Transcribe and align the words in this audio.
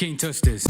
Can't 0.00 0.18
touch 0.18 0.40
this. 0.40 0.64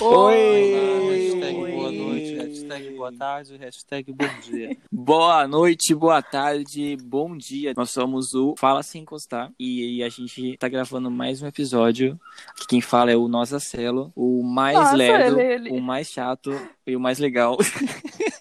Oi! 0.00 0.74
Hashtag 0.74 1.72
boa 1.72 1.90
noite, 1.90 2.34
hashtag 2.36 2.90
boa 2.96 3.12
tarde, 3.12 3.56
hashtag 3.56 4.12
bom 4.12 4.28
dia. 4.42 4.76
boa 4.92 5.48
noite, 5.48 5.94
boa 5.94 6.20
tarde, 6.20 6.96
bom 7.02 7.36
dia. 7.36 7.72
Nós 7.74 7.90
somos 7.90 8.34
o 8.34 8.54
Fala 8.58 8.82
Sem 8.82 9.00
Encostar 9.02 9.50
e, 9.58 10.02
a 10.02 10.08
gente 10.10 10.58
tá 10.58 10.68
gravando 10.68 11.10
mais 11.10 11.42
um 11.42 11.46
episódio. 11.46 12.20
Aqui 12.50 12.66
quem 12.68 12.80
fala 12.82 13.10
é 13.10 13.16
o 13.16 13.28
Nossa 13.28 13.58
Celo, 13.58 14.12
o 14.14 14.42
mais 14.42 14.76
Nossa, 14.76 14.94
lerdo, 14.96 15.40
ele- 15.40 15.68
ele. 15.68 15.70
o 15.70 15.80
mais 15.80 16.08
chato 16.10 16.50
e 16.86 16.94
o 16.94 17.00
mais 17.00 17.18
legal. 17.18 17.56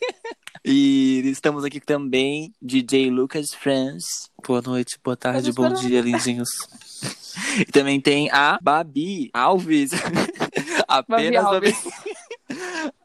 E 0.70 1.22
estamos 1.30 1.64
aqui 1.64 1.80
também, 1.80 2.54
DJ 2.62 3.10
Lucas 3.10 3.54
France. 3.54 4.30
Boa 4.46 4.62
noite, 4.62 5.00
boa 5.02 5.16
tarde, 5.16 5.54
bom 5.54 5.72
dia, 5.72 6.02
lindinhos. 6.02 6.50
E 7.58 7.64
também 7.72 8.02
tem 8.02 8.30
a 8.32 8.60
Babi 8.62 9.30
Alves. 9.34 9.92
Apenas 10.86 11.46
Alves. 11.46 11.82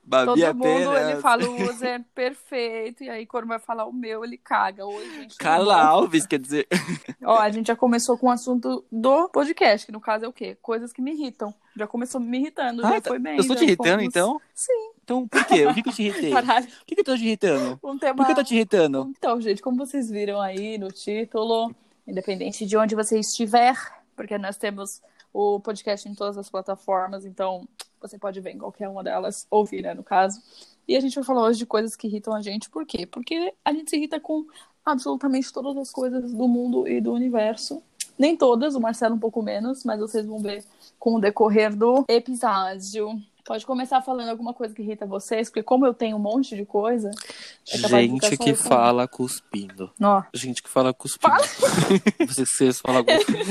Babi 0.05 0.27
Todo 0.27 0.45
apenas. 0.45 0.87
mundo, 0.87 0.97
ele 0.99 1.21
fala 1.23 1.49
o 1.49 1.71
user 1.71 2.05
perfeito, 2.15 3.03
e 3.03 3.09
aí 3.09 3.25
quando 3.25 3.47
vai 3.47 3.59
falar 3.59 3.87
o 3.87 3.93
meu, 3.95 4.23
ele 4.23 4.37
caga. 4.37 4.83
Tudo 4.85 5.37
Carla? 5.39 5.81
Alves, 5.83 6.27
quer 6.27 6.39
dizer. 6.39 6.67
Ó, 7.25 7.39
a 7.39 7.49
gente 7.51 7.69
já 7.69 7.77
começou 7.77 8.19
com 8.19 8.27
o 8.27 8.31
assunto 8.31 8.85
do 8.93 9.29
podcast, 9.31 9.87
que 9.87 9.93
no 9.93 10.01
caso 10.03 10.27
é 10.27 10.29
o 10.29 10.33
quê? 10.33 10.55
Coisas 10.61 10.93
que 10.93 11.01
me 11.01 11.13
irritam. 11.13 11.55
Já 11.75 11.87
começou 11.87 12.21
me 12.21 12.39
irritando, 12.41 12.83
já 12.83 12.99
Ah, 12.99 13.01
foi 13.01 13.19
bem. 13.19 13.37
eu 13.37 13.41
estou 13.41 13.57
te 13.57 13.65
irritando, 13.65 14.01
fomos- 14.01 14.05
então? 14.05 14.39
Sim. 14.55 14.91
Então, 15.05 15.27
por 15.27 15.45
quê? 15.47 15.67
O 15.67 15.75
que, 15.75 15.83
que 15.83 15.89
eu 15.89 15.93
te 15.93 16.03
irritei? 16.05 16.31
O 16.31 16.35
Caralho, 16.35 16.67
que, 16.87 16.95
que 16.95 17.01
eu 17.01 17.05
tô 17.05 17.17
te 17.17 17.25
irritando? 17.25 17.79
um 17.83 17.99
tema... 17.99 18.15
Por 18.17 18.27
que 18.27 18.33
eu 18.33 18.37
tô 18.37 18.45
te 18.45 18.55
irritando? 18.55 19.13
Então, 19.17 19.41
gente, 19.41 19.63
como 19.63 19.77
vocês 19.77 20.11
viram 20.11 20.41
aí 20.41 20.79
no 20.79 20.89
título, 20.89 21.75
independente 22.07 22.65
de 22.67 22.77
onde 22.77 22.95
você 22.95 23.19
estiver, 23.19 23.75
porque 24.17 24.39
nós 24.39 24.57
temos 24.57 25.03
o 25.33 25.61
podcast 25.61 26.09
em 26.09 26.15
todas 26.15 26.37
as 26.37 26.51
plataformas, 26.51 27.25
então 27.25 27.67
você 28.01 28.19
pode 28.19 28.41
ver 28.41 28.51
em 28.51 28.59
qualquer 28.59 28.89
uma 28.89 29.03
delas, 29.03 29.47
ouvir, 29.51 29.83
né, 29.83 29.95
no 29.95 30.03
caso. 30.03 30.41
E 30.87 30.97
a 30.97 31.01
gente 31.01 31.15
vai 31.15 31.25
falar 31.25 31.43
hoje 31.45 31.61
de 31.61 31.67
coisas 31.67 31.97
que 31.97 32.07
irritam 32.07 32.35
a 32.35 32.43
gente, 32.43 32.69
por 32.69 32.85
quê? 32.85 33.07
Porque 33.07 33.55
a 33.65 33.73
gente 33.73 33.89
se 33.89 33.97
irrita 33.97 34.21
com 34.21 34.45
absolutamente 34.85 35.53
todas 35.53 35.77
as 35.77 35.91
coisas 35.91 36.33
do 36.33 36.49
mundo 36.49 36.87
e 36.87 37.01
do 37.01 37.13
universo. 37.13 37.83
Nem 38.19 38.37
todas, 38.37 38.75
o 38.75 38.81
Marcelo 38.81 39.15
um 39.15 39.19
pouco 39.19 39.43
menos, 39.43 39.85
mas 39.85 40.01
vocês 40.01 40.27
vão 40.27 40.39
ver 40.39 40.65
com 40.99 41.15
o 41.15 41.21
decorrer 41.21 41.75
do 41.75 42.05
episódio. 42.09 43.21
Pode 43.45 43.67
começar 43.67 44.01
falando 44.03 44.29
alguma 44.29 44.55
coisa 44.55 44.73
que 44.73 44.83
irrita 44.83 45.05
vocês, 45.05 45.49
porque 45.49 45.63
como 45.65 45.85
eu 45.85 45.93
tenho 45.93 46.17
um 46.17 46.21
monte 46.21 46.55
de 46.55 46.65
coisa. 46.65 47.11
é 47.69 47.77
Gente 47.77 48.37
que 48.37 48.55
fala 48.55 49.09
cuspindo. 49.09 49.91
Ó, 50.01 50.23
Gente 50.33 50.63
que 50.63 50.69
fala 50.69 50.95
cuspindo. 50.95 51.35
Vocês, 52.27 52.49
vocês 52.53 52.81
falam 52.81 53.03
cuspindo. 53.05 53.45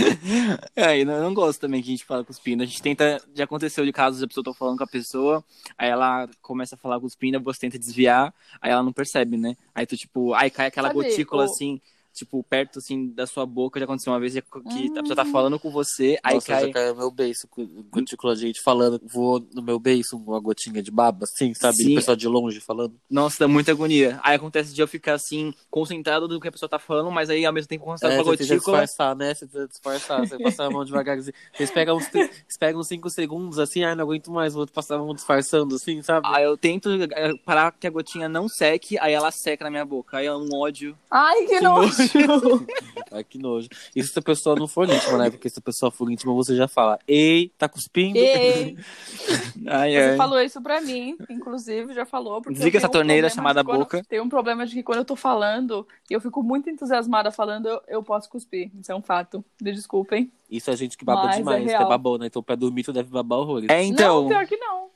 É, 0.75 1.01
eu 1.01 1.05
não, 1.05 1.33
gosto 1.33 1.59
também 1.59 1.81
que 1.81 1.89
a 1.89 1.91
gente 1.91 2.05
fala 2.05 2.23
cuspindo. 2.23 2.63
A 2.63 2.65
gente 2.65 2.81
tenta. 2.81 3.21
Já 3.35 3.43
aconteceu 3.43 3.83
de 3.85 3.91
casos 3.91 4.23
a 4.23 4.27
pessoa 4.27 4.43
tá 4.45 4.53
falando 4.53 4.77
com 4.77 4.83
a 4.85 4.87
pessoa, 4.87 5.43
aí 5.77 5.89
ela 5.89 6.27
começa 6.41 6.75
a 6.75 6.77
falar 6.77 6.99
cuspindo, 6.99 7.39
você 7.41 7.59
tenta 7.59 7.77
desviar, 7.77 8.33
aí 8.61 8.71
ela 8.71 8.83
não 8.83 8.93
percebe, 8.93 9.35
né? 9.35 9.55
Aí 9.75 9.85
tu, 9.85 9.97
tipo, 9.97 10.33
aí 10.33 10.49
cai 10.49 10.67
aquela 10.67 10.87
Sabe, 10.87 11.03
gotícula 11.03 11.43
o- 11.43 11.45
assim. 11.45 11.81
Tipo, 12.13 12.43
perto 12.43 12.79
assim 12.79 13.07
da 13.13 13.25
sua 13.25 13.45
boca, 13.45 13.79
já 13.79 13.85
aconteceu 13.85 14.11
uma 14.11 14.19
vez 14.19 14.33
que 14.33 14.39
a 14.39 15.01
pessoa 15.01 15.15
tá 15.15 15.25
falando 15.25 15.57
com 15.59 15.71
você, 15.71 16.19
aí 16.23 16.35
Nossa, 16.35 16.47
cai. 16.47 16.67
já 16.67 16.73
caiu 16.73 16.93
no 16.93 16.99
meu 16.99 17.11
beiço, 17.11 17.47
gotícula 17.89 18.35
de 18.35 18.41
gente 18.41 18.61
falando, 18.61 18.99
voou 19.05 19.45
no 19.53 19.61
meu 19.61 19.79
beiço 19.79 20.17
uma 20.17 20.39
gotinha 20.39 20.81
de 20.83 20.91
baba, 20.91 21.23
assim, 21.23 21.53
sabe? 21.53 21.77
Sim. 21.77 21.93
O 21.93 21.95
pessoal 21.95 22.17
de 22.17 22.27
longe 22.27 22.59
falando. 22.59 22.95
Nossa, 23.09 23.37
dá 23.39 23.47
muita 23.47 23.71
agonia. 23.71 24.19
Aí 24.23 24.35
acontece 24.35 24.73
de 24.73 24.81
eu 24.81 24.87
ficar 24.87 25.13
assim, 25.13 25.53
concentrado 25.69 26.27
no 26.27 26.39
que 26.39 26.47
a 26.47 26.51
pessoa 26.51 26.69
tá 26.69 26.77
falando, 26.79 27.09
mas 27.11 27.29
aí 27.29 27.45
ao 27.45 27.53
mesmo 27.53 27.67
tempo 27.69 27.85
concentrado 27.85 28.13
É, 28.13 28.23
com 28.23 28.29
a 28.29 28.33
você 28.33 28.37
tenta 28.43 28.53
gotícula. 28.55 28.81
disfarçar, 28.81 29.15
né? 29.15 29.33
Você 29.33 29.47
tenta 29.47 29.67
disfarçar, 29.67 30.19
você 30.27 30.37
passa 30.37 30.63
a 30.65 30.69
mão 30.69 30.83
devagarzinho. 30.85 31.33
Vocês 31.53 31.71
pegam 31.71 31.97
uns, 31.97 32.07
vocês 32.09 32.57
pegam 32.59 32.81
uns 32.81 32.87
5 32.87 33.09
segundos, 33.09 33.57
assim, 33.59 33.83
ai, 33.83 33.95
não 33.95 34.03
aguento 34.03 34.31
mais, 34.31 34.53
vou 34.53 34.67
passar 34.67 34.95
a 34.95 34.99
mão 34.99 35.13
disfarçando, 35.13 35.75
assim, 35.75 36.01
sabe? 36.01 36.27
Aí 36.29 36.43
eu 36.43 36.57
tento 36.57 36.89
eh, 36.91 37.33
parar 37.45 37.71
que 37.71 37.87
a 37.87 37.89
gotinha 37.89 38.27
não 38.27 38.47
seque, 38.49 38.97
aí 38.99 39.13
ela 39.13 39.31
seca 39.31 39.63
na 39.63 39.69
minha 39.71 39.85
boca. 39.85 40.17
Aí 40.17 40.25
é 40.25 40.35
um 40.35 40.49
ódio. 40.53 40.97
Ai, 41.09 41.45
que 41.45 41.47
Que 41.47 41.61
nojo! 41.61 42.00
Ai, 43.11 43.23
que 43.23 43.37
nojo. 43.37 43.67
E 43.95 44.03
se 44.03 44.17
a 44.17 44.21
pessoa 44.21 44.55
não 44.55 44.67
for 44.67 44.89
íntima, 44.89 45.17
né? 45.17 45.29
Porque 45.29 45.49
se 45.49 45.59
a 45.59 45.61
pessoa 45.61 45.91
for 45.91 46.09
íntima, 46.11 46.33
você 46.33 46.55
já 46.55 46.67
fala, 46.67 46.99
ei, 47.07 47.51
tá 47.57 47.67
cuspindo? 47.67 48.17
Ei, 48.17 48.77
Ai, 49.67 49.91
você 49.91 50.09
ai. 50.11 50.17
falou 50.17 50.41
isso 50.41 50.61
pra 50.61 50.81
mim, 50.81 51.17
inclusive, 51.29 51.93
já 51.93 52.05
falou. 52.05 52.41
Desliga 52.41 52.77
essa 52.77 52.89
torneira 52.89 53.27
problema 53.29 53.53
chamada 53.53 53.63
boca. 53.63 54.03
Tem 54.07 54.21
um 54.21 54.29
problema 54.29 54.65
de 54.65 54.73
que 54.73 54.83
quando 54.83 54.99
eu 54.99 55.05
tô 55.05 55.15
falando 55.15 55.87
e 56.09 56.13
eu 56.13 56.21
fico 56.21 56.41
muito 56.41 56.69
entusiasmada 56.69 57.31
falando, 57.31 57.67
eu, 57.67 57.81
eu 57.87 58.03
posso 58.03 58.29
cuspir. 58.29 58.71
Isso 58.79 58.91
é 58.91 58.95
um 58.95 59.01
fato. 59.01 59.43
Me 59.61 59.71
desculpem. 59.71 60.31
Isso 60.49 60.69
é 60.69 60.75
gente 60.75 60.97
que 60.97 61.05
baba 61.05 61.23
Mas 61.23 61.35
é 61.35 61.37
demais, 61.39 61.63
que 61.63 61.69
é 61.69 61.77
real. 61.77 61.87
babou, 61.89 62.17
né? 62.17 62.27
Então 62.27 62.43
pra 62.43 62.55
dormir 62.55 62.83
tu 62.83 62.91
deve 62.91 63.09
babar 63.09 63.39
horrores. 63.39 63.69
É, 63.69 63.83
então. 63.83 64.23
Não, 64.23 64.29
pior 64.29 64.45
que 64.45 64.57
não. 64.57 64.89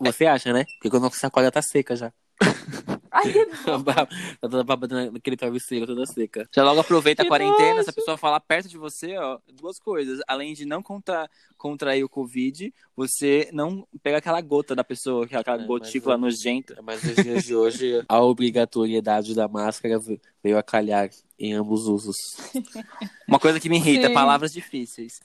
Você 0.00 0.26
acha, 0.26 0.52
né? 0.52 0.64
Porque 0.74 0.90
quando 0.90 1.06
a 1.06 1.10
sacola 1.10 1.50
tá 1.50 1.62
seca 1.62 1.94
já. 1.94 2.12
Tá 4.40 4.48
toda 4.48 4.64
baba 4.64 4.88
naquele 4.88 5.36
travesseiro, 5.36 5.86
toda 5.86 6.06
seca. 6.06 6.48
Já 6.54 6.64
logo 6.64 6.80
aproveita 6.80 7.22
a 7.22 7.26
quarentena, 7.26 7.74
nojo. 7.74 7.84
se 7.84 7.90
a 7.90 7.92
pessoa 7.92 8.16
falar 8.16 8.40
perto 8.40 8.68
de 8.68 8.78
você, 8.78 9.16
ó, 9.18 9.38
duas 9.52 9.78
coisas. 9.78 10.20
Além 10.26 10.54
de 10.54 10.64
não 10.64 10.82
contra, 10.82 11.28
contrair 11.58 12.02
o 12.04 12.08
Covid, 12.08 12.72
você 12.96 13.48
não 13.52 13.86
pega 14.02 14.18
aquela 14.18 14.40
gota 14.40 14.74
da 14.74 14.82
pessoa, 14.82 15.26
que 15.26 15.36
é 15.36 15.38
aquela 15.38 15.62
É, 15.62 15.66
gotícula 15.66 16.16
mas 16.16 16.34
nojenta. 16.34 16.80
Mas 16.82 17.02
nos 17.02 17.16
dias 17.16 17.44
de 17.44 17.54
hoje, 17.54 18.02
a 18.08 18.20
obrigatoriedade 18.20 19.34
da 19.34 19.46
máscara 19.46 20.00
veio 20.42 20.56
a 20.58 20.62
calhar 20.62 21.10
em 21.38 21.52
ambos 21.52 21.86
usos. 21.86 22.16
Uma 23.28 23.38
coisa 23.38 23.60
que 23.60 23.68
me 23.68 23.76
irrita, 23.76 24.08
Sim. 24.08 24.14
palavras 24.14 24.52
difíceis. 24.52 25.20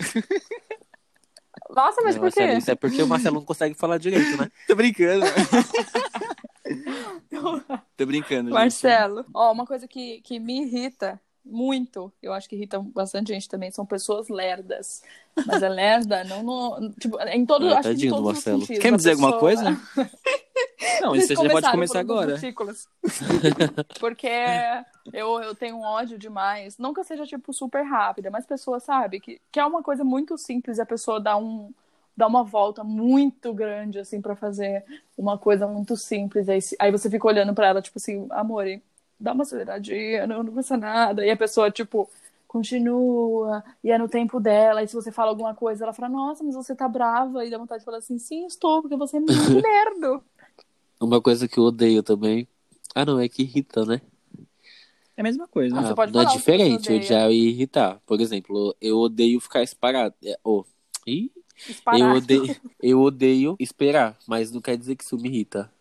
Nossa, 1.69 2.01
mas 2.01 2.15
Não, 2.15 2.23
por 2.23 2.31
quê? 2.33 2.39
Marcelo, 2.41 2.59
Isso 2.59 2.71
é 2.71 2.75
porque 2.75 3.01
o 3.03 3.07
Marcelo 3.07 3.35
não 3.35 3.45
consegue 3.45 3.75
falar 3.75 3.97
direito, 3.97 4.37
né? 4.37 4.49
Tô 4.67 4.75
brincando. 4.75 5.25
Tô 7.95 8.05
brincando, 8.05 8.49
gente. 8.49 8.53
Marcelo. 8.53 9.25
Ó, 9.33 9.51
uma 9.51 9.65
coisa 9.65 9.87
que, 9.87 10.21
que 10.21 10.39
me 10.39 10.63
irrita 10.63 11.19
muito, 11.49 12.11
eu 12.21 12.33
acho 12.33 12.47
que 12.47 12.55
irrita 12.55 12.79
bastante 12.79 13.33
gente 13.33 13.47
também, 13.47 13.71
são 13.71 13.85
pessoas 13.85 14.27
lerdas. 14.27 15.01
Mas 15.45 15.63
é 15.63 15.69
lerda, 15.69 16.23
não 16.25 16.43
no. 16.43 16.91
Tipo, 16.93 17.19
em 17.21 17.45
todo, 17.45 17.67
Ah, 17.69 17.79
acho 17.79 17.83
que 17.83 17.87
em 17.89 17.91
tadinho 17.93 18.11
do 18.11 18.23
todos 18.23 18.39
os 18.39 18.45
Marcelo. 18.45 18.81
Quer 18.81 18.91
me 18.91 18.97
dizer 18.97 19.11
alguma 19.11 19.39
coisa? 19.39 19.63
Não, 21.01 21.11
Vocês 21.11 21.25
isso 21.31 21.35
você 21.35 21.47
já 21.47 21.53
pode 21.53 21.71
começar 21.71 21.99
agora. 21.99 22.35
Porque 23.99 24.29
eu, 25.13 25.39
eu 25.41 25.55
tenho 25.55 25.77
um 25.77 25.81
ódio 25.81 26.17
demais. 26.17 26.77
Não 26.77 26.93
que 26.93 26.99
eu 26.99 27.03
seja, 27.03 27.25
tipo, 27.25 27.53
super 27.53 27.83
rápida, 27.83 28.29
mas 28.29 28.45
pessoa 28.45 28.79
sabe 28.79 29.19
que, 29.19 29.39
que 29.51 29.59
é 29.59 29.65
uma 29.65 29.81
coisa 29.83 30.03
muito 30.03 30.37
simples 30.37 30.79
a 30.79 30.85
pessoa 30.85 31.19
dá 31.19 31.37
um 31.37 31.71
dá 32.17 32.25
uma 32.25 32.43
volta 32.43 32.83
muito 32.83 33.53
grande, 33.53 33.99
assim, 33.99 34.19
pra 34.19 34.35
fazer 34.35 34.83
uma 35.15 35.37
coisa 35.37 35.67
muito 35.67 35.95
simples. 35.95 36.49
Aí, 36.49 36.59
aí 36.79 36.91
você 36.91 37.09
fica 37.11 37.27
olhando 37.27 37.53
pra 37.53 37.67
ela, 37.67 37.81
tipo 37.81 37.99
assim, 37.99 38.25
amor, 38.31 38.65
dá 39.19 39.33
uma 39.33 39.43
aceleradinha, 39.43 40.25
não, 40.25 40.41
não 40.41 40.51
custa 40.51 40.75
nada. 40.75 41.23
E 41.23 41.29
a 41.29 41.37
pessoa, 41.37 41.69
tipo, 41.69 42.09
continua, 42.47 43.63
e 43.83 43.91
é 43.91 43.97
no 43.99 44.09
tempo 44.09 44.39
dela. 44.39 44.81
E 44.81 44.87
se 44.87 44.95
você 44.95 45.11
fala 45.11 45.29
alguma 45.29 45.53
coisa, 45.53 45.85
ela 45.85 45.93
fala, 45.93 46.09
nossa, 46.09 46.43
mas 46.43 46.55
você 46.55 46.75
tá 46.75 46.87
brava. 46.87 47.45
E 47.45 47.51
dá 47.51 47.59
vontade 47.59 47.81
de 47.81 47.85
falar 47.85 47.99
assim, 47.99 48.17
sim, 48.17 48.47
estou, 48.47 48.81
porque 48.81 48.97
você 48.97 49.17
é 49.17 49.19
muito 49.19 49.31
lerdo. 49.61 50.23
Uma 50.99 51.21
coisa 51.21 51.47
que 51.47 51.59
eu 51.59 51.65
odeio 51.65 52.01
também. 52.01 52.47
Ah, 52.95 53.05
não, 53.05 53.19
é 53.19 53.29
que 53.29 53.43
irrita, 53.43 53.85
né? 53.85 54.01
É 55.15 55.21
a 55.21 55.23
mesma 55.23 55.47
coisa. 55.47 55.77
Ah, 55.77 55.83
você 55.83 55.91
Ah, 55.91 55.95
pode 55.95 56.11
não 56.11 56.21
é 56.21 56.25
diferente, 56.25 57.03
já 57.03 57.29
ia 57.29 57.49
irritar. 57.49 58.01
Por 58.07 58.19
exemplo, 58.19 58.75
eu 58.81 58.97
odeio 58.97 59.39
ficar 59.39 59.63
parado. 59.79 60.15
É, 60.23 60.35
oh. 60.43 60.63
Ih, 61.05 61.31
Disparado. 61.65 62.03
eu 62.03 62.11
odeio, 62.17 62.55
eu 62.81 63.01
odeio 63.01 63.55
esperar, 63.59 64.17
mas 64.27 64.51
não 64.51 64.61
quer 64.61 64.77
dizer 64.77 64.95
que 64.95 65.03
isso 65.03 65.17
me 65.17 65.29
irrita. 65.29 65.71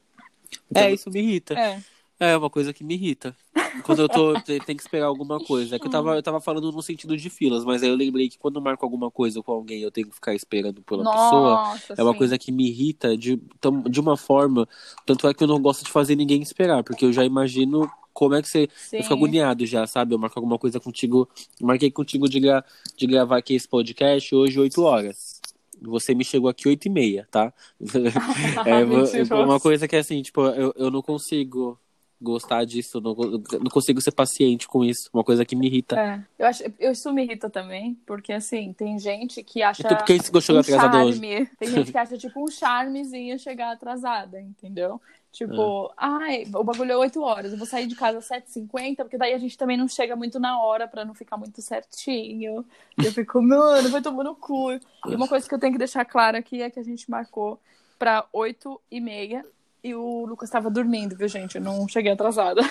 É, 0.75 0.93
isso 0.93 1.11
me 1.11 1.21
irrita. 1.21 1.55
É. 1.59 1.83
É 2.19 2.37
uma 2.37 2.49
coisa 2.49 2.73
que 2.73 2.83
me 2.83 2.95
irrita. 2.95 3.37
Quando 3.85 4.01
eu 4.01 4.09
tô, 4.09 4.41
te- 4.41 4.59
tem 4.61 4.75
que 4.75 4.81
esperar 4.83 5.05
alguma 5.05 5.39
coisa. 5.39 5.77
É 5.77 5.79
que 5.79 5.87
eu 5.87 5.91
tava, 5.91 6.15
eu 6.17 6.23
tava 6.23 6.41
falando 6.41 6.73
no 6.73 6.81
sentido 6.81 7.15
de 7.15 7.29
filas, 7.29 7.63
mas 7.63 7.83
aí 7.83 7.91
eu 7.91 7.95
lembrei 7.95 8.27
que 8.31 8.39
quando 8.39 8.57
eu 8.57 8.63
marco 8.63 8.83
alguma 8.87 9.11
coisa 9.11 9.43
com 9.43 9.53
alguém, 9.53 9.83
eu 9.83 9.91
tenho 9.91 10.09
que 10.09 10.15
ficar 10.15 10.35
esperando 10.35 10.81
pela 10.81 11.05
pessoa. 11.05 11.55
Nossa, 11.55 11.95
É 11.95 12.03
uma 12.03 12.13
sim. 12.13 12.19
coisa 12.19 12.39
que 12.39 12.51
me 12.51 12.69
irrita 12.69 13.15
de, 13.19 13.39
de 13.91 14.01
uma 14.01 14.17
forma. 14.17 14.67
Tanto 15.05 15.29
é 15.29 15.35
que 15.35 15.45
eu 15.45 15.47
não 15.49 15.61
gosto 15.61 15.85
de 15.85 15.91
fazer 15.91 16.17
ninguém 16.17 16.41
esperar, 16.41 16.83
porque 16.83 17.05
eu 17.05 17.13
já 17.13 17.23
imagino 17.23 17.91
como 18.15 18.35
é 18.35 18.41
que 18.41 18.49
você. 18.49 18.67
Sim. 18.75 18.97
Eu 18.97 19.03
fico 19.03 19.15
agoniado 19.15 19.67
já, 19.67 19.87
sabe? 19.87 20.15
Eu 20.15 20.19
marco 20.19 20.39
alguma 20.39 20.59
coisa 20.59 20.81
contigo. 20.81 21.29
Marquei 21.61 21.91
contigo 21.91 22.27
de, 22.31 22.41
gra- 22.41 22.65
de 22.97 23.07
gravar 23.07 23.37
aqui 23.37 23.55
esse 23.55 23.69
podcast 23.69 24.35
hoje, 24.35 24.59
8 24.59 24.81
horas. 24.83 25.36
Você 25.83 26.15
me 26.15 26.25
chegou 26.25 26.49
aqui 26.49 26.69
8 26.69 26.87
e 26.87 26.91
meia, 26.91 27.29
tá? 27.31 27.53
é, 28.67 29.35
uma 29.35 29.61
coisa 29.61 29.87
que 29.87 29.97
é 29.97 29.99
assim, 29.99 30.23
tipo, 30.23 30.41
eu, 30.47 30.73
eu 30.77 30.91
não 30.91 31.03
consigo. 31.03 31.79
Gostar 32.21 32.65
disso, 32.65 33.01
não, 33.01 33.15
não 33.15 33.71
consigo 33.71 34.01
ser 34.01 34.13
paciente 34.13 34.67
com 34.67 34.85
isso, 34.85 35.11
uma 35.13 35.23
coisa 35.23 35.45
que 35.45 35.55
me 35.55 35.67
irrita. 35.67 35.99
É, 35.99 36.25
eu 36.39 36.47
acho, 36.47 36.63
eu, 36.79 36.93
isso 36.93 37.13
me 37.13 37.25
irrita 37.25 37.51
também, 37.51 37.99
porque 38.07 38.33
assim, 38.33 38.73
tem 38.73 38.99
gente 38.99 39.43
que 39.43 39.63
acha 39.63 39.83
Então, 39.83 39.97
por 39.97 40.05
que 40.05 40.19
você 40.19 40.41
chegou 40.41 40.61
um 40.61 40.65
charme, 40.65 41.47
tem 41.59 41.71
gente 41.71 41.93
que 41.93 41.99
acha 41.99 42.17
tipo 42.17 42.43
um 42.43 42.49
charmezinho 42.49 43.39
chegar 43.39 43.73
atrasada, 43.73 44.41
entendeu? 44.41 45.01
Tipo, 45.37 45.93
ai, 45.99 46.47
o 46.55 46.65
bagulho 46.65 46.93
é 46.93 46.97
8 46.97 47.21
horas, 47.21 47.53
eu 47.53 47.59
vou 47.59 47.67
sair 47.67 47.87
de 47.87 47.95
casa 47.95 48.17
às 48.17 48.27
7h50, 48.27 48.97
porque 48.97 49.19
daí 49.19 49.35
a 49.35 49.39
gente 49.39 49.59
também 49.59 49.77
não 49.77 49.87
chega 49.87 50.17
muito 50.17 50.41
na 50.41 50.59
hora 50.63 50.89
pra 50.89 51.05
não 51.05 51.13
ficar 51.13 51.37
muito 51.37 51.61
certinho. 51.61 52.65
Eu 52.97 53.13
fico, 53.13 53.43
mano, 53.43 53.91
vai 53.91 54.01
tomar 54.01 54.25
no 54.25 54.35
cu. 54.35 54.73
E 54.73 55.15
uma 55.15 55.29
coisa 55.29 55.47
que 55.47 55.55
eu 55.55 55.59
tenho 55.59 55.75
que 55.75 55.79
deixar 55.79 56.07
claro 56.07 56.39
aqui 56.39 56.63
é 56.63 56.71
que 56.71 56.81
a 56.81 56.83
gente 56.83 57.11
marcou 57.11 57.61
pra 57.99 58.27
8h30 58.33 58.81
e 58.91 59.45
o 59.95 60.27
Lucas 60.27 60.51
tava 60.51 60.71
dormindo, 60.71 61.17
viu, 61.17 61.29
gente? 61.29 61.57
Eu 61.57 61.63
não 61.63 61.87
cheguei 61.89 62.13
atrasada. 62.13 62.63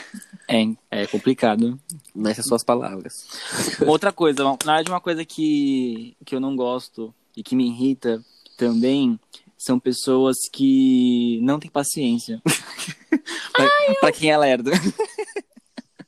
É, 0.48 0.64
é 0.92 1.08
complicado. 1.08 1.80
Nessas 2.14 2.46
suas 2.46 2.64
palavras. 2.64 3.28
Outra 3.86 4.12
coisa, 4.12 4.44
na 4.44 4.52
verdade, 4.52 4.90
uma 4.90 5.02
coisa 5.02 5.26
que, 5.26 6.16
que 6.26 6.36
eu 6.36 6.40
não 6.40 6.56
gosto 6.56 7.14
e 7.36 7.44
que 7.44 7.56
me 7.56 7.68
irrita 7.68 8.24
também 8.58 9.20
são 9.58 9.80
pessoas 9.80 10.36
que 10.52 11.40
não 11.42 11.60
têm 11.60 11.72
paciência. 11.72 12.42
pra, 13.52 13.70
pra 14.00 14.12
quem 14.12 14.32
é 14.32 14.38
lerdo. 14.38 14.72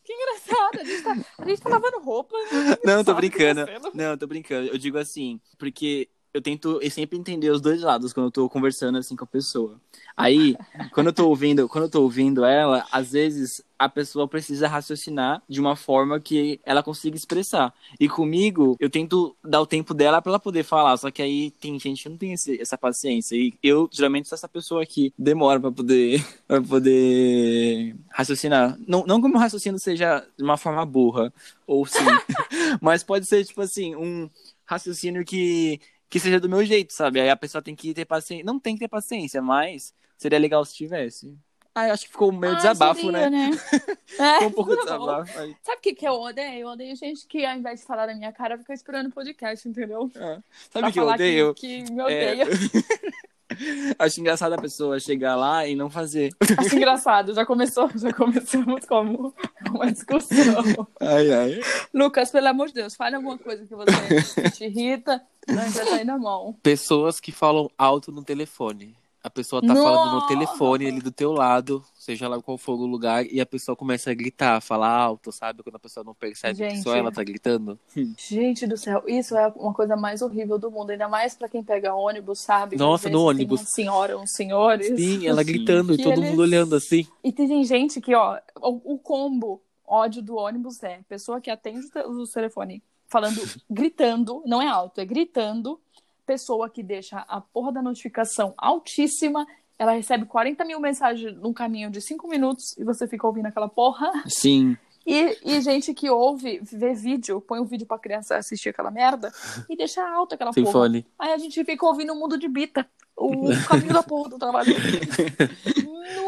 Que 0.04 0.14
engraçado, 0.14 0.80
a 0.80 0.84
gente 0.86 1.04
tá, 1.04 1.18
a 1.38 1.46
gente 1.46 1.62
tá 1.62 1.70
lavando 1.70 2.00
roupa. 2.00 2.34
né? 2.50 2.78
Não, 2.86 3.04
tô 3.04 3.14
brincando. 3.14 3.66
tá 3.66 3.74
sendo? 3.74 3.92
Não, 3.94 4.18
tô 4.18 4.26
brincando. 4.26 4.70
Eu 4.70 4.78
digo 4.78 4.98
assim, 4.98 5.38
porque 5.58 6.08
eu 6.38 6.42
tento 6.42 6.80
eu 6.82 6.92
sempre 6.92 7.18
entender 7.18 7.50
os 7.50 7.62
dois 7.62 7.82
lados 7.82 8.14
quando 8.14 8.28
eu 8.28 8.32
tô 8.32 8.50
conversando 8.50 8.98
assim 8.98 9.16
com 9.16 9.24
a 9.24 9.28
pessoa. 9.28 9.80
Aí, 10.16 10.56
quando 10.94 11.08
eu 11.08 11.14
tô 11.14 11.28
ouvindo, 11.30 11.68
quando 11.68 11.86
eu 11.86 11.90
tô 11.90 12.02
ouvindo 12.02 12.44
ela, 12.46 12.86
às 12.92 13.12
vezes 13.12 13.64
a 13.80 13.88
pessoa 13.88 14.28
precisa 14.28 14.68
raciocinar 14.68 15.42
de 15.48 15.60
uma 15.60 15.76
forma 15.76 16.20
que 16.20 16.60
ela 16.66 16.82
consiga 16.82 17.16
expressar. 17.16 17.72
E 18.00 18.10
comigo, 18.10 18.76
eu 18.80 18.90
tento 18.90 19.36
dar 19.44 19.62
o 19.62 19.68
tempo 19.68 19.94
dela 19.94 20.20
pra 20.22 20.32
ela 20.32 20.40
poder 20.40 20.64
falar, 20.64 20.98
só 20.98 21.12
que 21.12 21.22
aí 21.22 21.52
tem 21.52 21.80
gente 21.80 22.02
que 22.04 22.10
não 22.10 22.18
tem 22.18 22.34
esse- 22.34 22.60
essa 22.60 22.78
paciência. 22.78 23.36
E 23.36 23.54
eu, 23.62 23.88
geralmente, 23.92 24.28
sou 24.28 24.36
essa 24.36 24.48
pessoa 24.50 24.84
que 24.86 25.14
demora 25.18 25.60
pra 25.60 25.72
poder, 25.72 26.26
pra 26.48 26.60
poder 26.62 27.96
raciocinar. 28.10 28.78
Não, 28.88 29.06
não 29.06 29.22
que 29.22 29.28
o 29.28 29.38
raciocínio 29.38 29.80
seja 29.80 30.26
de 30.36 30.44
uma 30.44 30.58
forma 30.58 30.84
burra, 30.86 31.32
ou 31.68 31.86
sim, 31.86 32.00
mas 32.82 33.04
pode 33.04 33.26
ser, 33.26 33.46
tipo 33.46 33.62
assim, 33.62 33.96
um 33.96 34.30
raciocínio 34.66 35.24
que, 35.26 35.80
que 36.10 36.20
seja 36.20 36.40
do 36.40 36.50
meu 36.50 36.64
jeito, 36.66 36.94
sabe? 36.94 37.20
Aí 37.20 37.30
a 37.30 37.36
pessoa 37.36 37.62
tem 37.62 37.76
que 37.76 37.94
ter 37.94 38.06
paciência. 38.06 38.46
Não 38.46 38.60
tem 38.60 38.76
que 38.76 38.80
ter 38.82 38.88
paciência, 38.88 39.42
mas 39.42 39.94
seria 40.18 40.40
legal 40.40 40.64
se 40.66 40.76
tivesse. 40.76 41.38
Ah, 41.76 41.90
eu 41.90 41.94
acho 41.94 42.06
que 42.06 42.12
ficou 42.12 42.32
meio 42.32 42.54
Ah, 42.54 42.56
desabafo, 42.56 43.02
seria, 43.02 43.30
né? 43.30 43.52
É, 44.18 44.34
Ficou 44.36 44.48
um 44.48 44.52
pouco 44.52 44.76
tá 44.78 44.84
desabafo. 44.84 45.40
Aí. 45.40 45.56
Sabe 45.62 45.78
o 45.78 45.82
que, 45.82 45.94
que 45.94 46.08
eu 46.08 46.14
odeio? 46.14 46.60
Eu 46.62 46.68
odeio 46.70 46.96
gente 46.96 47.28
que, 47.28 47.46
ao 47.46 47.56
invés 47.56 47.82
de 47.82 47.86
falar 47.86 48.08
na 48.08 48.16
minha 48.16 48.32
cara, 48.32 48.58
fica 48.58 48.74
esperando 48.74 49.08
o 49.08 49.12
podcast, 49.12 49.68
entendeu? 49.70 50.10
Pra 50.10 50.42
Sabe 50.72 50.88
o 50.88 50.92
que 50.94 51.00
eu 51.00 51.08
odeio? 51.08 51.54
Que, 51.54 51.84
que 51.84 51.92
me 51.92 52.00
É, 52.02 52.04
odeia. 52.04 52.46
Acho 53.98 54.20
engraçado 54.20 54.54
a 54.54 54.58
pessoa 54.58 55.00
chegar 55.00 55.36
lá 55.36 55.66
e 55.68 55.76
não 55.76 55.90
fazer. 55.90 56.32
Acho 56.58 56.76
engraçado, 56.76 57.34
já 57.34 57.46
começou, 57.46 57.90
já 57.96 58.12
começamos 58.12 58.86
como 58.86 59.34
uma 59.70 59.92
discussão. 59.92 60.88
Ai, 61.00 61.32
ai. 61.32 61.60
Lucas, 61.94 62.32
pelo 62.32 62.48
amor 62.48 62.68
de 62.68 62.76
Deus, 62.76 62.96
fale 62.96 63.16
alguma 63.16 63.38
coisa 63.38 63.66
que 63.66 63.76
você 63.76 64.50
te 64.52 64.66
irrita, 64.66 65.22
nós 65.48 65.74
já 65.74 65.86
tá 65.86 65.96
aí 65.96 66.04
na 66.04 66.18
mão. 66.18 66.58
Pessoas 66.62 67.20
que 67.20 67.32
falam 67.32 67.70
alto 67.78 68.12
no 68.12 68.24
telefone. 68.24 68.96
A 69.28 69.30
pessoa 69.30 69.62
tá 69.62 69.76
falando 69.76 70.06
no 70.06 70.16
Nossa! 70.22 70.28
telefone 70.30 70.88
ali 70.88 71.02
do 71.02 71.12
teu 71.12 71.34
lado, 71.34 71.84
seja 71.94 72.30
lá 72.30 72.42
qual 72.42 72.58
for 72.58 72.80
o 72.80 72.86
lugar, 72.86 73.26
e 73.26 73.42
a 73.42 73.46
pessoa 73.46 73.76
começa 73.76 74.10
a 74.10 74.14
gritar, 74.14 74.62
falar 74.62 74.90
alto, 74.90 75.34
sabe? 75.34 75.62
Quando 75.64 75.76
a 75.76 75.80
pessoa 75.80 76.02
não 76.02 76.14
percebe 76.16 76.56
que 76.64 76.70
Gente. 76.70 76.82
só 76.84 76.96
ela 76.96 77.12
tá 77.12 77.22
gritando. 77.26 77.78
Gente 78.18 78.66
do 78.66 78.78
céu, 78.78 79.04
isso 79.06 79.36
é 79.36 79.48
uma 79.58 79.74
coisa 79.74 79.98
mais 79.98 80.22
horrível 80.22 80.58
do 80.58 80.72
mundo, 80.72 80.92
ainda 80.92 81.10
mais 81.10 81.36
pra 81.36 81.50
quem 81.50 81.62
pega 81.62 81.94
ônibus, 81.94 82.40
sabe? 82.40 82.78
Nossa, 82.78 83.10
no 83.10 83.18
vezes 83.20 83.26
tem 83.26 83.30
ônibus. 83.46 83.60
Uma 83.62 83.68
senhora, 83.68 84.18
uns 84.18 84.32
senhores. 84.32 84.88
Sim, 84.98 85.28
ela 85.28 85.44
gritando 85.44 85.94
e 85.94 85.98
Que 85.98 86.04
todo 86.04 86.14
eles- 86.20 86.30
mundo 86.30 86.42
olhando 86.42 86.74
assim. 86.76 87.06
E 87.22 87.34
tem 87.34 87.64
gente 87.66 88.00
que, 88.00 88.16
ó, 88.16 88.40
o, 88.62 88.94
o 88.94 88.98
combo 88.98 89.62
ódio 89.86 90.22
do 90.22 90.38
ônibus 90.38 90.82
é 90.84 91.02
pessoa 91.10 91.42
que 91.42 91.50
atende 91.52 91.86
o 91.86 91.90
te- 91.90 92.00
o 92.00 92.26
telefone 92.28 92.82
falando, 93.08 93.36
gritando, 93.70 94.42
não 94.46 94.62
é 94.62 94.68
alto, 94.68 95.02
é 95.02 95.06
gritando. 95.06 95.80
Pessoa 96.28 96.70
que 96.70 96.84
deixa 96.84 97.20
a 97.20 97.40
porra 97.40 97.72
da 97.72 97.82
notificação 97.82 98.54
altíssima, 98.58 99.48
ela 99.80 99.94
recebe 99.94 100.26
40 100.26 100.66
mil 100.66 100.78
mensagens 100.78 101.34
num 101.38 101.54
caminho 101.54 101.90
de 101.90 102.02
5 102.02 102.28
minutos 102.28 102.78
e 102.78 102.84
você 102.84 103.08
fica 103.08 103.26
ouvindo 103.26 103.46
aquela 103.46 103.70
porra. 103.70 104.12
Sim. 104.28 104.76
E, 105.10 105.38
e 105.42 105.62
gente 105.62 105.94
que 105.94 106.10
ouve, 106.10 106.60
vê 106.62 106.94
vídeo, 106.94 107.40
põe 107.40 107.62
um 107.62 107.64
vídeo 107.64 107.88
pra 107.88 107.98
criança 107.98 108.36
assistir 108.36 108.68
aquela 108.68 108.92
merda 108.92 109.32
e 109.70 109.78
deixa 109.78 110.06
alto 110.06 110.36
aquela 110.36 110.52
Sem 110.52 110.66
porra. 110.66 110.74
fone. 110.74 111.08
Aí 111.18 111.32
a 111.32 111.38
gente 111.38 111.64
fica 111.64 111.86
ouvindo 111.86 112.12
o 112.12 112.16
mundo 112.18 112.38
de 112.38 112.50
Bita. 112.50 112.86
O 113.16 113.48
caminho 113.70 113.94
da 113.94 114.04
porra 114.04 114.32
do 114.32 114.38
trabalho. 114.38 114.76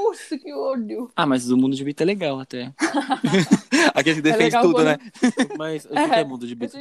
Nossa, 0.09 0.37
que 0.37 0.53
ódio. 0.53 1.09
Ah, 1.15 1.25
mas 1.25 1.49
o 1.51 1.57
mundo 1.57 1.75
de 1.75 1.83
Bita 1.83 2.03
é 2.03 2.05
legal 2.05 2.39
até. 2.39 2.73
Aquele 3.93 4.15
que 4.17 4.21
defende 4.21 4.43
legal 4.45 4.61
tudo, 4.63 4.73
quando- 4.75 4.85
né? 4.87 4.97
Mas 5.57 5.85
o 5.85 5.89
que 5.89 5.97
é 5.97 6.23
mundo 6.23 6.47
de 6.47 6.55
bita? 6.55 6.77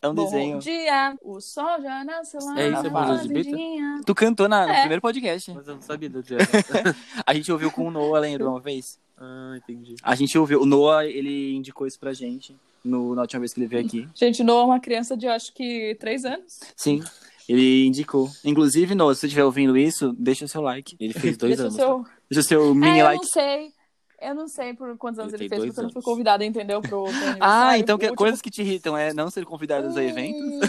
É 0.00 0.08
um 0.08 0.14
Bom 0.14 0.24
desenho. 0.24 0.58
dia, 0.58 1.14
o 1.22 1.40
sol 1.40 1.80
já 1.82 2.02
nasceu 2.04 2.40
lá 2.40 2.58
É, 2.60 2.70
na 2.70 2.78
isso 2.78 2.86
é 2.86 2.90
mundo 2.90 3.22
de 3.22 3.28
Bita? 3.28 4.04
Tu 4.06 4.14
cantou 4.14 4.48
na, 4.48 4.66
no 4.66 4.72
É. 4.72 4.80
primeiro 4.80 5.02
podcast. 5.02 5.52
Mas 5.52 5.68
eu 5.68 5.74
não 5.74 5.82
sabia 5.82 6.08
do 6.08 6.22
que 6.22 6.34
era. 6.34 6.96
A 7.26 7.34
gente 7.34 7.50
ouviu 7.52 7.70
com 7.70 7.86
o 7.88 7.90
Noah, 7.90 8.20
lembra 8.20 8.48
uma 8.48 8.60
vez? 8.60 8.98
ah, 9.18 9.54
entendi. 9.56 9.94
A 10.02 10.14
gente 10.14 10.36
ouviu. 10.38 10.62
O 10.62 10.66
Noah, 10.66 11.04
ele 11.06 11.54
indicou 11.54 11.86
isso 11.86 11.98
pra 11.98 12.12
gente 12.12 12.56
no, 12.84 13.14
na 13.14 13.22
última 13.22 13.40
vez 13.40 13.52
que 13.52 13.60
ele 13.60 13.66
veio 13.66 13.84
aqui. 13.84 14.08
Gente, 14.14 14.42
Noah 14.42 14.62
é 14.62 14.66
uma 14.66 14.80
criança 14.80 15.16
de 15.16 15.26
acho 15.28 15.52
que 15.52 15.94
três 16.00 16.24
anos. 16.24 16.60
Sim, 16.76 17.02
ele 17.48 17.86
indicou. 17.86 18.30
Inclusive, 18.44 18.94
Noah, 18.94 19.14
se 19.14 19.20
você 19.20 19.26
estiver 19.26 19.44
ouvindo 19.44 19.76
isso, 19.76 20.14
deixa 20.18 20.44
o 20.44 20.48
seu 20.48 20.62
like. 20.62 20.96
Ele 20.98 21.12
fez 21.12 21.36
dois 21.36 21.56
Deixa 21.58 21.62
o 21.62 21.66
anos. 21.66 21.76
seu... 21.76 22.06
O 22.38 22.42
seu 22.42 22.74
mini 22.74 22.98
É, 22.98 23.02
eu 23.02 23.14
não 23.16 23.22
sei. 23.24 23.72
Eu 24.20 24.34
não 24.36 24.46
sei 24.46 24.72
por 24.72 24.96
quantos 24.98 25.18
anos 25.18 25.32
Ele 25.32 25.48
fez, 25.48 25.64
porque 25.64 25.80
eu 25.80 25.82
não 25.82 25.90
fui 25.90 25.96
anos. 25.98 26.04
convidada, 26.04 26.44
entendeu? 26.44 26.80
Pro. 26.80 27.06
Ah, 27.40 27.76
então 27.76 27.98
que, 27.98 28.04
O 28.04 28.10
último- 28.10 28.16
coisas 28.16 28.40
que 28.40 28.50
te 28.52 28.62
irritam 28.62 28.96
é 28.96 29.12
não 29.12 29.28
ser 29.30 29.44
convidados 29.44 29.96
a 29.96 30.04
eventos. 30.04 30.40
Hum. 30.40 30.60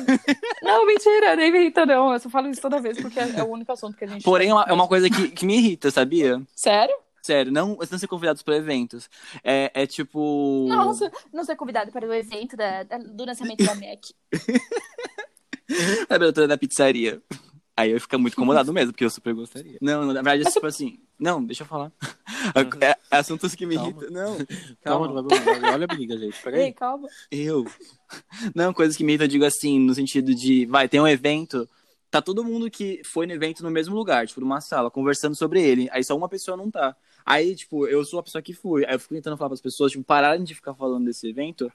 Não, 0.64 0.86
mentira, 0.88 1.36
nem 1.36 1.52
me 1.52 1.60
irrita, 1.60 1.86
não. 1.86 2.12
Eu 2.14 2.20
só 2.20 2.30
falo 2.32 2.48
isso 2.50 2.60
toda 2.62 2.82
vez 2.82 3.00
porque 3.00 3.20
é 3.20 3.44
o 3.44 3.48
único 3.52 3.72
assunto 3.72 3.96
que 3.96 4.06
a 4.06 4.08
gente. 4.08 4.24
Porém, 4.24 4.50
é 4.50 4.54
uma, 4.54 4.64
é 4.70 4.74
uma 4.74 4.88
coisa 4.88 5.08
que, 5.08 5.30
que 5.30 5.46
me 5.46 5.56
irrita, 5.58 5.92
sabia? 5.92 6.42
Sério? 6.56 6.96
Sério, 7.22 7.52
não, 7.52 7.78
não 7.78 7.98
ser 8.00 8.08
convidados 8.08 8.42
para 8.42 8.56
eventos. 8.58 9.08
É, 9.44 9.72
é 9.76 9.86
tipo. 9.86 10.66
Nossa, 10.68 11.12
não 11.32 11.44
ser 11.46 11.56
convidado 11.56 11.92
para 11.92 12.08
o 12.08 12.14
evento 12.14 12.58
da, 12.58 12.82
da- 12.84 12.98
do 12.98 13.24
lançamento 13.24 13.64
da 13.64 13.76
Mac. 13.76 14.00
A 16.10 16.16
abertura 16.16 16.48
da 16.48 16.58
pizzaria. 16.58 17.22
Aí 17.76 17.92
eu 17.92 18.00
fico 18.00 18.20
muito 18.20 18.34
incomodado 18.34 18.72
mesmo, 18.72 18.92
porque 18.92 19.04
eu 19.04 19.10
super 19.10 19.34
gostaria. 19.34 19.78
Não, 19.82 20.06
na 20.06 20.14
verdade, 20.22 20.42
é 20.42 20.44
Mas 20.46 20.54
tipo 20.54 20.66
assim. 20.68 21.00
Não, 21.20 21.44
deixa 21.44 21.64
eu 21.64 21.68
falar. 21.68 21.92
É, 22.82 22.90
é 22.90 22.96
assuntos 23.10 23.56
que 23.56 23.66
me 23.66 23.76
Calma. 23.76 23.90
irritam. 23.90 24.12
Não, 24.12 24.38
Calma, 24.84 25.06
calma. 25.08 25.22
não 25.22 25.30
vai- 25.62 25.74
olha 25.74 25.86
a 25.86 25.88
briga, 25.88 26.18
gente. 26.18 26.36
Ei, 26.50 26.74
calma. 26.74 27.08
Eu. 27.32 27.66
Não, 28.54 28.74
coisas 28.74 28.98
que 28.98 29.04
me 29.04 29.14
irritam, 29.14 29.26
eu 29.26 29.30
digo 29.30 29.46
assim, 29.46 29.80
no 29.80 29.94
sentido 29.96 30.36
de, 30.36 30.66
vai, 30.66 30.90
tem 30.90 31.00
um 31.00 31.08
evento, 31.08 31.68
tá 32.12 32.22
todo 32.22 32.44
mundo 32.44 32.70
que 32.70 33.02
foi 33.06 33.26
no 33.26 33.32
evento 33.34 33.64
no 33.64 33.72
mesmo 33.72 33.96
lugar, 33.96 34.28
tipo, 34.28 34.42
numa 34.42 34.60
sala, 34.60 34.92
conversando 34.92 35.36
sobre 35.36 35.62
ele. 35.64 35.88
Aí 35.92 36.04
só 36.04 36.16
uma 36.18 36.28
pessoa 36.28 36.58
não 36.58 36.70
tá. 36.70 36.96
Aí, 37.26 37.56
tipo, 37.56 37.88
eu 37.88 38.04
sou 38.04 38.20
a 38.20 38.24
pessoa 38.24 38.42
que 38.42 38.54
fui. 38.54 38.86
Aí 38.86 38.94
eu 38.96 39.00
fico 39.00 39.14
tentando 39.14 39.38
falar 39.38 39.50
pras 39.50 39.62
pessoas, 39.62 39.94
tipo, 39.94 40.04
pararem 40.04 40.44
de 40.44 40.54
ficar 40.54 40.74
falando 40.74 41.06
desse 41.06 41.28
evento. 41.30 41.72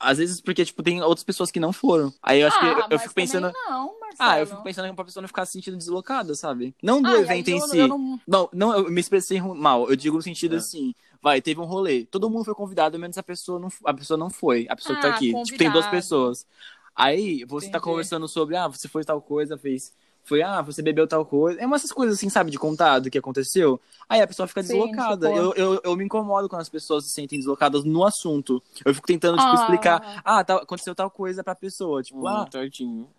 Às 0.00 0.18
vezes 0.18 0.40
porque, 0.40 0.64
tipo, 0.64 0.82
tem 0.82 1.02
outras 1.02 1.24
pessoas 1.24 1.50
que 1.50 1.58
não 1.58 1.72
foram. 1.72 2.12
Aí 2.22 2.40
eu 2.40 2.46
acho 2.48 2.58
que 2.60 2.66
eu, 2.66 2.96
Ah, 2.96 2.98
fico 3.00 3.14
pensando. 3.14 3.52
Não, 3.52 3.98
Marcelo. 4.00 4.30
Ah, 4.30 4.38
eu 4.40 4.46
fico 4.46 4.62
pensando 4.62 4.94
pra 4.94 5.04
pessoa 5.04 5.20
não 5.22 5.28
ficar 5.28 5.44
se 5.44 5.52
sentindo 5.52 5.76
deslocada, 5.76 6.34
sabe? 6.36 6.74
Não 6.82 7.02
do 7.02 7.08
Ah, 7.08 7.18
evento 7.18 7.48
em 7.48 7.58
eu- 7.58 7.66
si. 7.66 7.78
eu 7.78 7.88
não- 7.88 8.20
Não, 8.26 8.48
não, 8.52 8.72
eu 8.74 8.90
me 8.90 9.00
expressei 9.00 9.40
mal. 9.40 9.88
Eu 9.90 9.96
digo 9.96 10.16
no 10.16 10.22
sentido 10.22 10.54
É. 10.54 10.58
assim, 10.58 10.94
vai, 11.20 11.40
teve 11.42 11.60
um 11.60 11.64
rolê, 11.64 12.04
todo 12.04 12.30
mundo 12.30 12.44
foi 12.44 12.54
convidado, 12.54 12.96
menos 12.98 13.18
a 13.18 13.22
pessoa 13.24 13.58
não, 13.58 13.68
a 13.84 13.92
pessoa 13.92 14.16
não 14.16 14.30
foi, 14.30 14.66
a 14.70 14.76
pessoa 14.76 14.94
que 14.94 15.02
tá 15.02 15.08
Ah, 15.08 15.14
aqui. 15.16 15.32
Tipo, 15.44 15.58
tem 15.58 15.70
duas 15.70 15.86
pessoas. 15.88 16.46
Aí 16.94 17.44
você 17.44 17.66
tá 17.66 17.78
Entendi. 17.78 17.84
conversando 17.84 18.26
sobre, 18.28 18.56
ah, 18.56 18.68
você 18.68 18.86
foi 18.88 19.04
tal 19.04 19.20
coisa, 19.20 19.56
fez. 19.58 19.92
Foi, 20.28 20.42
ah, 20.42 20.60
você 20.60 20.82
bebeu 20.82 21.06
tal 21.08 21.24
coisa. 21.24 21.58
É 21.58 21.64
umas 21.66 21.80
essas 21.80 21.90
coisas 21.92 22.16
assim, 22.18 22.28
sabe, 22.28 22.50
de 22.50 22.58
contar 22.58 22.98
do 22.98 23.10
que 23.10 23.16
aconteceu. 23.16 23.80
Aí 24.06 24.20
a 24.20 24.26
pessoa 24.26 24.46
fica 24.46 24.62
Sim, 24.62 24.74
deslocada. 24.74 25.26
tipo- 25.28 25.38
Eu, 25.40 25.54
eu, 25.54 25.80
eu 25.82 25.96
me 25.96 26.04
incomodo 26.04 26.48
quando 26.50 26.60
as 26.60 26.68
pessoas 26.68 27.04
se 27.04 27.10
sentem 27.10 27.38
deslocadas 27.38 27.82
no 27.82 28.04
assunto. 28.04 28.62
Eu 28.84 28.94
fico 28.94 29.06
tentando, 29.06 29.38
tipo, 29.38 29.48
Ah. 29.48 29.54
explicar, 29.54 30.20
ah, 30.22 30.44
tá, 30.44 30.56
aconteceu 30.56 30.94
tal 30.94 31.10
coisa 31.10 31.42
pra 31.42 31.54
pessoa. 31.54 32.02
Tipo, 32.02 32.20
Hum, 32.20 32.26
ah, 32.28 32.46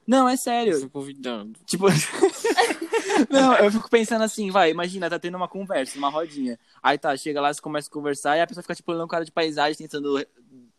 não, 0.06 0.30
é 0.30 0.34
Eu 0.34 0.38
sério. 0.38 0.80
fui 0.82 0.90
convidado. 0.90 1.52
Tipo. 1.66 1.88
não, 3.30 3.56
eu 3.58 3.72
fico 3.72 3.90
pensando 3.90 4.24
assim, 4.24 4.52
vai, 4.52 4.70
imagina, 4.72 5.10
tá 5.10 5.18
tendo 5.20 5.36
uma 5.36 5.48
conversa, 5.48 5.98
uma 5.98 6.10
rodinha. 6.10 6.60
Aí 6.82 6.98
tá, 6.98 7.16
chega 7.18 7.42
lá, 7.42 7.54
você 7.54 7.62
começa 7.62 7.90
a 7.90 7.92
conversar 7.92 8.38
e 8.38 8.42
a 8.42 8.48
pessoa 8.48 8.62
fica, 8.62 8.76
tipo, 8.76 8.92
olhando 8.92 9.06
um 9.06 9.08
cara 9.08 9.26
de 9.26 9.32
paisagem, 9.32 9.78
tentando 9.78 10.24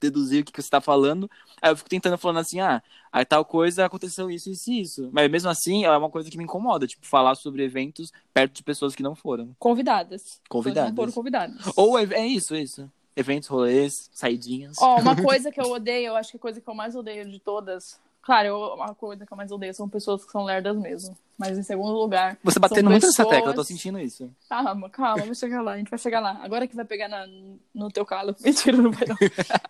deduzir 0.01 0.43
o 0.43 0.45
que, 0.45 0.53
que 0.53 0.63
você 0.63 0.71
tá 0.71 0.81
falando. 0.81 1.31
Aí 1.61 1.71
eu 1.71 1.77
fico 1.77 1.89
tentando 1.89 2.17
falando 2.17 2.39
assim, 2.39 2.61
ah, 2.61 2.83
aí 3.13 3.25
tal 3.25 3.45
coisa 3.45 3.85
aconteceu 3.85 4.31
isso, 4.31 4.51
isso 4.51 4.71
e 4.71 4.81
isso. 4.81 5.11
Mas 5.13 5.31
mesmo 5.31 5.51
assim, 5.51 5.85
é 5.85 5.91
uma 5.91 6.11
coisa 6.11 6.31
que 6.31 6.39
me 6.39 6.45
incomoda, 6.45 6.87
tipo, 6.87 7.07
falar 7.07 7.35
sobre 7.35 7.65
eventos 7.65 8.13
perto 8.33 8.55
de 8.55 8.63
pessoas 8.63 8.95
que 8.95 9.03
não 9.03 9.15
foram. 9.15 9.55
Convidadas. 9.59 10.41
Convidadas. 10.49 10.91
Não 10.91 10.97
foram 10.97 11.13
convidadas. 11.13 11.73
Ou 11.77 11.99
é, 11.99 12.05
é 12.13 12.27
isso, 12.27 12.57
isso. 12.57 12.91
Eventos, 13.15 13.49
rolês, 13.49 14.09
saidinhas. 14.13 14.77
Ó, 14.81 14.99
uma 15.01 15.15
coisa 15.21 15.51
que 15.51 15.61
eu 15.61 15.71
odeio, 15.71 16.09
eu 16.09 16.17
acho 16.17 16.31
que 16.31 16.37
a 16.37 16.41
coisa 16.41 16.61
que 16.61 16.69
eu 16.69 16.75
mais 16.75 16.95
odeio 16.95 17.29
de 17.29 17.39
todas. 17.39 18.01
Claro, 18.23 18.49
eu, 18.49 18.59
uma 18.75 18.95
coisa 18.95 19.25
que 19.27 19.33
eu 19.33 19.37
mais 19.37 19.51
odeio 19.51 19.73
são 19.75 19.89
pessoas 19.89 20.25
que 20.25 20.31
são 20.31 20.45
lerdas 20.45 20.77
mesmo. 20.77 21.17
Mas 21.39 21.57
em 21.57 21.63
segundo 21.63 21.93
lugar. 21.93 22.37
Você 22.45 22.55
são 22.55 22.61
batendo 22.61 22.91
muito 22.91 23.07
nessa 23.07 23.17
pessoas- 23.23 23.35
tecla, 23.37 23.51
eu 23.51 23.55
tô 23.55 23.65
sentindo 23.65 23.99
isso. 23.99 24.31
Calma, 24.49 24.91
calma, 24.91 25.25
vai 25.25 25.35
chegar 25.35 25.63
lá, 25.63 25.73
a 25.73 25.79
gente 25.79 25.89
vai 25.89 25.99
chegar 25.99 26.21
lá. 26.21 26.39
Agora 26.43 26.67
que 26.67 26.77
vai 26.77 26.85
pegar 26.85 27.09
na- 27.09 27.27
no 27.75 27.91
teu 27.91 28.05
calo. 28.05 28.37
Mentira, 28.45 28.77
não 28.77 28.91
vai 28.91 29.09
não. 29.09 29.17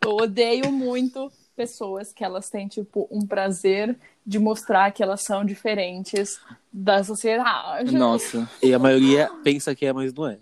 Eu 0.04 0.16
odeio 0.16 0.73
muito 0.73 1.30
pessoas 1.54 2.12
que 2.12 2.25
elas 2.25 2.49
têm, 2.50 2.66
tipo, 2.66 3.07
um 3.11 3.25
prazer 3.25 3.97
de 4.26 4.38
mostrar 4.38 4.90
que 4.90 5.02
elas 5.02 5.23
são 5.23 5.45
diferentes 5.45 6.40
da 6.73 7.04
sociedade. 7.04 7.97
Nossa. 7.97 8.49
E 8.62 8.75
a 8.75 8.78
maioria 8.78 9.30
pensa 9.45 9.75
que 9.75 9.87
é, 9.87 9.92
mas 9.92 10.12
não 10.12 10.26
é. 10.26 10.38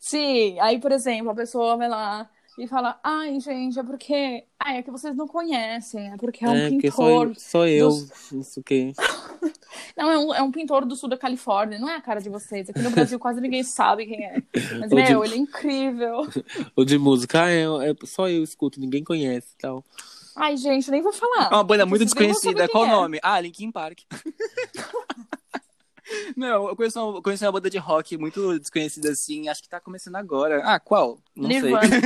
Sim, 0.00 0.58
aí, 0.60 0.78
por 0.80 0.92
exemplo, 0.92 1.30
a 1.30 1.34
pessoa 1.34 1.76
vai 1.76 1.88
lá 1.88 2.28
e 2.58 2.66
fala, 2.66 2.98
ai, 3.04 3.38
gente, 3.38 3.78
é 3.78 3.82
porque. 3.82 4.44
Ai, 4.58 4.78
é 4.78 4.82
que 4.82 4.90
vocês 4.90 5.14
não 5.14 5.28
conhecem, 5.28 6.10
é 6.10 6.16
porque 6.16 6.44
é 6.44 6.48
um 6.48 6.54
só 6.54 6.68
pintor. 6.70 7.26
eu, 7.28 7.34
só 7.34 7.66
eu 7.66 7.88
dos- 7.88 8.32
isso 8.32 8.62
que. 8.62 8.92
Não, 9.96 10.10
é 10.10 10.18
um, 10.18 10.34
é 10.34 10.42
um 10.42 10.50
pintor 10.50 10.86
do 10.86 10.96
sul 10.96 11.08
da 11.08 11.18
Califórnia, 11.18 11.78
não 11.78 11.88
é 11.88 11.96
a 11.96 12.00
cara 12.00 12.20
de 12.20 12.30
vocês. 12.30 12.68
Aqui 12.70 12.80
no 12.80 12.90
Brasil 12.90 13.18
quase 13.18 13.40
ninguém 13.40 13.62
sabe 13.62 14.06
quem 14.06 14.24
é. 14.24 14.42
Mas, 14.78 14.90
Ou 14.90 14.98
de- 14.98 15.10
meu, 15.10 15.24
ele 15.24 15.34
é 15.34 15.38
incrível. 15.38 16.26
Ou 16.74 16.84
de 16.84 16.98
música, 16.98 17.44
ah, 17.44 17.50
é, 17.50 17.62
é 17.62 17.94
só 18.04 18.28
eu 18.28 18.42
escuto, 18.42 18.80
ninguém 18.80 19.04
conhece 19.04 19.48
e 19.54 19.60
tal. 19.60 19.84
Ai, 20.34 20.56
gente, 20.56 20.90
nem 20.90 21.00
vou 21.02 21.12
falar. 21.12 21.50
É 21.50 21.54
uma 21.54 21.64
banda 21.64 21.86
muito 21.86 22.04
desconhecida. 22.04 22.68
Qual 22.68 22.84
o 22.84 22.86
é. 22.86 22.90
nome? 22.90 23.18
Ah, 23.22 23.40
Linkin 23.40 23.70
Park. 23.70 24.00
Não, 26.36 26.68
eu 26.68 26.76
conheço, 26.76 27.00
uma, 27.00 27.22
conheço 27.22 27.44
uma 27.44 27.52
banda 27.52 27.70
de 27.70 27.78
rock 27.78 28.16
muito 28.16 28.58
desconhecida 28.58 29.10
assim, 29.10 29.48
acho 29.48 29.62
que 29.62 29.68
tá 29.68 29.80
começando 29.80 30.16
agora. 30.16 30.62
Ah, 30.64 30.78
qual? 30.78 31.18
Não 31.34 31.48
Nirvana. 31.48 31.82
sei. 31.82 32.00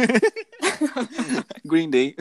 Green 1.64 1.90
Day. 1.90 2.16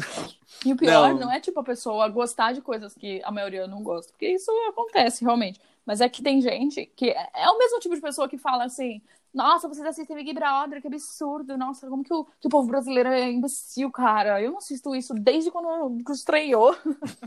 E 0.65 0.74
o 0.74 0.75
pior 0.75 1.13
Não. 1.13 1.19
não. 1.19 1.31
é 1.31 1.39
tipo 1.39 1.59
a 1.59 1.63
pessoa 1.63 2.07
gostar 2.09 2.53
de 2.53 2.62
coisas 2.62 2.93
que 2.93 3.21
a 3.24 3.31
maioria 3.31 3.67
não 3.67 3.81
gosta, 3.81 4.12
porque 4.12 4.27
isso 4.27 4.51
acontece 4.69 5.24
realmente. 5.24 5.59
Mas 5.86 6.01
é 6.01 6.09
que 6.09 6.21
tem 6.21 6.41
gente 6.41 6.86
que 6.95 7.09
é 7.09 7.29
é 7.33 7.50
o 7.50 7.57
mesmo 7.57 7.79
tipo 7.79 7.95
de 7.95 8.01
pessoa 8.01 8.27
que 8.29 8.38
fala 8.38 8.65
assim: 8.65 9.01
Nossa, 9.33 9.67
vocês 9.67 9.88
assistem 9.88 10.17
Big 10.17 10.33
Brother, 10.33 10.81
que 10.81 10.88
absurdo. 10.88 11.57
Nossa, 11.57 11.88
como 11.88 12.03
que 12.03 12.13
o, 12.13 12.25
que 12.39 12.48
o 12.48 12.50
povo 12.50 12.67
brasileiro 12.67 13.09
é 13.09 13.31
imbecil, 13.31 13.89
cara. 13.89 14.41
Eu 14.41 14.51
não 14.51 14.57
assisto 14.59 14.93
isso 14.95 15.13
desde 15.15 15.50
quando 15.50 16.00
estreou. 16.12 16.75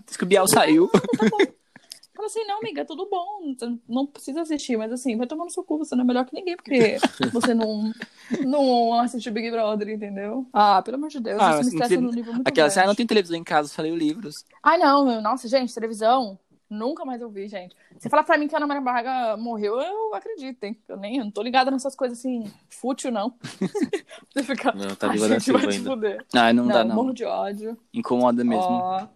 Diz 0.06 0.16
que 0.16 0.24
o 0.24 0.26
Biel 0.26 0.46
saiu. 0.46 0.90
Tá. 1.18 1.52
Fala 2.22 2.26
assim, 2.30 2.44
não, 2.44 2.58
amiga, 2.60 2.84
tudo 2.84 3.08
bom. 3.10 3.52
Não 3.88 4.06
precisa 4.06 4.42
assistir, 4.42 4.76
mas 4.76 4.92
assim, 4.92 5.16
vai 5.16 5.26
tomar 5.26 5.44
no 5.44 5.50
seu 5.50 5.64
cu, 5.64 5.78
você 5.78 5.96
não 5.96 6.04
é 6.04 6.06
melhor 6.06 6.24
que 6.24 6.32
ninguém, 6.32 6.54
porque 6.56 6.96
você 7.32 7.52
não, 7.52 7.92
não 8.44 8.94
assiste 9.00 9.28
Big 9.28 9.50
Brother, 9.50 9.88
entendeu? 9.88 10.46
Ah, 10.52 10.80
pelo 10.82 10.98
amor 10.98 11.08
de 11.10 11.18
Deus, 11.18 11.40
Ah, 11.42 11.50
isso 11.54 11.62
me 11.62 11.68
estressa 11.70 11.94
não 11.94 12.00
tem- 12.02 12.06
no 12.10 12.12
nível 12.12 12.32
muito 12.34 12.46
Aquela 12.46 12.68
grande. 12.68 12.78
assim, 12.78 12.80
ah, 12.84 12.86
não 12.86 12.94
tem 12.94 13.06
televisão 13.08 13.36
em 13.36 13.42
casa, 13.42 13.68
só 13.68 13.82
leio 13.82 13.96
livros. 13.96 14.44
Ai, 14.62 14.78
não, 14.78 15.04
meu, 15.04 15.20
nossa, 15.20 15.48
gente, 15.48 15.74
televisão, 15.74 16.38
nunca 16.70 17.04
mais 17.04 17.20
ouvi, 17.22 17.48
gente. 17.48 17.74
Você 17.98 18.08
falar 18.08 18.22
pra 18.22 18.38
mim 18.38 18.46
que 18.46 18.54
a 18.54 18.58
Ana 18.58 18.68
Maria 18.68 18.80
Braga 18.82 19.36
morreu, 19.36 19.80
eu 19.80 20.14
acredito, 20.14 20.62
hein? 20.62 20.78
Eu 20.88 20.96
nem 20.96 21.16
eu 21.18 21.24
não 21.24 21.30
tô 21.32 21.42
ligada 21.42 21.72
nessas 21.72 21.96
coisas 21.96 22.18
assim, 22.20 22.44
fútil, 22.70 23.10
não. 23.10 23.34
Você 24.32 24.44
fica. 24.44 24.70
Não, 24.72 24.94
tá 24.94 25.08
"Ai, 25.08 25.14
viva 25.14 25.28
da 25.28 25.38
gente, 25.40 25.50
vai 25.50 25.60
Silva 25.62 25.72
ainda. 25.72 25.90
fuder. 25.90 26.24
Ah, 26.32 26.52
não, 26.52 26.66
Não, 26.66 26.72
dá, 26.72 26.84
não. 26.84 26.94
morro 26.94 27.12
de 27.12 27.24
ódio. 27.24 27.76
Incomoda 27.92 28.44
mesmo. 28.44 28.64
Ó. 28.64 29.06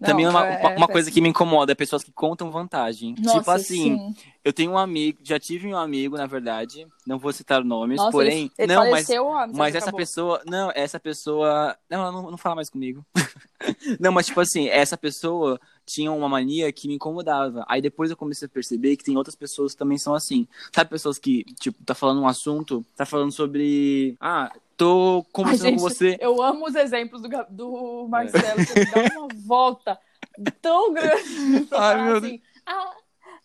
Também 0.00 0.26
uma, 0.26 0.46
é- 0.46 0.60
uma- 0.60 0.70
é 0.72 0.76
uma 0.76 0.88
coisa 0.88 1.10
que 1.10 1.20
me 1.20 1.28
incomoda 1.28 1.72
é 1.72 1.74
pessoas 1.74 2.02
que 2.02 2.12
contam 2.12 2.50
vantagem. 2.50 3.14
Nossa, 3.18 3.38
tipo 3.38 3.50
assim, 3.50 3.96
sim. 3.98 4.16
eu 4.44 4.52
tenho 4.52 4.72
um 4.72 4.78
amigo, 4.78 5.18
já 5.22 5.38
tive 5.38 5.68
um 5.68 5.76
amigo, 5.76 6.16
na 6.16 6.26
verdade, 6.26 6.86
não 7.06 7.18
vou 7.18 7.32
citar 7.32 7.64
nomes, 7.64 7.96
Nossa, 7.96 8.10
porém. 8.10 8.44
ele, 8.44 8.52
ele 8.58 8.74
não, 8.74 8.90
mas, 8.90 9.06
mas 9.54 9.74
essa 9.74 9.86
acabou. 9.86 9.98
pessoa. 9.98 10.42
Não, 10.46 10.70
essa 10.74 10.98
pessoa. 11.00 11.76
Não, 11.88 12.00
ela 12.00 12.12
não, 12.12 12.30
não 12.30 12.38
fala 12.38 12.56
mais 12.56 12.70
comigo. 12.70 13.04
não, 14.00 14.12
mas 14.12 14.26
tipo 14.26 14.40
assim, 14.40 14.68
essa 14.68 14.96
pessoa 14.96 15.60
tinha 15.86 16.10
uma 16.10 16.28
mania 16.28 16.72
que 16.72 16.88
me 16.88 16.94
incomodava. 16.94 17.64
Aí 17.68 17.80
depois 17.80 18.10
eu 18.10 18.16
comecei 18.16 18.46
a 18.46 18.48
perceber 18.48 18.96
que 18.96 19.04
tem 19.04 19.16
outras 19.16 19.34
pessoas 19.36 19.72
que 19.72 19.78
também 19.78 19.98
são 19.98 20.14
assim. 20.14 20.46
Sabe, 20.74 20.90
pessoas 20.90 21.18
que, 21.18 21.44
tipo, 21.60 21.82
tá 21.84 21.94
falando 21.94 22.20
um 22.22 22.26
assunto, 22.28 22.84
tá 22.96 23.04
falando 23.04 23.32
sobre. 23.32 24.16
Ah, 24.20 24.50
tô 24.76 25.22
Ai, 25.24 25.32
conversando 25.32 25.68
gente, 25.70 25.80
com 25.80 25.88
você. 25.88 26.16
eu 26.20 26.42
amo 26.42 26.66
os 26.66 26.74
exemplos 26.74 27.22
do, 27.22 27.28
do 27.50 28.08
Marcelo, 28.08 28.64
que 28.64 28.78
ele 28.78 28.90
dá 28.90 29.18
uma 29.20 29.28
volta 29.46 29.98
tão 30.60 30.92
grande 30.92 31.66
pra 31.68 31.78
Ai, 31.78 31.96
falar 31.96 32.04
meu 32.04 32.16
assim. 32.16 32.42
Ah, 32.66 32.94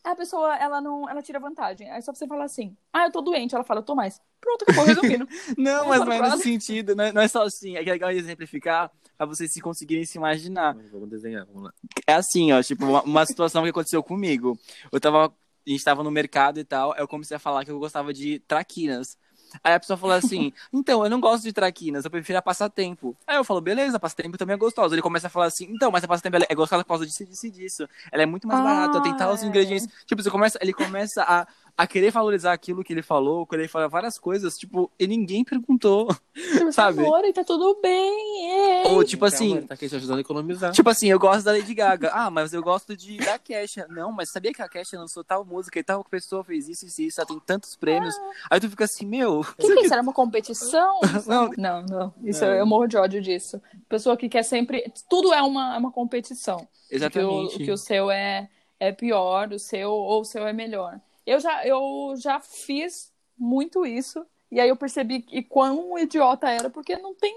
a 0.03 0.15
pessoa, 0.15 0.55
ela 0.55 0.79
não, 0.81 1.09
ela 1.09 1.21
tira 1.21 1.39
vantagem. 1.39 1.89
Aí 1.91 2.01
só 2.01 2.11
pra 2.11 2.19
você 2.19 2.27
falar 2.27 2.45
assim, 2.45 2.75
ah, 2.93 3.05
eu 3.05 3.11
tô 3.11 3.21
doente. 3.21 3.53
Ela 3.53 3.63
fala, 3.63 3.79
eu 3.81 3.85
tô 3.85 3.95
mais. 3.95 4.19
Pronto, 4.39 4.63
acabou 4.63 4.85
resumindo. 4.85 5.27
Não, 5.57 5.89
mas 5.89 5.99
não 5.99 6.11
é 6.13 6.21
nesse 6.21 6.43
sentido. 6.43 6.95
Não 6.95 7.03
é, 7.03 7.11
não 7.11 7.21
é 7.21 7.27
só 7.27 7.43
assim. 7.43 7.75
É 7.75 7.83
que 7.83 7.89
é 7.89 7.93
legal 7.93 8.09
exemplificar 8.09 8.89
pra 9.17 9.25
vocês 9.25 9.51
se 9.51 9.59
conseguirem 9.59 10.05
se 10.05 10.17
imaginar. 10.17 10.77
Vamos 10.91 11.09
desenhar, 11.09 11.45
vamos 11.45 11.63
lá. 11.63 11.73
É 12.07 12.13
assim, 12.13 12.53
ó, 12.53 12.63
tipo, 12.63 12.85
uma, 12.85 13.01
uma 13.03 13.25
situação 13.25 13.63
que 13.63 13.69
aconteceu 13.69 14.01
comigo. 14.01 14.57
Eu 14.91 14.99
tava. 14.99 15.25
A 15.25 15.69
gente 15.69 15.83
tava 15.83 16.03
no 16.03 16.09
mercado 16.09 16.57
e 16.59 16.63
tal, 16.63 16.93
aí 16.93 17.01
eu 17.01 17.07
comecei 17.07 17.35
a 17.35 17.39
falar 17.39 17.65
que 17.65 17.69
eu 17.69 17.77
gostava 17.77 18.13
de 18.13 18.39
traquinas. 18.47 19.17
Aí 19.63 19.73
a 19.73 19.79
pessoa 19.79 19.97
falou 19.97 20.15
assim: 20.15 20.51
Então, 20.71 21.03
eu 21.03 21.09
não 21.09 21.19
gosto 21.19 21.43
de 21.43 21.53
traquinas, 21.53 22.05
eu 22.05 22.11
prefiro 22.11 22.37
a 22.39 22.41
passatempo. 22.41 23.15
Aí 23.27 23.37
eu 23.37 23.43
falo: 23.43 23.61
Beleza, 23.61 23.99
passatempo 23.99 24.37
também 24.37 24.53
é 24.55 24.57
gostosa. 24.57 24.95
Ele 24.95 25.01
começa 25.01 25.27
a 25.27 25.29
falar 25.29 25.45
assim: 25.45 25.65
Então, 25.69 25.91
mas 25.91 26.03
a 26.03 26.07
passatempo 26.07 26.37
é 26.47 26.55
gostosa 26.55 26.83
por 26.83 26.89
causa 26.89 27.05
disso, 27.05 27.25
disso 27.25 27.47
e 27.47 27.51
disso. 27.51 27.89
Ela 28.11 28.23
é 28.23 28.25
muito 28.25 28.47
mais 28.47 28.59
Ah, 28.59 28.63
barata, 28.63 29.01
tem 29.01 29.15
tal 29.15 29.33
os 29.33 29.43
é. 29.43 29.47
ingredientes. 29.47 29.87
Tipo, 30.05 30.21
você 30.21 30.29
começa, 30.31 30.57
ele 30.61 30.73
começa 30.73 31.23
a, 31.23 31.47
a 31.79 31.87
querer 31.87 32.11
valorizar 32.11 32.51
aquilo 32.51 32.83
que 32.83 32.91
ele 32.91 33.01
falou, 33.01 33.45
quando 33.45 33.61
ele 33.61 33.69
fala 33.69 33.87
várias 33.87 34.19
coisas, 34.19 34.57
tipo, 34.57 34.91
e 34.99 35.07
ninguém 35.07 35.45
perguntou. 35.45 36.13
Tipo, 36.33 36.73
Sabe? 36.73 36.99
Amor, 36.99 37.21
tá 37.31 37.41
tudo 37.41 37.79
bem. 37.81 38.51
ei. 38.51 38.87
Ou 38.91 39.01
tipo 39.01 39.23
assim, 39.23 39.51
Calma, 39.53 39.67
tá 39.69 39.73
aqui 39.75 39.87
te 39.87 39.95
ajudando 39.95 40.17
a 40.17 40.19
economizar. 40.19 40.73
Tipo 40.73 40.89
assim, 40.89 41.07
eu 41.09 41.17
gosto 41.17 41.45
da 41.45 41.53
Lady 41.53 41.73
Gaga. 41.73 42.11
Ah, 42.13 42.29
mas 42.29 42.51
eu 42.51 42.61
gosto 42.61 42.97
de 42.97 43.15
da 43.19 43.39
Kesha. 43.39 43.87
Não, 43.89 44.11
mas 44.11 44.29
sabia 44.29 44.51
que 44.51 44.61
a 44.61 44.67
Kesha 44.67 44.99
lançou 44.99 45.23
tal 45.23 45.45
música 45.45 45.79
e 45.79 45.83
tal 45.83 46.03
pessoa 46.03 46.43
fez 46.43 46.67
isso 46.67 46.85
e 46.85 47.07
isso, 47.07 47.21
ela 47.21 47.27
tem 47.29 47.39
tantos 47.39 47.77
prêmios. 47.77 48.13
Aí 48.49 48.59
tu 48.59 48.69
fica 48.69 48.83
assim, 48.83 49.05
meu. 49.05 49.39
O 49.39 49.45
que, 49.45 49.65
que 49.67 49.79
é 49.79 49.85
isso? 49.85 49.93
Era 49.93 50.03
uma 50.03 50.11
competição? 50.11 50.99
Não. 51.25 51.49
não, 51.57 51.81
não. 51.83 52.13
Isso 52.25 52.43
Não. 52.43 52.53
eu 52.55 52.65
morro 52.65 52.87
de 52.87 52.97
ódio 52.97 53.21
disso. 53.21 53.61
Pessoa 53.87 54.17
que 54.17 54.27
quer 54.27 54.43
sempre. 54.43 54.83
Tudo 55.09 55.33
é 55.33 55.41
uma, 55.41 55.75
é 55.75 55.77
uma 55.77 55.93
competição. 55.93 56.57
De 56.57 56.65
Que 56.89 56.95
o, 56.95 56.97
Exatamente. 56.97 57.63
que 57.63 57.71
o 57.71 57.77
seu 57.77 58.11
é, 58.11 58.49
é 58.79 58.91
pior, 58.91 59.53
o 59.53 59.59
seu 59.59 59.91
ou 59.91 60.21
o 60.21 60.25
seu 60.25 60.45
é 60.45 60.51
melhor. 60.51 60.99
Eu 61.29 61.39
já, 61.39 61.63
eu 61.63 62.15
já 62.17 62.39
fiz 62.39 63.11
muito 63.37 63.85
isso. 63.85 64.25
E 64.51 64.59
aí 64.59 64.67
eu 64.67 64.75
percebi 64.75 65.21
que 65.21 65.43
quão 65.43 65.95
idiota 65.99 66.49
era, 66.49 66.71
porque 66.71 66.97
não 66.97 67.13
tem. 67.13 67.31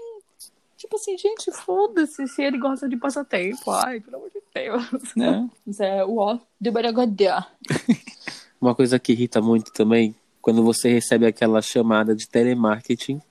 Tipo 0.75 0.95
assim, 0.95 1.15
gente, 1.15 1.51
foda-se 1.51 2.27
se 2.27 2.41
ele 2.41 2.57
gosta 2.57 2.89
de 2.89 2.97
passatempo. 2.97 3.69
Ai, 3.69 3.99
pelo 3.99 4.17
amor 4.17 4.31
de 4.31 4.41
Deus. 4.51 5.15
Né? 5.15 5.47
Isso 5.67 5.83
é 5.83 6.03
o 6.03 6.17
ó 6.17 6.39
de 6.59 6.71
Baragodá. 6.71 7.47
Uma 8.59 8.73
coisa 8.73 8.97
que 8.97 9.11
irrita 9.11 9.39
muito 9.39 9.71
também, 9.71 10.15
quando 10.41 10.63
você 10.63 10.91
recebe 10.91 11.27
aquela 11.27 11.61
chamada 11.61 12.15
de 12.15 12.27
telemarketing 12.27 13.21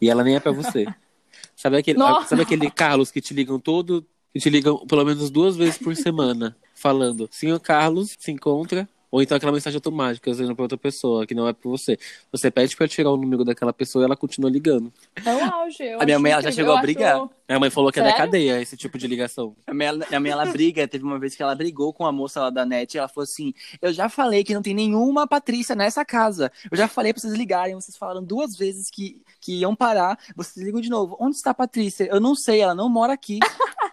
e 0.00 0.08
ela 0.08 0.24
nem 0.24 0.36
é 0.36 0.40
pra 0.40 0.50
você. 0.50 0.86
sabe 1.54 1.76
aquele, 1.76 1.98
sabe 2.26 2.40
aquele 2.40 2.70
Carlos 2.70 3.10
que 3.10 3.20
te 3.20 3.34
ligam 3.34 3.60
todo, 3.60 4.06
que 4.32 4.40
te 4.40 4.48
ligam 4.48 4.78
pelo 4.86 5.04
menos 5.04 5.28
duas 5.28 5.56
vezes 5.56 5.76
por 5.76 5.94
semana, 5.94 6.56
falando, 6.74 7.28
senhor 7.30 7.60
Carlos, 7.60 8.16
se 8.18 8.30
encontra. 8.30 8.88
Ou 9.16 9.22
então 9.22 9.34
aquela 9.34 9.50
mensagem 9.50 9.78
automática, 9.78 10.30
dizendo 10.30 10.54
pra 10.54 10.64
outra 10.64 10.76
pessoa, 10.76 11.26
que 11.26 11.34
não 11.34 11.48
é 11.48 11.52
pra 11.54 11.70
você. 11.70 11.98
Você 12.30 12.50
pede 12.50 12.76
pra 12.76 12.86
tirar 12.86 13.10
o 13.10 13.16
número 13.16 13.46
daquela 13.46 13.72
pessoa 13.72 14.02
e 14.02 14.04
ela 14.04 14.14
continua 14.14 14.50
ligando. 14.50 14.92
É 15.24 15.34
o 15.34 15.54
auge. 15.54 15.82
eu 15.82 16.02
A 16.02 16.04
minha 16.04 16.16
acho 16.16 16.22
mãe, 16.22 16.32
ela 16.32 16.42
já 16.42 16.52
chegou 16.52 16.72
a 16.72 16.74
acho- 16.74 16.82
brigar. 16.82 17.26
Minha 17.48 17.58
mãe 17.60 17.70
falou 17.70 17.90
que 17.90 17.98
é 17.98 18.02
da 18.02 18.10
Sério? 18.10 18.24
cadeia 18.26 18.60
esse 18.60 18.76
tipo 18.76 18.98
de 18.98 19.06
ligação. 19.06 19.56
A 19.66 19.72
minha, 19.72 19.90
a 20.12 20.20
minha 20.20 20.32
ela 20.34 20.44
briga, 20.44 20.86
teve 20.86 21.02
uma 21.04 21.18
vez 21.18 21.34
que 21.34 21.42
ela 21.42 21.54
brigou 21.54 21.94
com 21.94 22.04
a 22.04 22.12
moça 22.12 22.40
lá 22.40 22.50
da 22.50 22.66
net, 22.66 22.92
e 22.94 22.98
ela 22.98 23.08
falou 23.08 23.22
assim: 23.24 23.54
Eu 23.80 23.90
já 23.90 24.08
falei 24.10 24.44
que 24.44 24.52
não 24.52 24.60
tem 24.60 24.74
nenhuma 24.74 25.26
Patrícia 25.26 25.74
nessa 25.74 26.04
casa. 26.04 26.52
Eu 26.70 26.76
já 26.76 26.86
falei 26.86 27.14
pra 27.14 27.22
vocês 27.22 27.32
ligarem, 27.32 27.74
vocês 27.74 27.96
falaram 27.96 28.22
duas 28.22 28.54
vezes 28.54 28.90
que, 28.90 29.22
que 29.40 29.60
iam 29.60 29.74
parar, 29.74 30.18
vocês 30.36 30.62
ligam 30.62 30.80
de 30.82 30.90
novo. 30.90 31.16
Onde 31.18 31.36
está 31.36 31.52
a 31.52 31.54
Patrícia? 31.54 32.06
Eu 32.10 32.20
não 32.20 32.34
sei, 32.34 32.60
ela 32.60 32.74
não 32.74 32.90
mora 32.90 33.14
aqui. 33.14 33.38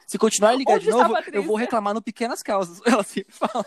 Se 0.06 0.18
continuar 0.18 0.50
a 0.50 0.56
ligar 0.56 0.74
Onde 0.78 0.86
de 0.86 0.92
novo, 0.92 1.14
eu 1.32 1.44
vou 1.44 1.56
reclamar 1.56 1.94
no 1.94 2.02
Pequenas 2.02 2.44
Causas. 2.44 2.82
Ela 2.86 3.04
sempre 3.04 3.34
fala. 3.34 3.66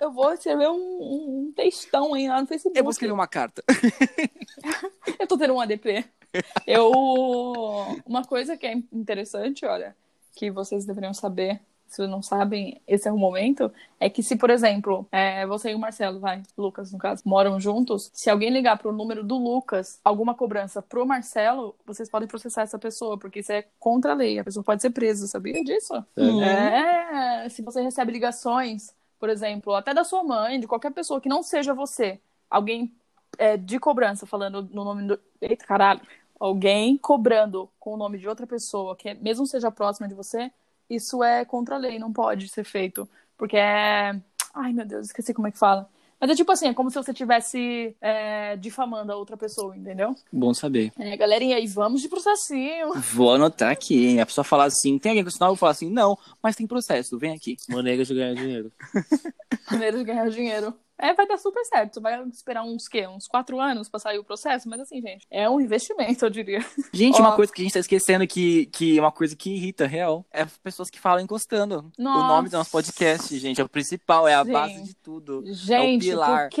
Eu 0.00 0.10
vou 0.12 0.32
escrever 0.32 0.68
um, 0.68 0.74
um- 0.74 1.38
um 1.48 1.52
textão 1.54 2.14
aí 2.14 2.28
lá 2.28 2.40
no 2.40 2.46
Facebook. 2.46 2.76
Eu 2.78 2.84
vou 2.84 2.90
escrever 2.90 3.12
uma 3.12 3.26
carta. 3.26 3.62
Eu 5.18 5.26
tô 5.26 5.38
tendo 5.38 5.54
um 5.54 5.60
ADP. 5.60 6.04
Eu. 6.66 6.90
Uma 8.04 8.24
coisa 8.24 8.56
que 8.56 8.66
é 8.66 8.74
interessante, 8.92 9.64
olha, 9.64 9.96
que 10.34 10.50
vocês 10.50 10.84
deveriam 10.84 11.14
saber, 11.14 11.60
se 11.88 11.96
vocês 11.96 12.10
não 12.10 12.20
sabem, 12.20 12.80
esse 12.86 13.08
é 13.08 13.12
o 13.12 13.16
momento, 13.16 13.72
é 13.98 14.10
que 14.10 14.22
se, 14.22 14.36
por 14.36 14.50
exemplo, 14.50 15.06
é, 15.10 15.46
você 15.46 15.70
e 15.70 15.74
o 15.74 15.78
Marcelo, 15.78 16.18
vai, 16.20 16.42
Lucas 16.58 16.92
no 16.92 16.98
caso, 16.98 17.22
moram 17.24 17.58
juntos, 17.60 18.10
se 18.12 18.28
alguém 18.28 18.50
ligar 18.50 18.76
pro 18.76 18.92
número 18.92 19.22
do 19.24 19.36
Lucas, 19.38 19.98
alguma 20.04 20.34
cobrança 20.34 20.82
pro 20.82 21.06
Marcelo, 21.06 21.74
vocês 21.86 22.10
podem 22.10 22.28
processar 22.28 22.62
essa 22.62 22.78
pessoa, 22.78 23.16
porque 23.16 23.38
isso 23.40 23.52
é 23.52 23.64
contra 23.78 24.12
a 24.12 24.14
lei, 24.16 24.38
a 24.38 24.44
pessoa 24.44 24.64
pode 24.64 24.82
ser 24.82 24.90
presa, 24.90 25.26
sabia 25.26 25.62
disso? 25.64 25.94
É, 26.42 27.48
se 27.48 27.62
você 27.62 27.80
recebe 27.80 28.12
ligações, 28.12 28.92
por 29.18 29.28
exemplo, 29.28 29.74
até 29.74 29.94
da 29.94 30.04
sua 30.04 30.22
mãe, 30.22 30.60
de 30.60 30.66
qualquer 30.66 30.92
pessoa 30.92 31.20
que 31.20 31.28
não 31.28 31.42
seja 31.42 31.74
você, 31.74 32.20
alguém 32.50 32.94
é, 33.38 33.56
de 33.56 33.78
cobrança 33.78 34.26
falando 34.26 34.62
no 34.72 34.84
nome 34.84 35.06
do. 35.06 35.20
Eita, 35.40 35.64
caralho! 35.66 36.00
Alguém 36.38 36.98
cobrando 36.98 37.70
com 37.78 37.94
o 37.94 37.96
nome 37.96 38.18
de 38.18 38.28
outra 38.28 38.46
pessoa, 38.46 38.94
que 38.96 39.14
mesmo 39.14 39.46
seja 39.46 39.70
próxima 39.70 40.06
de 40.06 40.14
você, 40.14 40.50
isso 40.88 41.22
é 41.24 41.44
contra 41.44 41.76
a 41.76 41.78
lei, 41.78 41.98
não 41.98 42.12
pode 42.12 42.48
ser 42.48 42.64
feito. 42.64 43.08
Porque 43.36 43.56
é. 43.56 44.20
Ai, 44.54 44.72
meu 44.72 44.86
Deus, 44.86 45.06
esqueci 45.06 45.34
como 45.34 45.48
é 45.48 45.50
que 45.50 45.58
fala. 45.58 45.88
Mas 46.20 46.30
é 46.30 46.34
tipo 46.34 46.50
assim, 46.50 46.68
é 46.68 46.74
como 46.74 46.90
se 46.90 46.96
você 46.96 47.10
estivesse 47.10 47.94
é, 48.00 48.56
difamando 48.56 49.12
a 49.12 49.16
outra 49.16 49.36
pessoa, 49.36 49.76
entendeu? 49.76 50.14
Bom 50.32 50.54
saber. 50.54 50.92
É, 50.98 51.16
galerinha, 51.16 51.56
aí 51.56 51.66
vamos 51.66 52.00
de 52.00 52.08
processinho. 52.08 52.94
Vou 53.12 53.34
anotar 53.34 53.70
aqui, 53.70 54.06
hein? 54.06 54.20
A 54.20 54.26
pessoa 54.26 54.44
falar 54.44 54.64
assim, 54.64 54.98
tem 54.98 55.10
alguém 55.10 55.24
com 55.24 55.30
sinal? 55.30 55.48
Eu 55.48 55.54
vou 55.54 55.58
falar 55.58 55.72
assim, 55.72 55.90
não, 55.90 56.18
mas 56.42 56.56
tem 56.56 56.66
processo, 56.66 57.18
vem 57.18 57.32
aqui. 57.32 57.56
Maneira 57.68 58.04
de 58.04 58.14
ganhar 58.14 58.34
dinheiro. 58.34 58.72
Maneira 59.70 59.98
de 59.98 60.04
ganhar 60.04 60.30
dinheiro. 60.30 60.74
É, 60.98 61.12
vai 61.12 61.26
dar 61.26 61.38
super 61.38 61.64
certo. 61.64 62.00
Vai 62.00 62.22
esperar 62.28 62.62
uns 62.64 62.88
quê? 62.88 63.06
Uns 63.06 63.26
quatro 63.26 63.60
anos 63.60 63.88
pra 63.88 64.00
sair 64.00 64.18
o 64.18 64.24
processo? 64.24 64.68
Mas 64.68 64.80
assim, 64.80 65.00
gente, 65.00 65.26
é 65.30 65.48
um 65.48 65.60
investimento, 65.60 66.24
eu 66.24 66.30
diria. 66.30 66.64
Gente, 66.92 67.20
uma 67.20 67.36
coisa 67.36 67.52
que 67.52 67.60
a 67.60 67.64
gente 67.64 67.74
tá 67.74 67.80
esquecendo 67.80 68.26
que, 68.26 68.66
que 68.66 68.98
é 68.98 69.00
uma 69.00 69.12
coisa 69.12 69.36
que 69.36 69.50
irrita, 69.50 69.86
real, 69.86 70.24
é 70.32 70.44
pessoas 70.62 70.88
que 70.88 70.98
falam 70.98 71.22
encostando. 71.22 71.92
O 71.98 72.02
Nossa. 72.02 72.28
nome 72.28 72.48
do 72.48 72.56
nosso 72.56 72.70
podcast, 72.70 73.36
gente, 73.38 73.60
é 73.60 73.64
o 73.64 73.68
principal, 73.68 74.26
é 74.26 74.34
a 74.34 74.44
Gente. 74.44 74.52
base 74.52 74.82
de 74.82 74.94
tudo. 74.94 75.42
Gente, 75.46 76.06
pilar. 76.06 76.48
por 76.48 76.56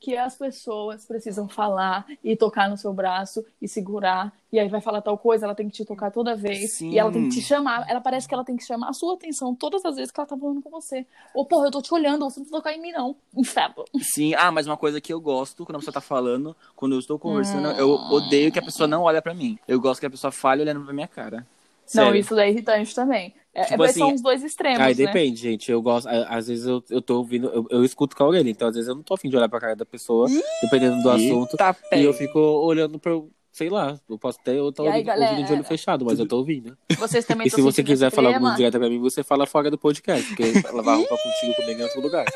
que, 0.00 0.16
as 0.16 0.36
pessoas 0.36 1.04
precisam 1.04 1.48
falar 1.48 2.06
e 2.22 2.36
tocar 2.36 2.68
no 2.68 2.76
seu 2.76 2.92
braço 2.92 3.44
e 3.60 3.68
segurar? 3.68 4.32
E 4.52 4.58
aí 4.58 4.68
vai 4.68 4.80
falar 4.80 5.02
tal 5.02 5.18
coisa, 5.18 5.44
ela 5.44 5.54
tem 5.54 5.68
que 5.68 5.74
te 5.74 5.84
tocar 5.84 6.10
toda 6.10 6.34
vez. 6.36 6.76
Sim. 6.76 6.90
E 6.90 6.98
ela 6.98 7.10
tem 7.12 7.28
que 7.28 7.34
te 7.36 7.42
chamar. 7.42 7.84
Ela 7.88 8.00
parece 8.00 8.26
que 8.28 8.32
ela 8.34 8.44
tem 8.44 8.56
que 8.56 8.64
chamar 8.64 8.88
a 8.88 8.92
sua 8.92 9.14
atenção 9.14 9.54
todas 9.54 9.84
as 9.84 9.96
vezes 9.96 10.10
que 10.10 10.18
ela 10.20 10.26
tá 10.26 10.36
falando 10.36 10.62
com 10.62 10.70
você. 10.70 11.04
Ou, 11.34 11.44
porra, 11.44 11.66
eu 11.66 11.70
tô 11.70 11.82
te 11.82 11.92
olhando, 11.92 12.24
você 12.30 12.40
não 12.40 12.46
tocar 12.46 12.72
em 12.72 12.80
mim, 12.80 12.92
não. 12.92 13.16
Inferno. 13.36 13.84
Sim, 14.00 14.34
ah, 14.34 14.50
mas 14.50 14.66
uma 14.66 14.76
coisa 14.76 15.00
que 15.00 15.12
eu 15.12 15.20
gosto 15.20 15.64
quando 15.66 15.76
a 15.76 15.78
pessoa 15.80 15.94
tá 15.94 16.00
falando, 16.00 16.56
quando 16.74 16.92
eu 16.94 16.98
estou 16.98 17.18
conversando, 17.18 17.68
Hum. 17.68 17.72
eu 17.72 17.90
odeio 17.90 18.52
que 18.52 18.58
a 18.58 18.62
pessoa 18.62 18.86
não 18.86 19.02
olha 19.02 19.20
pra 19.20 19.34
mim. 19.34 19.58
Eu 19.66 19.80
gosto 19.80 20.00
que 20.00 20.06
a 20.06 20.10
pessoa 20.10 20.30
fale 20.30 20.62
olhando 20.62 20.84
pra 20.84 20.94
minha 20.94 21.08
cara. 21.08 21.46
Não, 21.94 22.04
Sério. 22.04 22.20
isso 22.20 22.34
daí 22.34 22.48
é 22.48 22.52
irritante 22.52 22.94
também. 22.94 23.34
É, 23.54 23.64
Tipo 23.64 23.84
é- 23.84 23.88
assim, 23.88 24.00
são 24.00 24.12
os 24.14 24.20
dois 24.20 24.42
extremos, 24.42 24.80
Aí 24.80 24.94
né? 24.94 25.06
depende, 25.06 25.40
gente. 25.40 25.70
Eu 25.70 25.80
gosto. 25.80 26.06
Às 26.08 26.46
vezes 26.48 26.66
eu, 26.66 26.82
eu 26.90 27.00
tô 27.00 27.18
ouvindo, 27.18 27.48
eu, 27.48 27.66
eu 27.70 27.84
escuto 27.84 28.14
com 28.14 28.24
a 28.24 28.26
orelha, 28.28 28.50
então 28.50 28.68
às 28.68 28.74
vezes 28.74 28.88
eu 28.88 28.94
não 28.94 29.02
tô 29.02 29.14
afim 29.14 29.30
de 29.30 29.36
olhar 29.36 29.48
pra 29.48 29.58
cara 29.60 29.74
da 29.76 29.86
pessoa, 29.86 30.28
dependendo 30.62 31.02
do 31.02 31.10
assunto. 31.10 31.56
Pé. 31.56 32.00
E 32.00 32.04
eu 32.04 32.12
fico 32.12 32.38
olhando 32.38 32.98
pra. 32.98 33.12
Sei 33.50 33.70
lá, 33.70 33.98
eu 34.10 34.18
posso 34.18 34.38
até 34.38 34.52
eu 34.58 34.70
tô 34.70 34.82
aí, 34.82 34.88
ouvindo, 34.88 35.06
galera? 35.06 35.30
ouvindo 35.30 35.46
de 35.46 35.52
olho 35.54 35.64
fechado, 35.64 36.04
mas 36.04 36.18
eu 36.18 36.28
tô 36.28 36.36
ouvindo. 36.36 36.76
Vocês 36.98 37.24
também 37.24 37.46
E 37.46 37.50
se 37.50 37.62
você 37.62 37.82
quiser 37.82 38.10
falar 38.10 38.34
alguma 38.34 38.54
direto 38.54 38.78
pra 38.78 38.90
mim, 38.90 38.98
você 39.00 39.22
fala 39.22 39.46
fora 39.46 39.70
do 39.70 39.78
podcast, 39.78 40.26
porque 40.28 40.42
lavar 40.76 40.98
roupa 40.98 41.16
contigo 41.16 41.54
comigo 41.54 41.80
em 41.80 41.84
outro 41.84 42.02
lugar. 42.02 42.26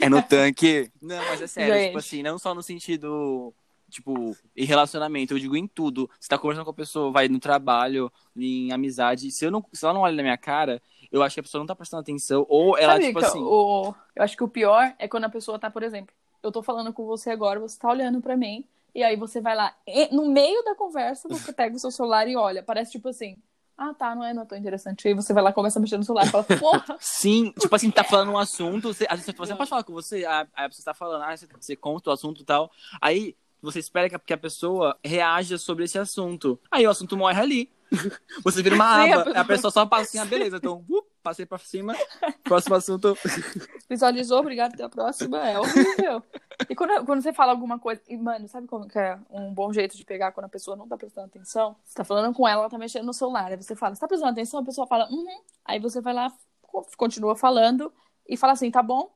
É 0.00 0.08
no 0.08 0.20
tanque. 0.22 0.90
Não, 1.00 1.16
mas 1.28 1.40
é 1.42 1.46
sério, 1.46 1.74
Gente. 1.74 1.86
tipo 1.86 1.98
assim, 1.98 2.22
não 2.22 2.36
só 2.38 2.52
no 2.52 2.62
sentido, 2.64 3.54
tipo, 3.96 4.36
em 4.56 4.64
relacionamento, 4.64 5.34
eu 5.34 5.38
digo 5.38 5.56
em 5.56 5.66
tudo. 5.66 6.08
Você 6.20 6.28
tá 6.28 6.38
conversando 6.38 6.64
com 6.64 6.70
a 6.70 6.74
pessoa, 6.74 7.10
vai 7.10 7.28
no 7.28 7.38
trabalho, 7.38 8.12
em 8.36 8.72
amizade, 8.72 9.30
se, 9.30 9.44
eu 9.44 9.50
não, 9.50 9.64
se 9.72 9.84
ela 9.84 9.94
não 9.94 10.02
olha 10.02 10.16
na 10.16 10.22
minha 10.22 10.36
cara, 10.36 10.80
eu 11.10 11.22
acho 11.22 11.34
que 11.34 11.40
a 11.40 11.42
pessoa 11.42 11.60
não 11.60 11.66
tá 11.66 11.74
prestando 11.74 12.02
atenção, 12.02 12.46
ou 12.48 12.76
ela, 12.76 12.94
Sabe 12.94 13.06
tipo 13.06 13.18
assim... 13.18 13.40
o... 13.40 13.94
eu 14.14 14.22
acho 14.22 14.36
que 14.36 14.44
o 14.44 14.48
pior 14.48 14.94
é 14.98 15.08
quando 15.08 15.24
a 15.24 15.30
pessoa 15.30 15.58
tá, 15.58 15.70
por 15.70 15.82
exemplo, 15.82 16.14
eu 16.42 16.52
tô 16.52 16.62
falando 16.62 16.92
com 16.92 17.06
você 17.06 17.30
agora, 17.30 17.58
você 17.58 17.78
tá 17.78 17.88
olhando 17.88 18.20
pra 18.20 18.36
mim, 18.36 18.64
e 18.94 19.02
aí 19.02 19.16
você 19.16 19.40
vai 19.40 19.54
lá, 19.54 19.74
no 20.10 20.26
meio 20.30 20.62
da 20.64 20.74
conversa, 20.74 21.28
você 21.28 21.52
pega 21.52 21.76
o 21.76 21.78
seu 21.78 21.90
celular 21.90 22.26
e 22.28 22.36
olha. 22.36 22.62
Parece 22.62 22.92
tipo 22.92 23.08
assim, 23.08 23.36
ah 23.76 23.92
tá, 23.92 24.14
não 24.14 24.24
é, 24.24 24.32
não 24.32 24.42
é 24.42 24.46
tão 24.46 24.56
interessante. 24.56 25.06
Aí 25.06 25.14
você 25.14 25.32
vai 25.32 25.42
lá, 25.42 25.52
começa 25.52 25.78
a 25.78 25.82
mexer 25.82 25.98
no 25.98 26.04
celular 26.04 26.26
e 26.26 26.30
fala, 26.30 26.44
porra, 26.44 26.96
Sim, 27.00 27.52
tipo 27.58 27.74
assim, 27.74 27.90
tá 27.90 28.02
falando 28.02 28.32
um 28.32 28.38
assunto, 28.38 28.94
você, 28.94 29.04
às 29.04 29.20
vezes 29.20 29.26
você 29.26 29.32
pode 29.56 29.68
falar 29.68 29.84
com 29.84 29.92
você, 29.92 30.24
aí 30.24 30.46
a 30.54 30.68
pessoa 30.68 30.84
tá 30.84 30.94
falando, 30.94 31.22
ah, 31.22 31.36
você, 31.36 31.46
você 31.60 31.76
conta 31.76 32.10
o 32.10 32.12
assunto 32.12 32.40
e 32.42 32.44
tal, 32.44 32.70
aí 33.00 33.36
você 33.66 33.78
espera 33.78 34.08
que 34.08 34.14
a, 34.14 34.34
a 34.34 34.38
pessoa 34.38 34.98
reaja 35.04 35.58
sobre 35.58 35.84
esse 35.84 35.98
assunto. 35.98 36.58
Aí 36.70 36.86
o 36.86 36.90
assunto 36.90 37.16
morre 37.16 37.40
ali. 37.40 37.72
Você 38.42 38.64
vira 38.64 38.74
uma 38.74 38.84
Sim, 39.04 39.12
a 39.12 39.14
aba, 39.14 39.24
pessoa- 39.24 39.40
a 39.40 39.44
pessoa 39.44 39.70
só 39.70 39.86
passa 39.86 40.02
assim, 40.02 40.18
ah, 40.18 40.24
beleza, 40.26 40.56
então, 40.56 40.84
uh, 40.90 41.04
passei 41.22 41.46
pra 41.46 41.56
cima, 41.56 41.94
próximo 42.42 42.74
assunto. 42.74 43.16
visualizou, 43.88 44.40
obrigado, 44.40 44.74
até 44.74 44.82
a 44.82 44.88
próxima. 44.88 45.38
É 45.48 45.58
horrível. 45.58 46.20
E 46.68 46.74
quando, 46.74 47.06
quando 47.06 47.22
você 47.22 47.32
fala 47.32 47.52
alguma 47.52 47.78
coisa, 47.78 48.02
e 48.08 48.16
mano, 48.16 48.48
sabe 48.48 48.66
como 48.66 48.88
que 48.88 48.98
é 48.98 49.16
um 49.30 49.54
bom 49.54 49.72
jeito 49.72 49.96
de 49.96 50.04
pegar 50.04 50.32
quando 50.32 50.46
a 50.46 50.48
pessoa 50.48 50.76
não 50.76 50.88
tá 50.88 50.96
prestando 50.96 51.28
atenção? 51.28 51.76
Você 51.84 51.94
tá 51.94 52.02
falando 52.04 52.34
com 52.34 52.46
ela, 52.46 52.62
ela 52.62 52.70
tá 52.70 52.76
mexendo 52.76 53.06
no 53.06 53.14
celular. 53.14 53.52
Aí 53.52 53.56
você 53.56 53.76
fala, 53.76 53.94
você 53.94 54.00
tá 54.00 54.08
prestando 54.08 54.32
atenção? 54.32 54.60
A 54.60 54.64
pessoa 54.64 54.86
fala, 54.86 55.08
uhum. 55.08 55.40
Aí 55.64 55.78
você 55.78 56.00
vai 56.00 56.12
lá, 56.12 56.32
co- 56.62 56.86
continua 56.96 57.36
falando 57.36 57.92
e 58.28 58.36
fala 58.36 58.54
assim, 58.54 58.68
tá 58.70 58.82
bom? 58.82 59.14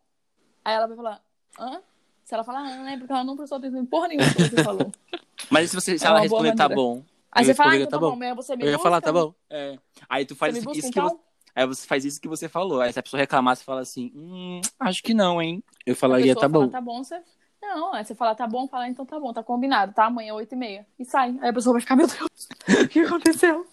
Aí 0.64 0.74
ela 0.74 0.86
vai 0.86 0.96
falar, 0.96 1.22
hã? 1.58 1.82
Se 2.30 2.34
ela 2.34 2.44
falar, 2.44 2.60
ah, 2.60 2.92
é 2.92 2.96
porque 2.96 3.12
ela 3.12 3.24
não 3.24 3.36
prestou 3.36 3.58
atenção 3.58 3.80
em 3.80 3.84
porra 3.84 4.06
nenhuma 4.06 4.32
que 4.32 4.42
você 4.44 4.62
falou. 4.62 4.92
Mas 5.50 5.68
se, 5.68 5.74
você, 5.74 5.98
se 5.98 6.04
É 6.04 6.08
ela 6.08 6.20
responder, 6.20 6.54
tá 6.54 6.68
bom. 6.68 7.02
Aí 7.32 7.44
você 7.44 7.54
fala, 7.54 7.70
ah, 7.70 7.72
responderia, 7.72 7.86
então 7.86 7.90
tá 7.90 7.96
tá 7.96 8.00
bom, 8.00 8.10
bom. 8.12 8.16
mas 8.16 8.36
você 8.36 8.56
me 8.56 8.64
Eu 8.64 8.70
ia 8.70 8.78
falar, 8.78 9.00
tá 9.00 9.12
bom. 9.12 9.34
É. 9.50 9.76
Aí 10.08 10.24
tu 10.24 10.36
faz 10.36 10.56
isso, 10.56 10.64
busca, 10.64 10.78
isso 10.78 10.92
que 10.92 10.98
então? 11.00 11.08
você. 11.08 11.18
Aí 11.56 11.66
você 11.66 11.86
faz 11.88 12.04
isso 12.04 12.20
que 12.20 12.28
você 12.28 12.48
falou. 12.48 12.80
Aí 12.80 12.92
se 12.92 13.00
a 13.00 13.02
pessoa 13.02 13.18
reclamar, 13.18 13.56
você 13.56 13.64
fala 13.64 13.80
assim, 13.80 14.12
hum, 14.14 14.60
acho 14.78 15.02
que 15.02 15.12
não, 15.12 15.42
hein? 15.42 15.60
Eu 15.84 15.96
falaria, 15.96 16.32
tá 16.36 16.42
fala, 16.42 16.52
bom. 16.52 16.68
tá 16.68 16.80
bom, 16.80 17.02
você... 17.02 17.20
Não, 17.60 17.94
aí 17.94 18.04
você 18.04 18.14
fala, 18.14 18.32
tá 18.36 18.46
bom, 18.46 18.68
fala, 18.68 18.86
então 18.86 19.04
tá 19.04 19.18
bom, 19.18 19.32
tá 19.32 19.42
combinado, 19.42 19.92
tá? 19.92 20.04
Amanhã, 20.04 20.32
oito 20.34 20.52
e 20.52 20.56
meia. 20.56 20.86
E 21.00 21.04
sai. 21.04 21.36
Aí 21.42 21.48
a 21.48 21.52
pessoa 21.52 21.72
vai 21.72 21.80
ficar, 21.80 21.96
meu 21.96 22.06
Deus, 22.06 22.48
o 22.84 22.88
que 22.88 23.00
aconteceu? 23.00 23.66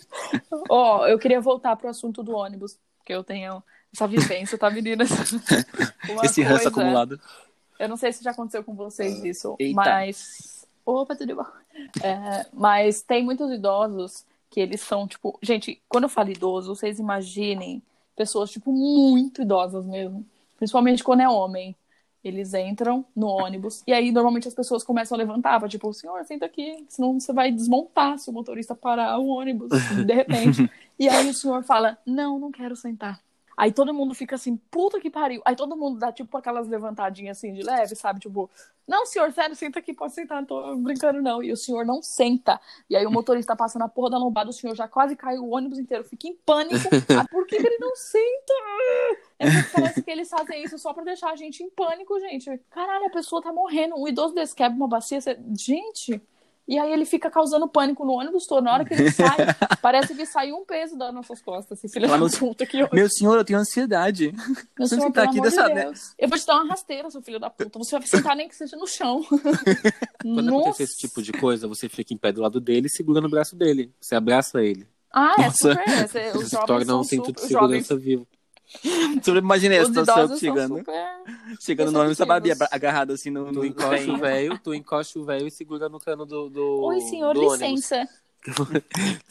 Ó, 0.68 1.06
eu 1.06 1.20
queria 1.20 1.40
voltar 1.40 1.76
pro 1.76 1.90
assunto 1.90 2.24
do 2.24 2.36
ônibus, 2.36 2.80
que 3.06 3.14
eu 3.14 3.24
tenho 3.24 3.62
essa 3.94 4.08
vivência, 4.08 4.58
tá, 4.58 4.68
meninas? 4.72 5.10
Esse 6.24 6.42
ranço 6.42 6.70
acumulado. 6.70 7.20
Eu 7.80 7.90
não 7.90 7.98
sei 7.98 8.12
se 8.12 8.24
já 8.24 8.32
aconteceu 8.32 8.64
com 8.64 8.74
vocês 8.74 9.24
isso, 9.24 9.56
Eita. 9.60 9.76
mas... 9.76 10.66
Opa, 10.86 11.16
tudo 11.16 11.36
bom? 11.36 11.46
É, 12.02 12.46
mas 12.54 13.02
tem 13.02 13.24
muitos 13.24 13.52
idosos 13.52 14.26
que 14.50 14.60
eles 14.60 14.82
são, 14.82 15.08
tipo... 15.08 15.38
Gente, 15.42 15.82
quando 15.90 16.06
eu 16.06 16.10
falo 16.10 16.30
idoso, 16.30 16.76
vocês 16.76 16.98
imaginem 16.98 17.82
pessoas, 18.16 18.50
tipo, 18.50 18.72
muito 18.72 19.42
idosas 19.42 19.86
mesmo. 19.86 20.26
Principalmente 20.58 21.04
quando 21.04 21.22
é 21.22 21.30
homem. 21.30 21.76
Eles 22.24 22.54
entram 22.54 23.06
no 23.16 23.28
ônibus 23.28 23.84
e 23.88 23.94
aí 23.94 24.12
normalmente 24.12 24.48
as 24.48 24.54
pessoas 24.54 24.84
começam 24.84 25.16
a 25.16 25.20
levantar, 25.20 25.60
pra, 25.60 25.70
tipo, 25.70 25.94
senhor, 25.94 26.26
senta 26.26 26.46
aqui, 26.46 26.86
senão 26.90 27.18
você 27.18 27.32
vai 27.32 27.52
desmontar 27.52 28.18
se 28.18 28.30
o 28.30 28.34
motorista 28.34 28.76
parar 28.76 29.18
o 29.18 29.28
ônibus, 29.28 29.70
de 30.06 30.14
repente. 30.14 30.70
e 31.00 31.08
aí 31.08 31.30
o 31.30 31.34
senhor 31.34 31.64
fala, 31.64 31.98
não, 32.06 32.38
não 32.38 32.52
quero 32.52 32.76
sentar. 32.76 33.22
Aí 33.58 33.72
todo 33.72 33.92
mundo 33.92 34.14
fica 34.14 34.36
assim, 34.36 34.56
puta 34.56 35.00
que 35.00 35.10
pariu. 35.10 35.42
Aí 35.44 35.56
todo 35.56 35.76
mundo 35.76 35.98
dá, 35.98 36.12
tipo, 36.12 36.38
aquelas 36.38 36.68
levantadinhas 36.68 37.38
assim 37.38 37.52
de 37.52 37.64
leve, 37.64 37.96
sabe? 37.96 38.20
Tipo, 38.20 38.48
não, 38.88 39.04
senhor, 39.04 39.32
sério, 39.34 39.56
senta 39.56 39.80
aqui, 39.80 39.96
pode 39.96 40.14
sentar, 40.14 40.38
não 40.38 40.46
tô 40.46 40.76
brincando, 40.78 41.22
não. 41.24 41.42
E 41.42 41.52
o 41.52 41.58
senhor 41.58 41.84
não 41.84 42.00
senta. 42.00 42.62
E 42.88 42.96
aí 42.96 43.04
o 43.04 43.12
motorista 43.12 43.56
passa 43.56 43.80
na 43.80 43.90
porra 43.90 44.12
da 44.12 44.18
lombada, 44.20 44.52
o 44.52 44.54
senhor 44.54 44.76
já 44.76 44.88
quase 44.88 45.16
caiu 45.16 45.44
o 45.44 45.56
ônibus 45.56 45.80
inteiro, 45.80 46.04
fica 46.04 46.28
em 46.28 46.36
pânico. 46.36 46.78
Ah, 47.18 47.26
por 47.32 47.48
que, 47.48 47.56
ele 47.56 47.78
não 47.80 47.96
senta? 47.96 48.54
É 49.40 49.50
porque 49.50 49.70
parece 49.74 50.04
que 50.04 50.12
eles 50.12 50.30
fazem 50.30 50.64
isso 50.64 50.78
só 50.78 50.94
pra 50.94 51.04
deixar 51.04 51.32
a 51.32 51.36
gente 51.36 51.64
em 51.64 51.70
pânico, 51.70 52.20
gente. 52.20 52.60
Caralho, 52.70 53.08
a 53.08 53.10
pessoa 53.10 53.42
tá 53.42 53.52
morrendo. 53.52 53.96
Um 53.96 54.08
idoso 54.08 54.36
desse 54.36 54.54
quebra 54.54 54.78
uma 54.78 54.88
bacia. 54.88 55.20
Você... 55.20 55.40
Gente. 55.58 56.22
E 56.68 56.78
aí 56.78 56.92
ele 56.92 57.06
fica 57.06 57.30
causando 57.32 57.66
pânico 57.68 58.04
no 58.04 58.12
ônibus 58.14 58.46
todo. 58.46 58.64
Na 58.64 58.74
hora 58.74 58.84
que 58.86 58.94
ele 58.94 59.10
sai, 59.12 59.38
parece 59.82 60.14
que 60.14 60.26
saiu 60.26 60.58
um 60.58 60.66
peso 60.66 60.98
das 60.98 61.14
nossas 61.14 61.42
costas. 61.42 61.78
Esse 61.82 61.94
filho 61.94 62.10
da 62.10 62.18
no- 62.18 62.30
puta 62.30 62.66
que 62.66 62.78
eu... 62.80 62.90
Meu 62.92 63.10
senhor, 63.10 63.38
eu 63.38 63.46
tenho 63.46 63.60
ansiedade. 63.60 64.34
Meu 64.78 64.86
Você 64.88 64.96
senhor, 64.96 65.12
pelo 65.12 65.30
aqui 65.30 65.40
dessa- 65.40 65.68
de 65.70 65.74
Deus. 65.76 66.14
Eu 66.20 66.28
vou 66.28 66.38
te 66.38 66.46
dar 66.46 66.56
uma 66.56 66.70
rasteira, 66.70 67.10
seu 67.10 67.22
filho 67.22 67.40
da 67.40 67.50
puta. 67.50 67.80
Você 67.80 67.98
vai 67.98 68.06
sentar 68.08 68.36
nem 68.36 68.50
que 68.50 68.56
seja 68.56 68.76
no 68.76 68.86
chão. 68.86 69.24
Quando 70.22 70.42
Nossa. 70.44 70.62
acontece 70.70 70.84
esse 70.84 70.98
tipo 70.98 71.22
de 71.22 71.32
coisa, 71.32 71.68
você 71.68 71.88
fica 71.88 72.14
em 72.14 72.18
pé 72.18 72.32
do 72.32 72.42
lado 72.42 72.60
dele 72.60 72.88
e 72.88 72.90
segura 72.90 73.22
no 73.22 73.30
braço 73.30 73.56
dele. 73.56 73.94
Você 74.02 74.16
abraça 74.16 74.62
ele. 74.62 74.86
Ah, 75.14 75.36
é 75.40 75.42
Nossa. 75.44 75.58
super. 75.74 75.90
Esse, 76.04 76.38
os 76.38 76.50
Se 76.50 76.56
jovens 76.56 76.90
um 76.90 77.04
cinto 77.04 77.28
super, 77.28 77.40
de 77.40 77.46
os 77.46 77.50
jovens, 77.50 77.88
segurança 77.88 77.96
vivo. 77.98 78.28
Sobre 79.24 79.40
imaginei 79.40 79.80
a 79.80 79.84
os 79.84 79.88
situação 79.88 80.38
chegando. 80.38 80.78
super... 80.78 80.96
Chegando 81.60 81.92
no 81.92 82.00
ônibus, 82.00 82.20
a 82.22 82.26
Babi 82.26 82.52
agarrada 82.72 83.14
assim 83.14 83.30
no, 83.30 83.52
no 83.52 83.66
encosta 83.66 84.12
o 84.12 84.18
velho, 84.18 84.60
tu 84.60 84.74
encosta 84.74 85.18
o 85.20 85.24
velho 85.26 85.48
e 85.48 85.52
segura 85.52 85.88
no 85.90 86.00
cano 86.00 86.26
do, 86.26 86.50
do 86.50 86.82
Oi, 86.84 87.00
senhor, 87.02 87.34
do 87.34 87.42
licença. 87.54 88.08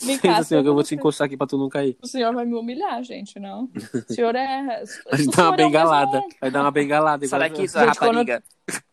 Vem 0.02 0.18
cá, 0.18 0.42
senhor, 0.42 0.62
que 0.62 0.68
eu 0.68 0.74
vou 0.74 0.82
você- 0.82 0.88
te 0.88 0.94
encostar 0.94 1.26
aqui 1.26 1.36
pra 1.36 1.46
tu 1.46 1.56
não 1.56 1.68
cair. 1.68 1.96
O 2.02 2.06
senhor 2.06 2.34
vai 2.34 2.44
me 2.44 2.54
humilhar, 2.54 3.02
gente, 3.02 3.38
não? 3.38 3.70
O 4.08 4.12
senhor 4.12 4.34
é. 4.34 4.82
Vai 5.10 5.22
o 5.22 5.30
dar 5.30 5.42
uma 5.48 5.54
é 5.54 5.56
bengalada. 5.56 6.12
mesmo- 6.20 6.28
Vai 6.40 6.50
dar 6.50 6.60
uma 6.62 6.70
bengalada. 6.70 7.24
Igual 7.24 7.40
daqui, 7.40 7.62
eu. 7.62 7.68
sua 7.68 7.84
Gente, 7.86 7.98
quando- 7.98 8.16
rapariga. 8.16 8.42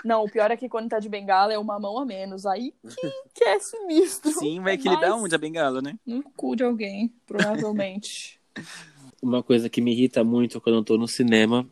Não, 0.06 0.24
o 0.24 0.30
pior 0.30 0.52
é 0.52 0.56
que 0.56 0.70
quando 0.70 0.88
tá 0.90 1.00
de 1.00 1.10
bengala 1.10 1.52
é 1.52 1.58
uma 1.58 1.80
mão 1.80 1.98
a 2.00 2.06
menos. 2.06 2.46
Aí 2.46 2.74
que, 2.88 3.12
que 3.36 3.44
é 3.44 3.60
sinistro. 3.60 4.32
Sim, 4.32 4.62
vai 4.62 4.74
equilibrar 4.76 5.12
Mas 5.12 5.24
onde 5.24 5.36
a 5.36 5.38
bengala, 5.38 5.82
né? 5.82 5.96
No 6.06 6.24
cu 6.38 6.56
de 6.56 6.64
alguém, 6.64 7.12
provavelmente. 7.26 8.40
Uma 9.24 9.44
coisa 9.44 9.70
que 9.70 9.82
me 9.82 9.92
irrita 9.94 10.24
muito 10.24 10.62
quando 10.62 10.78
eu 10.78 10.84
tô 10.84 10.98
no 10.98 11.08
cinema 11.08 11.68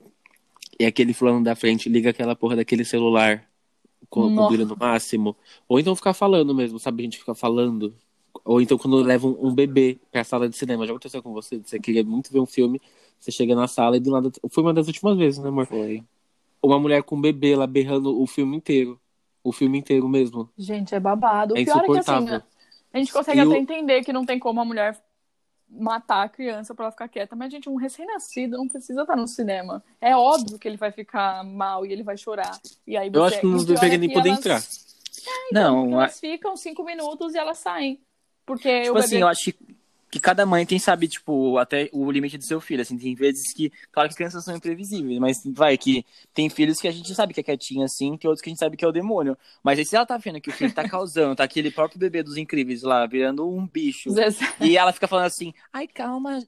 é 0.80 0.86
aquele 0.88 1.14
fulano 1.14 1.44
da 1.44 1.56
frente 1.56 1.90
liga 1.90 2.10
aquela 2.12 2.36
porra 2.36 2.56
daquele 2.58 2.86
celular 2.86 3.48
com, 4.10 4.30
com 4.36 4.48
brilho 4.48 4.66
no 4.66 4.78
máximo. 4.78 5.36
Ou 5.68 5.80
então 5.80 5.96
ficar 5.96 6.14
falando 6.14 6.54
mesmo, 6.56 6.80
sabe? 6.80 7.04
A 7.04 7.06
gente 7.06 7.20
fica 7.20 7.36
falando. 7.36 7.96
Ou 8.46 8.62
então 8.62 8.78
quando 8.78 8.98
leva 9.04 9.28
um, 9.28 9.48
um 9.50 9.54
bebê 9.56 10.00
pra 10.12 10.24
sala 10.24 10.50
de 10.50 10.58
cinema. 10.58 10.86
Já 10.86 10.94
aconteceu 10.94 11.24
com 11.24 11.34
você? 11.34 11.60
Você 11.60 11.80
queria 11.80 12.04
muito 12.04 12.32
ver 12.32 12.40
um 12.40 12.46
filme, 12.46 12.82
você 13.20 13.32
chega 13.32 13.56
na 13.56 13.68
sala 13.68 13.98
e 13.98 14.00
do 14.00 14.12
nada. 14.12 14.32
Foi 14.50 14.64
uma 14.64 14.74
das 14.74 14.88
últimas 14.88 15.18
vezes, 15.18 15.40
né, 15.44 15.50
amor? 15.50 15.68
Foi. 15.68 16.04
Uma 16.62 16.80
mulher 16.80 17.04
com 17.04 17.16
um 17.16 17.22
bebê 17.22 17.56
lá 17.56 17.68
berrando 17.68 18.20
o 18.20 18.28
filme 18.28 18.58
inteiro. 18.58 19.00
O 19.44 19.52
filme 19.52 19.80
inteiro 19.80 20.08
mesmo. 20.08 20.50
Gente, 20.58 20.94
é 20.94 21.00
babado. 21.00 21.56
O 21.56 21.58
É 21.58 21.64
pior 21.64 21.84
é 21.84 21.86
que 21.88 21.98
assim, 21.98 22.28
a 22.94 22.98
gente 22.98 23.12
consegue 23.12 23.40
E 23.40 23.42
até 23.42 23.50
o- 23.50 23.58
entender 23.58 24.04
que 24.04 24.14
não 24.14 24.26
tem 24.26 24.38
como 24.38 24.62
a 24.62 24.66
mulher 24.66 25.02
matar 25.72 26.24
a 26.26 26.30
criança 26.30 26.76
pra 26.76 26.86
ela 26.86 26.92
ficar 26.92 27.08
quieta, 27.08 27.36
mas, 27.36 27.52
gente, 27.52 27.70
um 27.70 27.76
recém-nascido 27.76 28.58
não 28.58 28.68
precisa 28.68 29.02
estar 29.02 29.16
no 29.16 29.28
cinema. 29.28 29.82
É 30.02 30.16
óbvio 30.16 30.60
que 30.60 30.68
ele 30.68 30.78
vai 30.78 30.92
ficar 30.92 31.44
mal 31.44 31.86
e 31.86 31.94
ele 31.94 32.04
vai 32.04 32.18
chorar. 32.18 32.60
E 32.86 32.98
aí 32.98 33.10
Eu 33.14 33.24
acho 33.24 33.40
que 33.40 33.46
não 33.46 33.64
deveria 33.64 33.96
é 33.96 33.98
nem 33.98 34.12
poder 34.12 34.30
elas- 34.30 34.40
entrar. 34.40 34.62
Então, 35.50 35.86
Não, 35.88 36.02
elas 36.02 36.20
ficam 36.20 36.56
cinco 36.58 36.84
minutos 36.84 37.34
e 37.34 37.38
elas 37.38 37.58
saem. 37.58 38.02
Porque 38.46 38.82
Tipo 38.84 38.96
o 38.96 38.98
assim, 39.00 39.10
bebê... 39.12 39.24
eu 39.24 39.28
acho 39.28 39.54
que, 39.54 39.78
que 40.12 40.20
cada 40.20 40.46
mãe 40.46 40.66
tem, 40.66 40.78
sabe, 40.78 41.08
tipo, 41.08 41.58
até 41.58 41.90
o 41.94 42.12
limite 42.12 42.38
do 42.38 42.44
seu 42.44 42.60
filho. 42.60 42.82
Assim, 42.82 42.98
tem 42.98 43.16
vezes 43.16 43.54
que, 43.54 43.72
claro 43.92 44.10
que 44.10 44.16
crianças 44.16 44.44
são 44.44 44.56
imprevisíveis, 44.56 45.18
mas 45.20 45.42
vai 45.46 45.78
que 45.78 46.06
tem 46.34 46.50
filhos 46.50 46.82
que 46.82 46.88
a 46.88 46.92
gente 46.92 47.16
sabe 47.16 47.34
que 47.34 47.40
é 47.40 47.44
quietinho 47.44 47.84
assim, 47.84 48.18
tem 48.18 48.28
outros 48.30 48.42
que 48.42 48.50
a 48.50 48.52
gente 48.52 48.60
sabe 48.60 48.76
que 48.76 48.84
é 48.84 48.88
o 48.88 48.92
demônio. 48.92 49.38
Mas 49.64 49.80
aí 49.80 49.86
se 49.86 49.96
ela 49.96 50.06
tá 50.06 50.18
vendo 50.18 50.42
que 50.42 50.50
o 50.50 50.54
filho 50.54 50.74
tá 50.74 50.88
causando, 50.88 51.36
tá 51.36 51.46
aquele 51.46 51.72
próprio 51.72 51.98
bebê 52.00 52.22
dos 52.22 52.36
incríveis 52.38 52.84
lá, 52.84 53.06
virando 53.08 53.50
um 53.50 53.66
bicho. 53.66 54.10
E 54.60 54.78
ela 54.78 54.92
fica 54.92 55.08
falando 55.08 55.26
assim, 55.26 55.54
ai, 55.72 55.88
calma, 55.88 56.40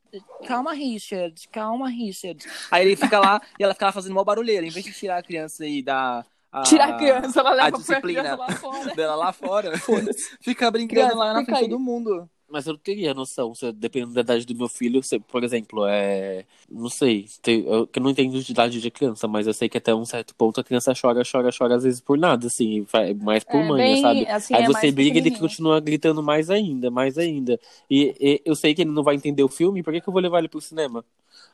calma, 0.46 0.74
Richard, 0.74 1.48
calma, 1.50 1.88
Richard. 1.90 2.46
Aí 2.70 2.86
ele 2.86 2.96
fica 2.98 3.18
lá 3.20 3.42
e 3.60 3.64
ela 3.64 3.74
fica 3.74 3.86
lá 3.86 3.92
fazendo 3.92 4.12
uma 4.12 4.26
barulheira, 4.26 4.66
em 4.66 4.70
vez 4.70 4.84
de 4.86 4.92
tirar 4.92 5.20
a 5.20 5.24
criança 5.24 5.66
e 5.66 5.82
dar. 5.82 6.26
A, 6.52 6.62
Tirar 6.62 6.90
a 6.90 6.98
criança, 6.98 7.40
ela 7.40 7.52
leva 7.54 7.78
a 7.78 7.80
disciplina. 7.80 8.22
criança 8.22 8.36
lá 8.36 8.52
fora. 8.52 8.96
dela 8.96 9.16
lá 9.16 9.34
fora. 9.34 9.72
fica 10.40 10.70
brincando 10.70 10.90
Criança, 11.02 11.16
lá 11.16 11.34
na 11.34 11.44
frente 11.44 11.58
aí. 11.58 11.70
todo 11.70 11.80
mundo. 11.80 12.30
Mas 12.54 12.68
eu 12.68 12.74
não 12.74 12.80
teria 12.80 13.14
noção, 13.14 13.54
se, 13.56 13.72
dependendo 13.74 14.14
da 14.14 14.22
idade 14.22 14.46
do 14.46 14.56
meu 14.56 14.70
filho, 14.70 15.02
se, 15.04 15.20
por 15.20 15.44
exemplo, 15.44 15.86
é. 15.88 16.46
Não 16.70 16.90
sei, 16.90 17.26
tem, 17.42 17.66
eu, 17.66 17.90
eu 17.94 18.02
não 18.02 18.12
entendo 18.12 18.40
de 18.42 18.52
idade 18.52 18.80
de 18.80 18.92
criança, 18.92 19.28
mas 19.28 19.48
eu 19.48 19.54
sei 19.54 19.68
que 19.68 19.78
até 19.78 19.94
um 19.94 20.06
certo 20.06 20.36
ponto 20.36 20.60
a 20.60 20.64
criança 20.64 20.94
chora, 21.00 21.24
chora, 21.30 21.50
chora, 21.58 21.76
às 21.76 21.84
vezes 21.84 22.00
por 22.00 22.18
nada, 22.18 22.48
assim, 22.48 22.84
vai 22.92 23.14
mais 23.14 23.44
por 23.44 23.58
É, 23.58 23.68
manha, 23.68 23.84
bem, 23.84 24.02
sabe? 24.02 24.26
assim, 24.30 24.54
Aí 24.54 24.64
é 24.64 24.68
você 24.68 24.92
briga 24.92 25.18
e 25.18 25.20
ele 25.22 25.32
continua 25.32 25.80
gritando 25.80 26.22
mais 26.24 26.50
ainda, 26.50 26.92
mais 26.92 27.18
ainda. 27.18 27.60
E, 27.90 28.16
e 28.20 28.42
eu 28.46 28.56
sei 28.56 28.74
que 28.76 28.82
ele 28.84 28.92
não 28.92 29.04
vai 29.04 29.16
entender 29.16 29.44
o 29.44 29.50
filme, 29.50 29.84
por 29.84 29.92
que, 29.94 30.00
que 30.02 30.08
eu 30.08 30.14
vou 30.14 30.22
levar 30.22 30.40
ele 30.40 30.48
pro 30.50 30.62
cinema? 30.62 31.04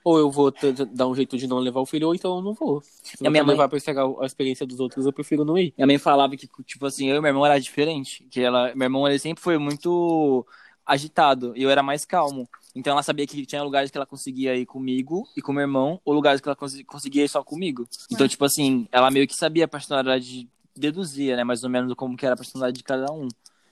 Ou 0.03 0.17
eu 0.17 0.31
vou 0.31 0.51
dar 0.93 1.07
um 1.07 1.15
jeito 1.15 1.37
de 1.37 1.45
não 1.47 1.59
levar 1.59 1.81
o 1.81 1.85
filho, 1.85 2.07
ou 2.07 2.15
então 2.15 2.37
eu 2.37 2.41
não 2.41 2.53
vou. 2.53 2.81
Se 2.81 3.15
E 3.21 3.27
a 3.27 3.27
eu 3.27 3.31
minha 3.31 3.43
mãe- 3.43 3.53
levar 3.53 3.67
pra 3.67 3.77
estragar 3.77 4.05
a 4.21 4.25
experiência 4.25 4.65
dos 4.65 4.79
outros, 4.79 5.05
eu 5.05 5.11
prefiro 5.13 5.43
não 5.43 5.57
ir. 5.57 5.73
Minha 5.77 5.87
mãe 5.87 5.97
falava 5.97 6.35
que, 6.37 6.47
tipo 6.63 6.85
assim, 6.85 7.09
eu 7.09 7.17
e 7.17 7.21
meu 7.21 7.29
irmão 7.29 7.45
era 7.45 7.59
diferente. 7.59 8.25
Que 8.29 8.41
ela, 8.41 8.73
meu 8.75 8.85
irmão, 8.85 9.07
ele 9.07 9.19
sempre 9.19 9.43
foi 9.43 9.57
muito 9.57 10.45
agitado 10.89 11.53
e 11.55 11.61
eu 11.63 11.69
era 11.69 11.83
mais 11.83 12.03
calmo. 12.03 12.49
Então 12.75 12.91
ela 12.93 13.03
sabia 13.03 13.25
que 13.27 13.45
tinha 13.45 13.63
lugares 13.63 13.89
que 13.91 13.97
ela 13.97 14.05
conseguia 14.05 14.55
ir 14.55 14.65
comigo 14.65 15.27
e 15.37 15.41
com 15.41 15.53
meu 15.53 15.61
irmão, 15.61 15.99
ou 16.03 16.13
lugares 16.13 16.41
que 16.41 16.47
ela 16.47 16.55
cons- 16.55 16.81
conseguia 16.85 17.23
ir 17.23 17.29
só 17.29 17.43
comigo. 17.43 17.87
Então, 18.11 18.27
tipo 18.27 18.43
assim, 18.45 18.87
ela 18.91 19.09
meio 19.11 19.27
que 19.27 19.35
sabia 19.35 19.65
a 19.65 19.67
personalidade, 19.67 20.47
deduzia, 20.75 21.35
né, 21.35 21.43
mais 21.43 21.63
ou 21.63 21.69
menos 21.69 21.93
como 21.93 22.15
que 22.17 22.25
era 22.25 22.33
a 22.33 22.37
personalidade 22.37 22.77
de 22.77 22.83
cada 22.83 23.11
um. 23.11 23.27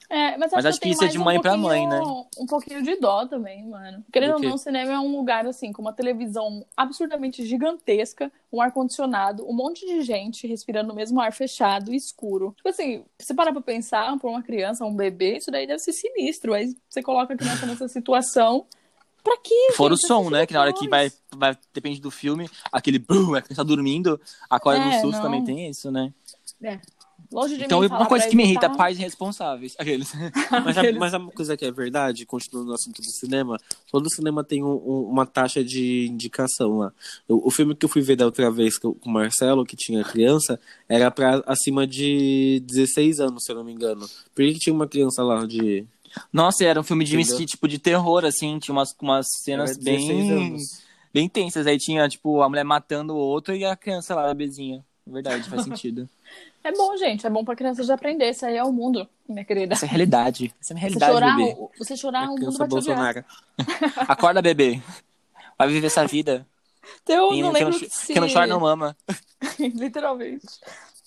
É, 0.09 0.37
mas, 0.37 0.51
Mas 0.53 0.53
acho 0.53 0.67
acho 0.69 0.79
que, 0.79 0.87
que 0.87 0.93
isso 0.93 1.03
é 1.03 1.07
de 1.07 1.17
mãe 1.19 1.37
um 1.37 1.41
pra 1.41 1.57
mãe, 1.57 1.85
pouquinho- 1.85 2.27
Um 2.39 2.45
pouquinho 2.45 2.81
de 2.81 2.95
dó 2.95 3.25
também, 3.25 3.65
mano. 3.67 4.05
Querendo 4.11 4.31
Do 4.31 4.35
ou 4.37 4.43
não, 4.43 4.53
o 4.55 4.57
cinema 4.57 4.93
é 4.93 4.99
um 4.99 5.17
lugar, 5.17 5.45
assim, 5.45 5.73
com 5.73 5.81
uma 5.81 5.91
televisão 5.91 6.65
absurdamente 6.77 7.45
gigantesca, 7.45 8.31
um 8.51 8.61
ar-condicionado, 8.61 9.45
um 9.45 9.53
monte 9.53 9.85
de 9.85 10.01
gente 10.03 10.47
respirando 10.47 10.93
o 10.93 10.95
mesmo 10.95 11.19
ar 11.19 11.33
fechado 11.33 11.91
e 11.93 11.97
escuro. 11.97 12.53
Tipo 12.55 12.69
assim, 12.69 13.03
se 13.19 13.33
parar 13.33 13.51
pra 13.51 13.61
pensar, 13.61 14.17
por 14.17 14.29
uma 14.29 14.41
criança, 14.41 14.85
um 14.85 14.95
bebê, 14.95 15.37
isso 15.37 15.51
daí 15.51 15.67
deve 15.67 15.79
ser 15.79 15.91
sinistro. 15.91 16.53
Aí 16.53 16.73
você 16.89 17.03
coloca 17.03 17.33
a 17.33 17.37
criança 17.37 17.65
nessa 17.65 17.89
situação. 17.89 18.65
Pra 19.21 19.35
quê? 19.43 19.73
Fora 19.75 19.93
o 19.93 19.97
gente? 19.97 20.07
som, 20.07 20.19
Assiste 20.19 20.31
né, 20.31 20.45
que 20.45 20.53
na 20.53 20.61
hora 20.61 20.71
que 20.71 20.87
vai, 20.87 21.11
vai 21.35 21.57
depende 21.73 21.99
do 21.99 22.09
filme, 22.09 22.49
aquele 22.71 22.97
brum, 22.97 23.35
a 23.35 23.41
criança 23.41 23.61
tá 23.61 23.67
dormindo, 23.67 24.21
acorda 24.49 24.79
É, 24.79 24.85
no 24.85 24.93
susto 25.01 25.17
não. 25.17 25.21
também 25.21 25.43
tem 25.43 25.69
isso, 25.69 25.91
né? 25.91 26.13
Longe 27.31 27.57
de 27.57 27.65
Então, 27.65 27.79
mim 27.81 27.87
uma 27.87 27.97
falar 27.97 28.07
coisa 28.07 28.27
que 28.27 28.35
me 28.35 28.43
irrita, 28.43 28.69
pais 28.69 28.97
irresponsáveis. 28.97 29.75
Aqueles. 29.79 30.11
Mas, 30.63 30.77
a, 30.77 30.91
mas 30.93 31.13
uma 31.13 31.31
coisa 31.31 31.57
que 31.57 31.65
é 31.65 31.71
verdade, 31.71 32.25
continuando 32.25 32.69
no 32.69 32.75
assunto 32.75 33.01
do 33.01 33.09
cinema, 33.11 33.57
todo 33.91 34.09
cinema 34.09 34.43
tem 34.43 34.63
um- 34.63 34.67
um- 34.77 35.09
uma 35.09 35.25
taxa 35.25 35.63
de 35.63 36.07
indicação 36.07 36.77
lá. 36.77 36.93
O, 37.27 37.47
o 37.47 37.51
filme 37.51 37.75
que 37.75 37.85
eu 37.85 37.89
fui 37.89 38.01
ver 38.01 38.15
da 38.15 38.25
outra 38.25 38.49
vez 38.49 38.77
com 38.77 38.95
o 39.03 39.09
Marcelo, 39.09 39.65
que 39.65 39.75
tinha 39.75 40.03
criança, 40.03 40.59
era 40.87 41.11
pra 41.11 41.43
acima 41.45 41.85
de 41.85 42.61
16 42.65 43.19
anos, 43.19 43.43
se 43.43 43.51
eu 43.51 43.55
não 43.55 43.63
me 43.63 43.73
engano. 43.73 44.07
Por 44.33 44.45
que 44.45 44.53
que 44.53 44.59
tinha 44.59 44.73
uma 44.73 44.87
criança 44.87 45.21
lá 45.23 45.45
de. 45.45 45.85
Nossa, 46.31 46.63
era 46.63 46.79
um 46.79 46.83
filme 46.83 47.03
de 47.03 47.17
Entendeu? 47.19 47.45
tipo 47.45 47.67
de 47.67 47.77
terror, 47.77 48.23
assim, 48.25 48.57
tinha 48.59 48.73
umas, 48.73 48.95
umas 49.01 49.25
cenas 49.43 49.71
era 49.71 49.79
16 49.79 50.27
bem, 50.27 50.31
anos? 50.31 50.61
bem 51.13 51.29
tensas. 51.29 51.67
Aí 51.67 51.77
tinha, 51.77 52.07
tipo, 52.07 52.41
a 52.41 52.49
mulher 52.49 52.63
matando 52.63 53.13
o 53.13 53.17
outro 53.17 53.53
e 53.55 53.65
a 53.65 53.75
criança 53.75 54.15
lá, 54.15 54.23
a 54.25 54.33
bebezinha. 54.33 54.83
Verdade, 55.11 55.49
faz 55.49 55.63
sentido. 55.63 56.07
É 56.63 56.71
bom, 56.73 56.97
gente. 56.97 57.25
É 57.25 57.29
bom 57.29 57.45
pra 57.45 57.55
criança 57.55 57.81
de 57.81 57.89
aprender. 57.93 58.29
Isso 58.29 58.45
aí 58.45 58.57
é 58.57 58.63
o 58.63 58.73
mundo, 58.73 59.07
minha 59.25 59.45
querida. 59.45 59.73
Essa 59.73 59.85
é 59.85 59.87
a 59.87 59.89
realidade. 59.89 60.53
Essa 60.59 60.73
é 60.73 60.75
a 60.75 60.77
minha 60.77 60.89
Você 60.89 60.99
realidade, 60.99 61.13
chorar, 61.13 61.37
bebê. 61.37 61.69
você 61.77 61.95
chorar, 61.95 62.23
o 62.25 62.31
mundo 62.31 62.57
vai. 62.57 62.67
Bolsonaro. 62.67 63.25
Acorda, 64.05 64.41
bebê. 64.41 64.81
Vai 65.57 65.69
viver 65.69 65.87
essa 65.87 66.05
vida. 66.05 66.45
Eu 67.07 67.29
Quem 67.29 67.41
não 67.41 67.53
quem 67.53 67.63
lembro 67.63 67.79
não, 67.79 67.89
se... 67.89 68.13
quem 68.13 68.21
não 68.21 68.27
chora 68.27 68.47
não 68.47 68.59
mama. 68.59 68.97
Literalmente. 69.57 70.45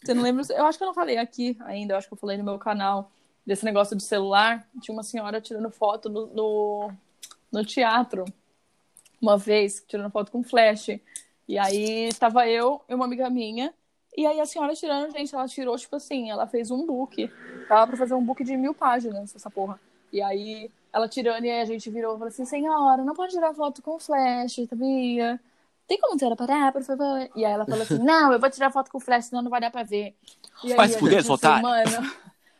Você 0.02 0.14
não 0.14 0.22
lembra? 0.22 0.44
Eu 0.50 0.64
acho 0.64 0.78
que 0.78 0.84
eu 0.84 0.86
não 0.86 0.94
falei 0.94 1.18
aqui 1.18 1.56
ainda. 1.60 1.92
Eu 1.92 1.98
acho 1.98 2.08
que 2.08 2.14
eu 2.14 2.18
falei 2.18 2.38
no 2.38 2.44
meu 2.44 2.58
canal 2.58 3.10
desse 3.46 3.64
negócio 3.64 3.94
do 3.94 4.02
celular. 4.02 4.66
Tinha 4.80 4.94
uma 4.94 5.02
senhora 5.02 5.40
tirando 5.40 5.70
foto 5.70 6.08
no, 6.08 6.26
no, 6.28 6.92
no 7.52 7.64
teatro. 7.64 8.24
Uma 9.20 9.36
vez, 9.36 9.84
tirando 9.86 10.10
foto 10.10 10.32
com 10.32 10.42
flash. 10.42 10.88
E 11.46 11.58
aí 11.58 12.08
estava 12.08 12.48
eu 12.48 12.80
e 12.88 12.94
uma 12.94 13.04
amiga 13.04 13.28
minha. 13.28 13.74
E 14.16 14.27
aí 14.27 14.40
a 14.40 14.46
senhora 14.46 14.75
tirando, 14.75 15.12
gente, 15.12 15.35
ela 15.35 15.46
tirou, 15.46 15.77
tipo 15.77 15.96
assim, 15.96 16.31
ela 16.31 16.46
fez 16.46 16.70
um 16.70 16.85
book. 16.85 17.31
Tava 17.68 17.87
pra 17.88 17.96
fazer 17.96 18.14
um 18.14 18.25
book 18.25 18.42
de 18.42 18.57
mil 18.57 18.75
páginas, 18.75 19.35
essa 19.35 19.51
porra. 19.51 19.81
E 20.12 20.20
aí 20.20 20.70
ela 20.92 21.09
tirando, 21.09 21.44
e 21.44 21.51
aí 21.51 21.61
a 21.61 21.64
gente 21.64 21.88
virou 21.88 22.14
e 22.14 22.18
falou 22.18 22.29
assim, 22.29 22.44
senhora, 22.44 23.05
não 23.05 23.14
pode 23.14 23.33
tirar 23.33 23.55
foto 23.55 23.81
com 23.81 23.99
flash, 23.99 24.57
sabia? 24.68 25.40
Tem 25.87 25.99
como 25.99 26.18
você 26.18 26.37
parar, 26.37 26.73
por 26.73 26.83
favor? 26.83 27.29
E 27.35 27.44
aí 27.44 27.53
ela 27.53 27.64
falou 27.64 27.83
assim, 27.83 27.99
não, 27.99 28.33
eu 28.33 28.40
vou 28.40 28.51
tirar 28.51 28.70
foto 28.70 28.90
com 28.90 29.01
flash, 29.01 29.27
senão 29.27 29.42
não 29.42 29.51
vai 29.51 29.61
dar 29.61 29.70
pra 29.70 29.83
ver. 29.83 30.14
E 30.64 30.70
aí 30.73 30.77
Vai 30.77 30.88
se 30.88 30.99
fuder, 30.99 31.18
assim, 31.20 31.33
otário. 31.33 31.62
Mano, 31.62 32.12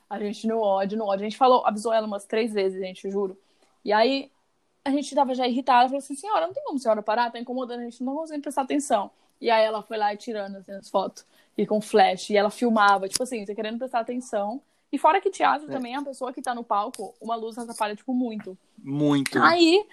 a 0.09 0.19
gente 0.19 0.47
no 0.47 0.61
ódio, 0.61 0.99
no 0.99 1.05
ódio. 1.05 1.27
A 1.27 1.29
gente 1.29 1.37
falou, 1.37 1.67
avisou 1.67 1.93
ela 1.93 2.07
umas 2.07 2.25
três 2.25 2.53
vezes, 2.53 2.81
gente, 2.81 3.11
juro. 3.11 3.39
E 3.85 3.93
aí 3.93 4.31
a 4.85 4.91
gente 4.91 5.15
tava 5.15 5.35
já 5.35 5.47
irritada, 5.47 5.89
falou 5.89 5.99
assim, 5.99 6.15
senhora, 6.15 6.47
não 6.47 6.55
tem 6.55 6.65
como 6.65 6.77
a 6.77 6.81
senhora 6.81 7.03
parar? 7.03 7.31
Tá 7.31 7.39
incomodando, 7.39 7.81
a 7.81 7.85
gente 7.85 8.03
não 8.03 8.15
consegue 8.15 8.43
prestar 8.43 8.63
atenção. 8.63 9.11
E 9.41 9.51
aí 9.51 9.65
ela 9.65 9.83
foi 9.83 9.97
lá 9.97 10.13
e 10.13 10.17
tirando 10.17 10.57
assim, 10.57 10.73
as 10.73 10.91
fotos, 10.91 11.25
e 11.63 11.67
com 11.67 11.81
flash, 11.81 12.31
e 12.31 12.37
ela 12.37 12.51
filmava, 12.51 13.09
tipo 13.09 13.23
assim, 13.23 13.45
você 13.45 13.55
querendo 13.55 13.79
prestar 13.79 14.01
atenção. 14.01 14.63
E 14.93 14.99
fora 14.99 15.21
que 15.21 15.31
teatro 15.31 15.69
É. 15.69 15.71
também, 15.71 15.95
a 15.95 16.03
pessoa 16.03 16.33
que 16.33 16.43
tá 16.43 16.55
no 16.55 16.65
palco, 16.65 17.15
uma 17.21 17.37
luz 17.37 17.59
atrapalha, 17.59 17.95
tipo, 17.95 18.13
muito. 18.15 18.57
Muito. 18.79 19.41
Aí, 19.41 19.87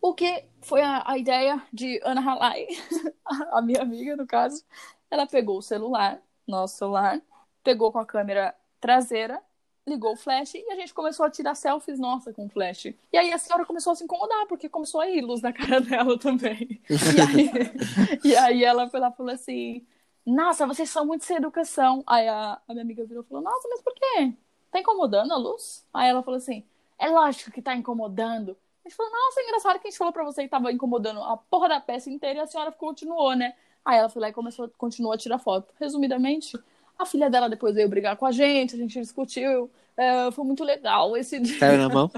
o 0.00 0.12
que 0.12 0.44
foi 0.60 0.82
a, 0.82 1.02
a 1.06 1.18
ideia 1.18 1.62
de 1.72 2.00
Ana 2.04 2.20
Halai, 2.20 2.66
a 3.52 3.62
minha 3.62 3.80
amiga, 3.80 4.14
no 4.16 4.26
caso, 4.26 4.62
ela 5.10 5.26
pegou 5.26 5.58
o 5.58 5.62
celular, 5.62 6.20
nosso 6.46 6.76
celular, 6.76 7.20
pegou 7.62 7.90
com 7.90 7.98
a 7.98 8.06
câmera 8.06 8.54
traseira, 8.80 9.40
ligou 9.86 10.12
o 10.12 10.16
flash 10.16 10.54
e 10.54 10.70
a 10.70 10.76
gente 10.76 10.94
começou 10.94 11.26
a 11.26 11.30
tirar 11.30 11.54
selfies 11.54 11.98
nossa 11.98 12.32
com 12.32 12.46
o 12.46 12.48
flash. 12.48 12.86
E 13.12 13.16
aí 13.16 13.32
a 13.32 13.38
senhora 13.38 13.64
começou 13.64 13.92
a 13.92 13.96
se 13.96 14.04
incomodar, 14.04 14.46
porque 14.46 14.68
começou 14.68 15.00
a 15.00 15.08
ir 15.08 15.22
luz 15.22 15.40
na 15.40 15.52
cara 15.54 15.80
dela 15.80 16.18
também. 16.18 16.80
E 16.88 17.20
aí, 17.20 17.50
e 18.24 18.36
aí 18.36 18.64
ela 18.64 18.88
foi 18.88 19.00
lá 19.00 19.08
e 19.08 19.16
falou 19.16 19.32
assim: 19.32 19.86
Nossa, 20.26 20.66
vocês 20.66 20.88
são 20.90 21.04
muito 21.06 21.24
sem 21.24 21.36
educação. 21.36 22.02
Aí 22.06 22.26
a, 22.28 22.58
a 22.66 22.72
minha 22.72 22.82
amiga 22.82 23.04
virou 23.04 23.22
e 23.22 23.26
falou: 23.26 23.42
Nossa, 23.44 23.68
mas 23.68 23.82
por 23.82 23.92
quê? 23.94 24.32
Tá 24.70 24.80
incomodando 24.80 25.32
a 25.32 25.36
luz? 25.36 25.84
Aí 25.92 26.08
ela 26.08 26.22
falou 26.22 26.38
assim: 26.38 26.64
É 26.98 27.08
lógico 27.08 27.50
que 27.50 27.60
tá 27.62 27.74
incomodando. 27.74 28.56
A 28.84 28.88
gente 28.88 28.96
falou: 28.96 29.12
Nossa, 29.12 29.40
é 29.40 29.44
engraçado 29.44 29.78
que 29.80 29.86
a 29.86 29.90
gente 29.90 29.98
falou 29.98 30.12
pra 30.12 30.24
você 30.24 30.42
que 30.44 30.48
tava 30.48 30.72
incomodando 30.72 31.22
a 31.22 31.36
porra 31.36 31.68
da 31.68 31.80
peça 31.80 32.08
inteira 32.10 32.38
e 32.38 32.42
a 32.42 32.46
senhora 32.46 32.72
continuou, 32.72 33.34
né? 33.34 33.54
Aí 33.84 33.98
ela 33.98 34.08
foi 34.08 34.22
lá 34.22 34.28
e 34.30 34.32
começou, 34.32 34.68
continuou 34.78 35.12
a 35.12 35.18
tirar 35.18 35.38
foto. 35.38 35.68
Resumidamente, 35.78 36.58
a 36.98 37.04
filha 37.04 37.28
dela 37.28 37.48
depois 37.50 37.74
veio 37.74 37.88
brigar 37.88 38.16
com 38.16 38.24
a 38.24 38.32
gente, 38.32 38.74
a 38.74 38.78
gente 38.78 38.98
discutiu. 38.98 39.70
é, 39.94 40.30
foi 40.32 40.42
muito 40.44 40.64
legal 40.64 41.14
esse 41.18 41.38
dia. 41.38 41.58
Saiu 41.58 41.76
na 41.78 41.88
mão? 41.90 42.10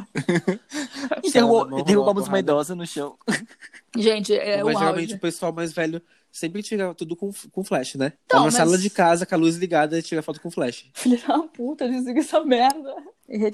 E 1.25 1.31
derrubou- 1.33 1.83
derrubamos 1.83 2.29
uma 2.29 2.39
idosa 2.39 2.75
no 2.77 2.87
chão. 2.87 3.17
Gente, 3.97 4.33
é 4.33 4.63
Mas 4.63 4.77
o 4.77 4.79
geralmente 4.79 5.03
auge. 5.09 5.15
o 5.17 5.19
pessoal 5.21 5.53
mais 5.53 5.73
velho 5.73 6.01
sempre 6.37 6.63
tira 6.63 6.95
tudo 6.95 7.17
com, 7.17 7.33
com 7.51 7.65
flash, 7.65 7.95
né? 7.95 8.13
Então, 8.27 8.39
tá 8.39 8.39
na 8.39 8.45
mas- 8.45 8.55
sala 8.55 8.79
de 8.79 8.91
casa 8.91 9.25
com 9.27 9.35
a 9.35 9.39
luz 9.39 9.57
ligada 9.57 9.99
e 9.99 10.03
tira 10.03 10.23
foto 10.23 10.41
com 10.41 10.51
flash. 10.51 10.87
Filha 10.95 11.19
da 11.27 11.39
puta, 11.41 11.89
desliga 11.89 12.21
essa 12.21 12.45
merda. 12.45 12.95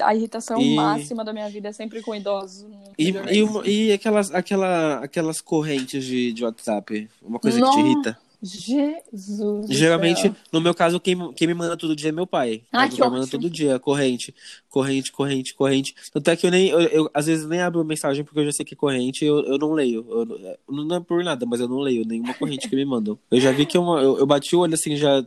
A 0.02 0.14
irritação 0.14 0.60
E- 0.60 0.74
máxima 0.74 1.24
da 1.24 1.32
minha 1.32 1.48
vida 1.48 1.68
é 1.68 1.72
sempre 1.72 2.02
com 2.02 2.14
idosos. 2.14 2.66
E, 2.98 3.08
e, 3.10 3.88
e 3.88 3.92
aquelas, 3.92 4.30
aquela, 4.34 4.96
aquelas 4.98 5.40
correntes 5.40 6.04
de, 6.04 6.32
de 6.32 6.44
WhatsApp? 6.44 7.08
Uma 7.22 7.38
coisa 7.38 7.56
que 7.56 7.64
Nossa, 7.64 7.78
te 7.78 7.84
irrita? 7.84 8.18
Jesus. 8.42 9.66
Geralmente, 9.70 10.22
céu. 10.22 10.34
no 10.52 10.60
meu 10.60 10.74
caso, 10.74 10.98
quem, 11.00 11.32
quem 11.34 11.46
me 11.46 11.54
manda 11.54 11.76
todo 11.76 11.94
dia 11.94 12.08
é 12.08 12.12
meu 12.12 12.26
pai. 12.26 12.62
Ai, 12.72 12.86
meu 12.88 12.94
que 12.94 13.00
pai 13.00 13.08
manda 13.10 13.22
ótimo. 13.24 13.40
todo 13.40 13.50
dia, 13.50 13.78
corrente, 13.78 14.34
corrente, 14.68 15.12
corrente, 15.12 15.54
corrente. 15.54 15.94
Tanto 16.12 16.28
é 16.30 16.36
que 16.36 16.46
eu 16.46 16.50
nem, 16.50 16.68
eu, 16.68 16.80
eu, 16.80 17.10
às 17.14 17.26
vezes 17.26 17.46
nem 17.46 17.60
abro 17.60 17.84
mensagem 17.84 18.24
porque 18.24 18.40
eu 18.40 18.44
já 18.46 18.52
sei 18.52 18.64
que 18.64 18.74
é 18.74 18.76
corrente 18.76 19.24
e 19.24 19.28
eu, 19.28 19.40
eu 19.44 19.58
não 19.58 19.72
leio. 19.72 20.04
Eu, 20.10 20.24
não- 20.68 20.84
não 20.84 20.96
é 20.96 21.00
por 21.00 21.22
nada, 21.22 21.46
mas 21.46 21.60
eu 21.60 21.68
não 21.68 21.78
leio 21.78 22.04
nenhuma 22.04 22.34
corrente 22.34 22.68
que 22.68 22.76
me 22.76 22.84
mandam. 22.84 23.18
Eu 23.30 23.40
já 23.40 23.52
vi 23.52 23.64
que 23.66 23.76
é 23.76 23.80
uma, 23.80 24.00
eu, 24.00 24.18
eu 24.18 24.26
bati 24.26 24.54
o 24.56 24.60
olho 24.60 24.74
assim, 24.74 24.96
já. 24.96 25.24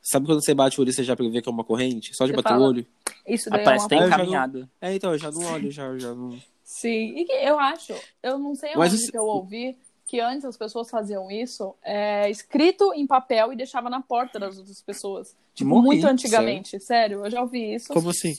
Sabe 0.00 0.26
quando 0.26 0.42
você 0.42 0.54
bate 0.54 0.78
o 0.78 0.82
olho 0.82 0.90
e 0.90 0.92
você 0.92 1.02
já 1.04 1.14
vê 1.14 1.42
que 1.42 1.48
é 1.48 1.52
uma 1.52 1.64
corrente? 1.64 2.14
Só 2.14 2.24
de 2.24 2.30
Você 2.32 2.36
bater 2.36 2.48
fala- 2.50 2.64
o 2.64 2.68
olho? 2.68 2.86
Isso 3.26 3.50
daí 3.50 3.64
Parece 3.64 3.84
é 3.84 3.86
uma 3.86 3.88
tá 3.88 3.96
já 3.96 4.00
não- 4.00 4.08
encaminhado. 4.24 4.68
É, 4.80 4.94
então, 4.94 5.12
eu 5.12 5.18
já 5.18 5.30
não 5.30 5.42
olho, 5.52 5.70
já, 5.70 5.98
já 5.98 6.14
não. 6.14 6.38
Sim, 6.64 7.14
e 7.18 7.24
que 7.24 7.32
eu 7.32 7.58
acho, 7.58 7.92
eu 8.22 8.38
não 8.38 8.54
sei 8.54 8.70
Mas 8.76 8.92
onde 8.92 9.02
isso- 9.02 9.10
que 9.12 9.18
eu 9.18 9.24
ouvi 9.24 9.76
que 10.08 10.18
antes 10.18 10.46
as 10.46 10.56
pessoas 10.56 10.88
faziam 10.88 11.30
isso 11.30 11.74
é, 11.84 12.30
escrito 12.30 12.94
em 12.94 13.06
papel 13.06 13.52
e 13.52 13.56
deixava 13.56 13.90
na 13.90 14.00
porta 14.00 14.38
das 14.40 14.56
outras 14.58 14.80
pessoas. 14.80 15.36
Tipo, 15.54 15.68
Morri, 15.68 15.86
muito 15.86 16.06
antigamente, 16.06 16.80
sério. 16.80 17.24
eu 17.26 17.30
já 17.30 17.42
ouvi 17.42 17.74
isso. 17.74 17.92
Como 17.92 18.08
assim? 18.08 18.36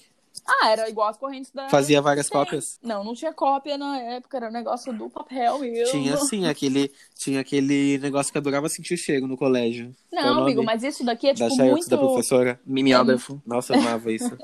Ah, 0.47 0.69
era 0.69 0.89
igual 0.89 1.09
as 1.09 1.17
correntes 1.17 1.51
da. 1.51 1.69
Fazia 1.69 2.01
várias 2.01 2.25
Sim. 2.25 2.31
cópias? 2.31 2.79
Não, 2.81 3.03
não 3.03 3.13
tinha 3.13 3.31
cópia 3.31 3.77
na 3.77 3.99
época, 3.99 4.37
era 4.37 4.49
um 4.49 4.51
negócio 4.51 4.91
do 4.91 5.09
papel 5.09 5.59
mesmo. 5.59 5.91
Tinha 5.91 6.17
sim, 6.17 6.47
aquele, 6.47 6.91
tinha 7.15 7.39
aquele 7.39 7.99
negócio 7.99 8.31
que 8.31 8.37
adorava 8.37 8.67
sentir 8.67 8.97
cheiro 8.97 9.27
no 9.27 9.37
colégio. 9.37 9.93
É 10.11 10.15
Não, 10.15 10.41
amigo, 10.41 10.63
mas 10.63 10.81
isso 10.81 11.03
daqui 11.03 11.27
é 11.27 11.33
Da 11.33 11.45
tipo 11.45 11.55
Xerox 11.55 11.71
muito. 11.71 11.89
da 11.89 11.97
professora. 11.99 12.59
Mimeógrafo. 12.65 13.39
Nossa, 13.45 13.75
eu 13.75 13.79
amava 13.79 14.11
isso. 14.11 14.35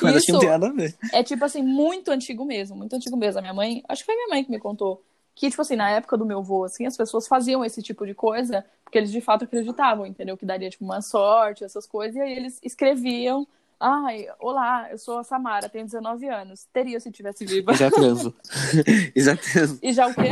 Mas 0.00 0.16
acho 0.16 0.26
que 0.26 0.32
não 0.32 0.38
Isso. 0.38 0.40
tem 0.40 0.48
nada 0.48 0.68
a 0.68 0.72
ver. 0.72 0.94
É 1.12 1.22
tipo 1.22 1.44
assim, 1.44 1.62
muito 1.62 2.10
antigo 2.10 2.44
mesmo, 2.44 2.76
muito 2.76 2.94
antigo 2.96 3.16
mesmo. 3.16 3.38
A 3.40 3.42
minha 3.42 3.54
mãe, 3.54 3.82
acho 3.88 4.02
que 4.02 4.06
foi 4.06 4.14
minha 4.14 4.28
mãe 4.28 4.44
que 4.44 4.50
me 4.50 4.58
contou. 4.58 5.02
Que, 5.40 5.48
tipo 5.48 5.62
assim, 5.62 5.74
na 5.74 5.88
época 5.88 6.18
do 6.18 6.26
meu 6.26 6.40
avô, 6.40 6.64
assim, 6.64 6.84
as 6.84 6.98
pessoas 6.98 7.26
faziam 7.26 7.64
esse 7.64 7.82
tipo 7.82 8.06
de 8.06 8.12
coisa 8.12 8.62
porque 8.84 8.98
eles 8.98 9.10
de 9.10 9.22
fato 9.22 9.44
acreditavam, 9.44 10.04
entendeu? 10.04 10.36
Que 10.36 10.44
daria, 10.44 10.68
tipo, 10.68 10.84
uma 10.84 11.00
sorte, 11.00 11.64
essas 11.64 11.86
coisas. 11.86 12.14
E 12.14 12.20
aí 12.20 12.30
eles 12.30 12.60
escreviam. 12.62 13.48
Ai, 13.80 14.26
olá, 14.38 14.88
eu 14.90 14.98
sou 14.98 15.16
a 15.16 15.24
Samara, 15.24 15.70
tenho 15.70 15.86
19 15.86 16.28
anos. 16.28 16.66
Teria 16.70 17.00
se 17.00 17.10
tivesse 17.10 17.46
viva. 17.46 17.72
E 17.72 17.74
já 17.74 17.90
transo. 17.90 18.34
e 19.16 19.22
já 19.22 19.34
transo. 19.34 19.78
E 19.82 19.92
já 19.94 20.08
o 20.08 20.14
quê? 20.14 20.28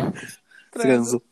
Transo. 0.71 1.23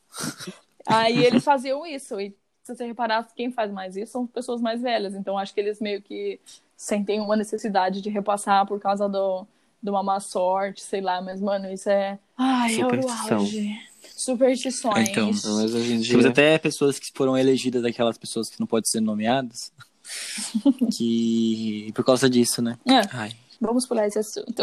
Aí 0.86 1.22
eles 1.22 1.44
faziam 1.44 1.84
isso. 1.84 2.18
E 2.18 2.34
se 2.62 2.74
você 2.74 2.86
reparar, 2.86 3.28
quem 3.36 3.52
faz 3.52 3.70
mais 3.70 3.94
isso 3.94 4.12
são 4.12 4.26
pessoas 4.26 4.62
mais 4.62 4.80
velhas. 4.80 5.14
Então 5.14 5.36
acho 5.36 5.52
que 5.52 5.60
eles 5.60 5.82
meio 5.82 6.00
que 6.00 6.40
sentem 6.74 7.20
uma 7.20 7.36
necessidade 7.36 8.00
de 8.00 8.08
repassar 8.08 8.66
por 8.66 8.80
causa 8.80 9.06
do, 9.06 9.46
de 9.82 9.90
uma 9.90 10.02
má 10.02 10.20
sorte, 10.20 10.82
sei 10.82 11.00
lá. 11.00 11.20
Mas, 11.20 11.40
mano, 11.40 11.72
isso 11.72 11.88
é. 11.88 12.18
Ai, 12.36 12.80
é 12.80 12.86
o 12.86 13.34
auge. 13.34 13.78
Superstições. 14.14 15.08
Então, 15.08 15.26
mas 15.26 15.74
hoje 15.74 15.94
em 15.94 16.00
dia. 16.00 16.10
Temos 16.10 16.26
até 16.26 16.58
pessoas 16.58 16.98
que 16.98 17.10
foram 17.14 17.36
elegidas 17.36 17.82
daquelas 17.82 18.16
pessoas 18.16 18.48
que 18.48 18.60
não 18.60 18.66
podem 18.66 18.88
ser 18.88 19.00
nomeadas. 19.00 19.72
que. 20.96 21.92
Por 21.94 22.04
causa 22.04 22.28
disso, 22.30 22.62
né? 22.62 22.78
É, 22.86 23.00
Ai. 23.12 23.32
vamos 23.60 23.86
pular 23.86 24.06
esse 24.06 24.18
assunto. 24.18 24.62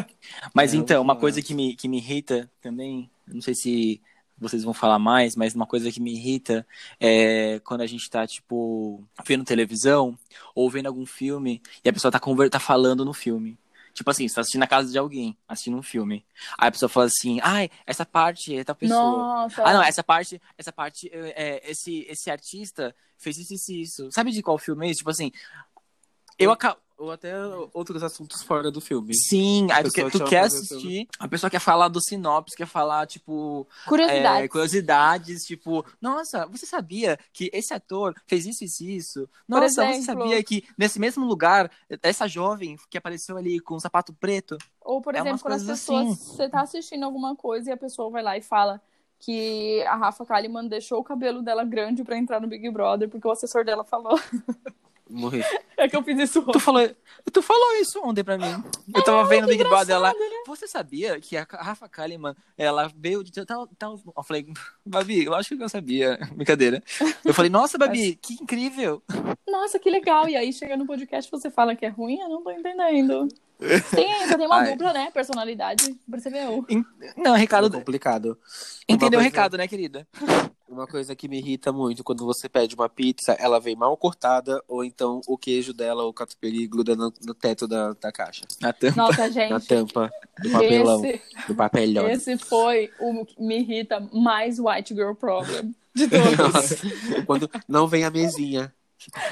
Mas 0.54 0.72
É, 0.72 0.76
então, 0.76 1.02
uma 1.02 1.16
coisa 1.16 1.42
que 1.42 1.54
me, 1.54 1.74
que 1.74 1.88
me 1.88 1.98
irrita 1.98 2.50
também, 2.60 3.10
não 3.26 3.40
sei 3.40 3.54
se 3.54 4.00
vocês 4.38 4.64
vão 4.64 4.74
falar 4.74 4.98
mais, 4.98 5.36
mas 5.36 5.54
uma 5.54 5.66
coisa 5.66 5.90
que 5.92 6.00
me 6.00 6.12
irrita 6.12 6.66
é 7.00 7.60
quando 7.60 7.82
a 7.82 7.86
gente 7.86 8.08
tá, 8.10 8.26
tipo, 8.26 9.02
vendo 9.24 9.44
televisão 9.44 10.18
ou 10.54 10.68
vendo 10.68 10.86
algum 10.86 11.06
filme 11.06 11.62
e 11.84 11.88
a 11.88 11.92
pessoa 11.92 12.10
tá, 12.10 12.18
conver 12.18 12.50
tá 12.50 12.58
falando 12.58 13.04
no 13.04 13.12
filme. 13.12 13.56
Tipo 13.94 14.10
assim, 14.10 14.26
você 14.26 14.34
tá 14.34 14.40
assistindo 14.40 14.60
na 14.60 14.66
casa 14.66 14.90
de 14.90 14.98
alguém, 14.98 15.38
assistindo 15.46 15.76
um 15.76 15.82
filme. 15.82 16.26
Aí 16.58 16.68
a 16.68 16.72
pessoa 16.72 16.88
fala 16.88 17.06
assim, 17.06 17.38
ai, 17.40 17.70
essa 17.86 18.04
parte 18.04 18.56
é 18.56 18.64
tal 18.64 18.74
pessoa. 18.74 18.98
Nossa. 18.98 19.62
Ah, 19.62 19.72
não, 19.72 19.82
essa 19.82 20.02
parte, 20.02 20.42
essa 20.58 20.72
parte, 20.72 21.08
é, 21.12 21.60
é, 21.64 21.70
esse, 21.70 22.04
esse 22.08 22.28
artista 22.28 22.94
fez 23.16 23.38
isso, 23.38 23.54
isso, 23.54 23.72
e 23.72 23.82
isso. 23.82 24.08
Sabe 24.10 24.32
de 24.32 24.42
qual 24.42 24.58
filme 24.58 24.88
é 24.88 24.90
isso? 24.90 24.98
Tipo 24.98 25.10
assim, 25.10 25.30
eu 26.36 26.50
acabo. 26.50 26.83
Ou 26.96 27.10
até 27.10 27.34
outros 27.72 28.02
assuntos 28.04 28.42
fora 28.44 28.70
do 28.70 28.80
filme. 28.80 29.12
Sim, 29.14 29.66
aí 29.72 29.82
tu, 29.82 29.90
pessoa 29.92 30.10
quer, 30.10 30.18
tu 30.18 30.24
quer 30.30 30.40
assistir, 30.44 31.08
a 31.18 31.26
pessoa 31.26 31.50
quer 31.50 31.58
falar 31.58 31.88
do 31.88 32.00
sinopse, 32.00 32.56
quer 32.56 32.66
falar, 32.68 33.04
tipo, 33.06 33.66
Curiosidade. 33.86 34.44
é, 34.44 34.48
curiosidades, 34.48 35.44
tipo, 35.44 35.84
nossa, 36.00 36.46
você 36.46 36.64
sabia 36.66 37.18
que 37.32 37.50
esse 37.52 37.74
ator 37.74 38.14
fez 38.28 38.46
isso, 38.46 38.62
isso, 38.64 38.84
e 38.84 38.96
isso? 38.96 39.28
Nossa, 39.48 39.68
você 39.68 39.82
exemplo- 39.96 40.04
sabia 40.04 40.42
que 40.44 40.64
nesse 40.78 41.00
mesmo 41.00 41.26
lugar, 41.26 41.68
essa 42.00 42.28
jovem 42.28 42.76
que 42.88 42.96
apareceu 42.96 43.36
ali 43.36 43.58
com 43.58 43.74
um 43.74 43.80
sapato 43.80 44.12
preto, 44.12 44.56
Ou, 44.80 45.00
por 45.02 45.14
É 45.14 45.18
exemplo, 45.18 45.32
umas 45.32 45.42
quando 45.42 45.54
as 45.54 45.64
pessoas. 45.64 46.08
assim. 46.12 46.36
Você 46.36 46.48
tá 46.48 46.60
assistindo 46.60 47.02
alguma 47.04 47.34
coisa 47.34 47.70
e 47.70 47.72
a 47.72 47.76
pessoa 47.76 48.08
vai 48.10 48.22
lá 48.22 48.36
e 48.36 48.42
fala 48.42 48.80
que 49.18 49.82
a 49.88 49.96
Rafa 49.96 50.24
Kalimann 50.26 50.68
deixou 50.68 51.00
o 51.00 51.04
cabelo 51.04 51.42
dela 51.42 51.64
grande 51.64 52.04
pra 52.04 52.16
entrar 52.18 52.40
no 52.40 52.46
Big 52.46 52.70
Brother 52.70 53.08
porque 53.08 53.26
o 53.26 53.30
assessor 53.32 53.64
dela 53.64 53.82
falou. 53.82 54.16
Morri. 55.08 55.42
É 55.76 55.88
que 55.88 55.96
eu 55.96 56.04
fiz 56.04 56.16
isso 56.18 56.40
Tu 56.40 56.60
falou, 56.60 56.88
tu 57.32 57.42
falou 57.42 57.80
isso 57.80 58.00
ontem 58.04 58.22
pra 58.22 58.38
mim. 58.38 58.62
Eu 58.94 59.02
tava 59.02 59.24
vendo 59.28 59.44
o 59.44 59.48
Big 59.48 59.62
Brother 59.64 59.98
lá. 59.98 60.12
Você 60.46 60.68
sabia 60.68 61.20
que 61.20 61.36
a 61.36 61.44
Rafa 61.50 61.88
Kalimann, 61.88 62.34
ela 62.56 62.90
veio 62.96 63.24
de 63.24 63.44
tal, 63.44 63.66
tal... 63.76 64.00
Eu 64.16 64.22
falei, 64.22 64.46
Babi, 64.86 65.24
eu 65.24 65.34
acho 65.34 65.56
que 65.56 65.62
eu 65.62 65.68
sabia. 65.68 66.16
Brincadeira. 66.32 66.80
Eu 67.24 67.34
falei, 67.34 67.50
nossa, 67.50 67.76
Babi, 67.76 68.14
que 68.22 68.34
incrível. 68.34 69.02
Nossa, 69.48 69.78
que 69.80 69.90
legal. 69.90 70.28
E 70.28 70.36
aí 70.36 70.52
chega 70.52 70.76
no 70.76 70.86
podcast 70.86 71.28
e 71.28 71.30
você 71.30 71.50
fala 71.50 71.74
que 71.74 71.84
é 71.84 71.88
ruim, 71.88 72.20
eu 72.20 72.28
não 72.28 72.42
tô 72.42 72.52
entendendo. 72.52 73.26
Tem, 73.58 74.26
você 74.26 74.36
tem 74.38 74.46
uma 74.46 74.56
Ai. 74.62 74.70
dupla, 74.72 74.92
né? 74.92 75.10
Personalidade. 75.12 75.92
Percebeu? 76.08 76.64
Não, 77.16 77.34
É 77.34 77.38
Recado, 77.38 77.70
complicado. 77.70 78.38
entendeu 78.88 79.18
o 79.18 79.22
recado, 79.22 79.56
né, 79.56 79.66
querida? 79.66 80.06
Uma 80.68 80.86
coisa 80.86 81.14
que 81.14 81.28
me 81.28 81.38
irrita 81.38 81.72
muito 81.72 82.02
quando 82.02 82.24
você 82.24 82.48
pede 82.48 82.74
uma 82.74 82.88
pizza, 82.88 83.32
ela 83.32 83.60
vem 83.60 83.76
mal 83.76 83.96
cortada, 83.96 84.62
ou 84.66 84.82
então 84.82 85.20
o 85.26 85.36
queijo 85.36 85.74
dela, 85.74 86.04
o 86.04 86.12
catupiry, 86.12 86.66
gruda 86.66 86.96
no, 86.96 87.12
no 87.22 87.34
teto 87.34 87.68
da, 87.68 87.92
da 87.92 88.10
caixa. 88.10 88.44
Natan. 88.60 88.92
Nossa, 88.96 89.22
Na 89.28 89.28
gente. 89.28 89.66
tampa 89.66 90.10
do 90.42 90.50
papelão. 90.50 91.04
Esse, 91.04 92.02
Do 92.02 92.08
esse 92.08 92.38
foi 92.38 92.90
o 92.98 93.24
que 93.24 93.40
me 93.40 93.58
irrita 93.58 94.00
mais 94.12 94.58
White 94.58 94.94
Girl 94.94 95.12
Problem 95.12 95.74
de 95.94 96.08
todos. 96.08 96.38
Nossa, 96.38 96.76
quando 97.26 97.50
não 97.68 97.86
vem 97.86 98.04
a 98.04 98.10
mesinha. 98.10 98.74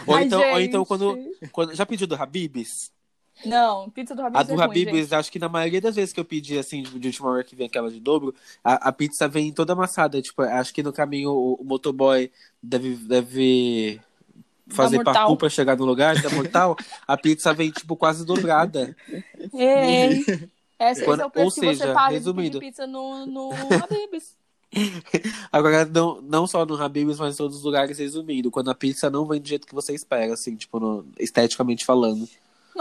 Ou 0.06 0.14
Ai, 0.14 0.24
então, 0.24 0.40
ou 0.52 0.60
então 0.60 0.84
quando, 0.84 1.16
quando. 1.50 1.74
Já 1.74 1.86
pediu 1.86 2.06
do 2.06 2.14
Habib's? 2.14 2.92
Não, 3.44 3.88
pizza 3.90 4.14
do 4.14 4.22
A 4.22 4.26
Habib's 4.26 4.46
do 4.46 4.52
é 4.52 4.56
ruim, 4.56 4.64
Habib's, 4.64 4.92
gente. 5.08 5.14
acho 5.14 5.32
que 5.32 5.38
na 5.38 5.48
maioria 5.48 5.80
das 5.80 5.96
vezes 5.96 6.12
que 6.12 6.20
eu 6.20 6.24
pedi, 6.24 6.58
assim, 6.58 6.82
de 6.82 7.08
última 7.08 7.28
hora 7.30 7.44
que 7.44 7.56
vem 7.56 7.66
aquela 7.66 7.90
de 7.90 7.98
dobro, 8.00 8.34
a, 8.62 8.88
a 8.88 8.92
pizza 8.92 9.26
vem 9.28 9.52
toda 9.52 9.72
amassada. 9.72 10.20
Tipo, 10.22 10.42
acho 10.42 10.72
que 10.72 10.82
no 10.82 10.92
caminho 10.92 11.30
o, 11.30 11.54
o 11.54 11.64
motoboy 11.64 12.30
deve, 12.62 12.94
deve 12.96 14.00
fazer 14.68 15.02
parkour 15.04 15.36
pra 15.36 15.48
chegar 15.48 15.76
no 15.76 15.84
lugar 15.84 16.20
da 16.22 16.30
mortal. 16.30 16.76
a 17.06 17.16
pizza 17.16 17.52
vem, 17.52 17.70
tipo, 17.70 17.96
quase 17.96 18.24
dobrada. 18.24 18.96
É. 19.54 20.06
Esse, 20.82 21.00
esse 21.00 21.04
Quando- 21.04 21.20
é 21.20 21.26
o 21.26 21.30
preço 21.30 21.46
ou 21.46 21.52
que 21.52 21.60
você 21.60 21.76
seja, 21.76 21.94
paga 21.94 22.14
resumindo. 22.14 22.58
de 22.58 22.66
pizza 22.66 22.86
no, 22.88 23.24
no 23.24 23.50
Habib's. 23.82 24.34
Agora, 25.52 25.84
não, 25.84 26.20
não 26.22 26.46
só 26.46 26.64
no 26.66 26.80
Habib's, 26.82 27.18
mas 27.18 27.34
em 27.34 27.36
todos 27.38 27.58
os 27.58 27.62
lugares, 27.62 27.98
resumindo. 27.98 28.50
Quando 28.50 28.70
a 28.70 28.74
pizza 28.74 29.08
não 29.10 29.24
vem 29.26 29.40
do 29.40 29.46
jeito 29.48 29.66
que 29.66 29.74
você 29.74 29.94
espera, 29.94 30.32
assim, 30.32 30.56
tipo, 30.56 30.80
no- 30.80 31.06
esteticamente 31.20 31.84
falando. 31.84 32.28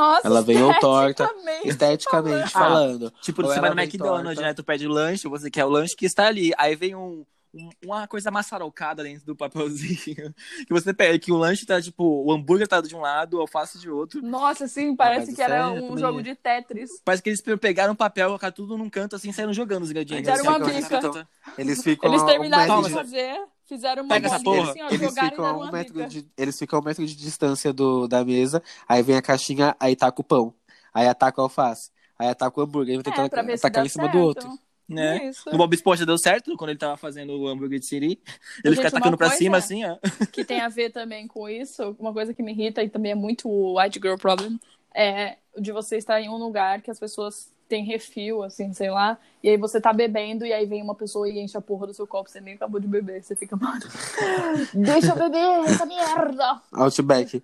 Nossa, 0.01 0.27
Ela 0.27 0.41
vem 0.41 0.61
ou 0.63 0.73
torta, 0.79 1.29
esteticamente 1.63 2.49
falando. 2.49 2.73
falando. 3.09 3.13
Tipo, 3.21 3.43
você 3.43 3.59
vai 3.59 3.69
no 3.69 3.79
McDonald's, 3.79 4.35
torta. 4.35 4.41
né? 4.41 4.53
Tu 4.53 4.63
pede 4.63 4.87
o 4.87 4.89
lanche, 4.91 5.27
você 5.27 5.49
quer 5.49 5.65
o 5.65 5.69
lanche 5.69 5.95
que 5.95 6.05
está 6.05 6.27
ali. 6.27 6.51
Aí 6.57 6.75
vem 6.75 6.95
um, 6.95 7.23
um- 7.53 7.69
uma 7.85 8.07
coisa 8.07 8.31
maçarocada 8.31 9.03
dentro 9.03 9.25
do 9.25 9.35
papelzinho. 9.35 10.33
Que 10.67 10.73
você 10.73 10.93
pede, 10.93 11.19
que 11.19 11.31
o 11.31 11.37
lanche 11.37 11.65
tá, 11.65 11.81
tipo, 11.81 12.03
o 12.03 12.31
hambúrguer 12.31 12.67
tá 12.67 12.79
de 12.81 12.95
um 12.95 13.01
lado, 13.01 13.37
o 13.37 13.41
alface 13.41 13.77
de 13.79 13.89
outro. 13.89 14.21
Nossa, 14.21 14.67
sim, 14.67 14.95
parece 14.95 15.33
que 15.35 15.41
era 15.41 15.69
um 15.69 15.97
jogo 15.97 16.21
de 16.23 16.33
Tetris. 16.35 16.89
Parece 17.03 17.21
que 17.21 17.29
eles 17.29 17.41
pegaram 17.59 17.93
um 17.93 17.95
papel, 17.95 18.27
colocaram 18.29 18.53
tudo 18.53 18.77
num 18.77 18.89
canto 18.89 19.15
assim 19.15 19.31
saíram 19.31 19.53
jogando 19.53 19.83
os 19.83 19.91
ingredientes. 19.91 20.27
Uma 20.41 20.57
Assim, 20.57 20.81
bica. 20.81 20.99
tá. 21.11 21.27
Eles 21.57 21.83
ficam 21.83 22.09
Eles 22.09 22.21
um 22.21 22.25
terminaram 22.25 22.81
de 22.83 22.89
fazer, 22.91 23.39
fizeram 23.71 24.03
uma 24.03 24.15
Pega 24.15 24.27
essa 24.27 24.39
bolinha 24.39 24.61
porra. 24.65 24.71
assim, 24.71 24.81
ó, 24.81 24.89
Eles 24.89 25.13
ficam, 25.13 25.61
um 25.61 25.71
metro 25.71 26.05
de, 26.07 26.27
eles 26.37 26.59
ficam 26.59 26.79
a 26.79 26.81
um 26.81 26.85
metro 26.85 27.05
de 27.05 27.15
distância 27.15 27.71
do, 27.71 28.05
da 28.07 28.25
mesa, 28.25 28.61
aí 28.87 29.01
vem 29.01 29.15
a 29.15 29.21
caixinha, 29.21 29.73
aí 29.79 29.95
taca 29.95 30.19
o 30.19 30.23
pão, 30.23 30.53
aí 30.93 31.07
ataca 31.07 31.39
o 31.39 31.43
alface, 31.45 31.89
aí 32.19 32.27
ataca 32.27 32.59
o 32.59 32.63
hambúrguer, 32.63 32.97
aí 32.97 33.01
vai 33.01 33.13
É, 33.13 33.29
tentar 33.29 33.45
se 33.45 33.53
atacar 33.53 33.85
em 33.85 33.89
cima 33.89 34.03
certo. 34.05 34.17
do 34.17 34.23
outro. 34.23 34.49
Né? 34.89 35.29
Isso. 35.29 35.49
No 35.49 35.57
Bob 35.57 35.73
Esponja 35.73 36.05
deu 36.05 36.17
certo 36.17 36.57
quando 36.57 36.71
ele 36.71 36.79
tava 36.79 36.97
fazendo 36.97 37.31
o 37.39 37.47
hambúrguer 37.47 37.79
de 37.79 37.85
Siri. 37.87 38.21
Ele 38.61 38.75
fica 38.75 38.89
atacando 38.89 39.17
pra 39.17 39.29
cima 39.29 39.55
assim, 39.55 39.85
ó. 39.85 39.97
que 40.33 40.43
tem 40.43 40.59
a 40.59 40.67
ver 40.67 40.89
também 40.91 41.27
com 41.27 41.47
isso, 41.47 41.95
uma 41.97 42.11
coisa 42.11 42.33
que 42.33 42.43
me 42.43 42.51
irrita 42.51 42.83
e 42.83 42.89
também 42.89 43.13
é 43.13 43.15
muito 43.15 43.47
white 43.77 43.99
girl 44.03 44.17
problem, 44.17 44.59
é 44.93 45.37
de 45.57 45.71
você 45.71 45.95
estar 45.95 46.19
em 46.19 46.27
um 46.29 46.35
lugar 46.35 46.81
que 46.81 46.91
as 46.91 46.99
pessoas 46.99 47.53
têm 47.71 47.85
refil, 47.85 48.43
assim, 48.43 48.73
sei 48.73 48.89
lá, 48.91 49.17
e 49.41 49.47
aí 49.49 49.55
você 49.55 49.79
tá 49.79 49.93
bebendo 49.93 50.45
e 50.45 50.51
aí 50.51 50.65
vem 50.65 50.81
uma 50.83 50.93
pessoa 50.93 51.29
e 51.29 51.39
enche 51.39 51.55
a 51.57 51.61
porra 51.61 51.87
do 51.87 51.93
seu 51.93 52.05
copo, 52.05 52.29
você 52.29 52.41
nem 52.41 52.55
acabou 52.55 52.81
de 52.81 52.87
beber, 52.87 53.23
você 53.23 53.33
fica, 53.33 53.55
mano, 53.55 53.79
deixa 54.75 55.07
eu 55.07 55.15
beber 55.15 55.69
essa 55.69 55.85
merda! 55.85 56.61
Outback. 56.73 57.41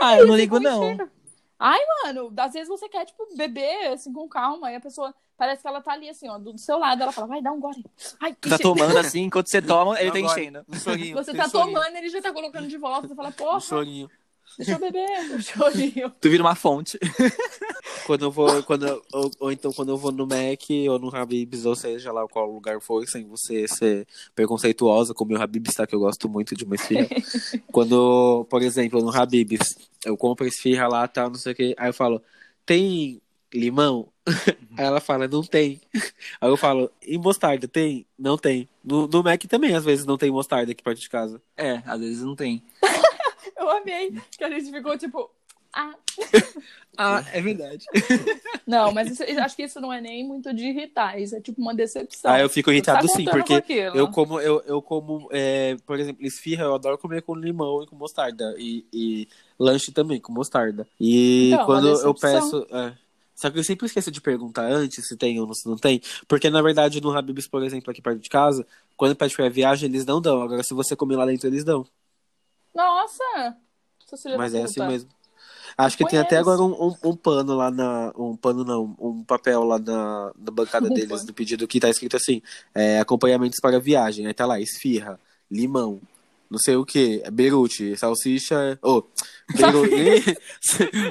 Ah, 0.00 0.18
eu 0.18 0.26
não 0.28 0.36
ligo 0.36 0.60
não. 0.60 0.84
enchendo. 0.84 1.10
Mano, 2.04 2.32
às 2.36 2.52
vezes 2.52 2.68
você 2.68 2.88
quer, 2.88 3.04
tipo, 3.04 3.26
beber, 3.36 3.88
assim, 3.92 4.12
com 4.12 4.28
calma, 4.28 4.70
e 4.70 4.76
a 4.76 4.80
pessoa 4.80 5.12
parece 5.36 5.62
que 5.62 5.68
ela 5.68 5.80
tá 5.80 5.92
ali, 5.92 6.08
assim, 6.08 6.28
ó, 6.28 6.38
do 6.38 6.56
seu 6.56 6.78
lado, 6.78 7.02
ela 7.02 7.10
fala, 7.12 7.26
vai, 7.26 7.42
dá 7.42 7.50
um 7.50 7.58
gole. 7.58 7.84
Ai, 8.20 8.32
Tu 8.40 8.48
tá 8.48 8.54
enche- 8.54 8.62
tomando 8.62 8.96
assim, 8.98 9.22
enquanto 9.22 9.48
você 9.48 9.60
toma, 9.60 10.00
ele 10.00 10.12
tá 10.12 10.20
enchendo. 10.20 10.64
Um 10.68 10.78
chorinho. 10.78 11.16
Você 11.16 11.32
tem 11.32 11.40
tá 11.40 11.48
tomando, 11.48 11.96
ele 11.96 12.08
já 12.08 12.22
tá 12.22 12.32
colocando 12.32 12.68
de 12.68 12.78
volta. 12.78 13.08
Você 13.08 13.14
fala, 13.16 13.30
Um 13.30 13.32
porra, 13.32 13.60
chorinho. 13.60 14.08
Deixa 14.58 14.72
eu 14.72 14.78
beber. 14.78 15.08
Um 15.34 15.40
chorinho. 15.40 16.12
Tu 16.20 16.30
vira 16.30 16.42
uma 16.42 16.54
fonte. 16.54 16.98
Quando 18.06 18.24
eu 18.24 18.30
vou, 18.30 18.62
quando 18.64 18.86
eu- 18.86 19.02
ou, 19.12 19.30
ou 19.38 19.52
então 19.52 19.72
quando 19.72 19.90
eu 19.90 19.96
vou 19.96 20.10
no 20.10 20.26
Mac 20.26 20.62
ou 20.88 20.98
no 20.98 21.14
Habib's, 21.14 21.64
ou 21.64 21.76
seja 21.76 22.10
lá 22.10 22.26
qual 22.26 22.50
lugar 22.50 22.80
for, 22.80 23.06
sem 23.06 23.24
você 23.24 23.68
ser 23.68 24.06
preconceituosa, 24.34 25.14
como 25.14 25.32
o 25.36 25.40
Habib's 25.40 25.74
tá, 25.74 25.86
que 25.86 25.94
eu 25.94 26.00
gosto 26.00 26.28
muito 26.28 26.56
de 26.56 26.64
uma 26.64 26.74
esfirra. 26.74 27.06
quando, 27.70 28.44
por 28.50 28.62
exemplo, 28.62 29.00
no 29.00 29.14
Habib's, 29.14 29.76
eu 30.04 30.16
compro 30.16 30.46
esfirra 30.46 30.88
lá, 30.88 31.06
tal, 31.06 31.28
não 31.28 31.36
sei 31.36 31.52
o 31.52 31.54
que, 31.54 31.74
aí 31.78 31.88
eu 31.90 31.94
falo, 31.94 32.20
tem 32.66 33.20
limão? 33.52 34.08
Aí 34.76 34.84
ela 34.84 35.00
fala, 35.00 35.28
não 35.28 35.42
tem. 35.42 35.80
Aí 36.40 36.48
eu 36.48 36.56
falo, 36.56 36.90
e 37.06 37.16
mostarda, 37.18 37.68
tem? 37.68 38.06
Não 38.18 38.36
tem. 38.38 38.68
No, 38.82 39.06
no 39.06 39.22
Mac 39.22 39.42
também, 39.44 39.74
às 39.74 39.84
vezes, 39.84 40.04
não 40.06 40.16
tem 40.16 40.30
mostarda 40.30 40.72
aqui 40.72 40.82
perto 40.82 41.00
de 41.00 41.08
casa. 41.10 41.40
É, 41.56 41.82
às 41.84 42.00
vezes 42.00 42.22
não 42.22 42.34
tem. 42.34 42.62
Eu 43.60 43.70
amei 43.70 44.12
que 44.36 44.42
a 44.42 44.48
gente 44.50 44.70
ficou, 44.70 44.96
tipo, 44.96 45.30
ah. 45.72 45.94
Ah, 46.98 47.24
é 47.32 47.40
verdade. 47.40 47.84
Não, 48.66 48.92
mas 48.92 49.10
isso- 49.12 49.22
acho 49.40 49.56
que 49.56 49.62
isso 49.62 49.80
não 49.80 49.92
é 49.92 50.00
nem 50.00 50.26
muito 50.26 50.52
de 50.52 50.64
irritar, 50.66 51.18
isso 51.20 51.36
é 51.36 51.40
tipo 51.40 51.60
uma 51.60 51.74
decepção. 51.74 52.30
Aí 52.32 52.42
eu 52.42 52.48
fico 52.48 52.70
irritado 52.70 53.06
tá 53.06 53.14
sim, 53.14 53.24
porque 53.24 53.60
com. 53.62 53.96
Eu 53.96 54.08
como, 54.08 54.40
eu, 54.40 54.62
eu 54.66 54.82
como 54.82 55.28
é, 55.30 55.76
por 55.86 55.98
exemplo, 55.98 56.24
esfirra, 56.26 56.64
eu 56.64 56.74
adoro 56.74 56.98
comer 56.98 57.22
com 57.22 57.34
limão 57.34 57.82
e 57.82 57.86
com 57.86 57.96
mostarda. 57.96 58.54
E, 58.58 58.84
e 58.92 59.28
lanche 59.58 59.92
também, 59.92 60.20
com 60.20 60.32
mostarda. 60.32 60.86
E 60.98 61.52
Então, 61.52 61.66
quando 61.66 61.88
eu 61.88 62.14
peço. 62.14 62.66
é, 62.70 62.92
só 63.34 63.48
que 63.50 63.58
eu 63.58 63.64
sempre 63.64 63.86
esqueço 63.86 64.10
de 64.10 64.20
perguntar 64.20 64.64
antes 64.70 65.06
se 65.06 65.16
tem 65.16 65.40
ou 65.40 65.54
se 65.54 65.66
não 65.68 65.76
tem. 65.76 66.02
Porque, 66.28 66.50
na 66.50 66.60
verdade, 66.60 67.00
no 67.00 67.16
Habib's, 67.16 67.46
por 67.48 67.62
exemplo, 67.62 67.90
aqui 67.90 68.02
perto 68.02 68.18
de 68.20 68.28
casa, 68.28 68.66
quando 68.96 69.16
pede 69.16 69.34
pra 69.34 69.48
viagem, 69.48 69.88
eles 69.88 70.04
não 70.04 70.20
dão. 70.20 70.42
Agora, 70.42 70.62
se 70.62 70.74
você 70.74 70.94
comer 70.94 71.16
lá 71.16 71.24
dentro, 71.24 71.46
eles 71.48 71.64
dão. 71.64 71.86
Nossa! 72.74 73.56
Mas 74.36 74.54
é 74.54 74.62
assim 74.62 74.84
mesmo. 74.86 75.10
Acho 75.76 75.96
que 75.96 76.06
tem 76.06 76.18
até 76.18 76.42
Conheço. 76.42 76.50
agora 76.50 76.62
um, 76.62 76.88
um, 76.88 77.10
um 77.10 77.16
pano 77.16 77.54
lá 77.54 77.70
na. 77.70 78.12
Um 78.16 78.36
pano 78.36 78.64
não, 78.64 78.94
um 78.98 79.24
papel 79.24 79.62
lá 79.64 79.78
na, 79.78 80.32
na 80.36 80.50
bancada 80.50 80.86
Um 80.86 80.90
deles 80.94 81.08
pano. 81.08 81.26
do 81.26 81.34
pedido 81.34 81.68
que 81.68 81.80
tá 81.80 81.88
escrito 81.88 82.16
assim: 82.16 82.42
é, 82.74 82.98
acompanhamentos 82.98 83.58
para 83.60 83.78
viagem. 83.78 84.26
Aí 84.26 84.34
tá 84.34 84.46
lá, 84.46 84.60
esfirra, 84.60 85.18
limão, 85.50 86.00
não 86.50 86.58
sei 86.58 86.76
o 86.76 86.84
que, 86.84 87.22
berute, 87.30 87.96
salsicha. 87.96 88.78
Ô, 88.82 89.04
beru... 89.56 89.82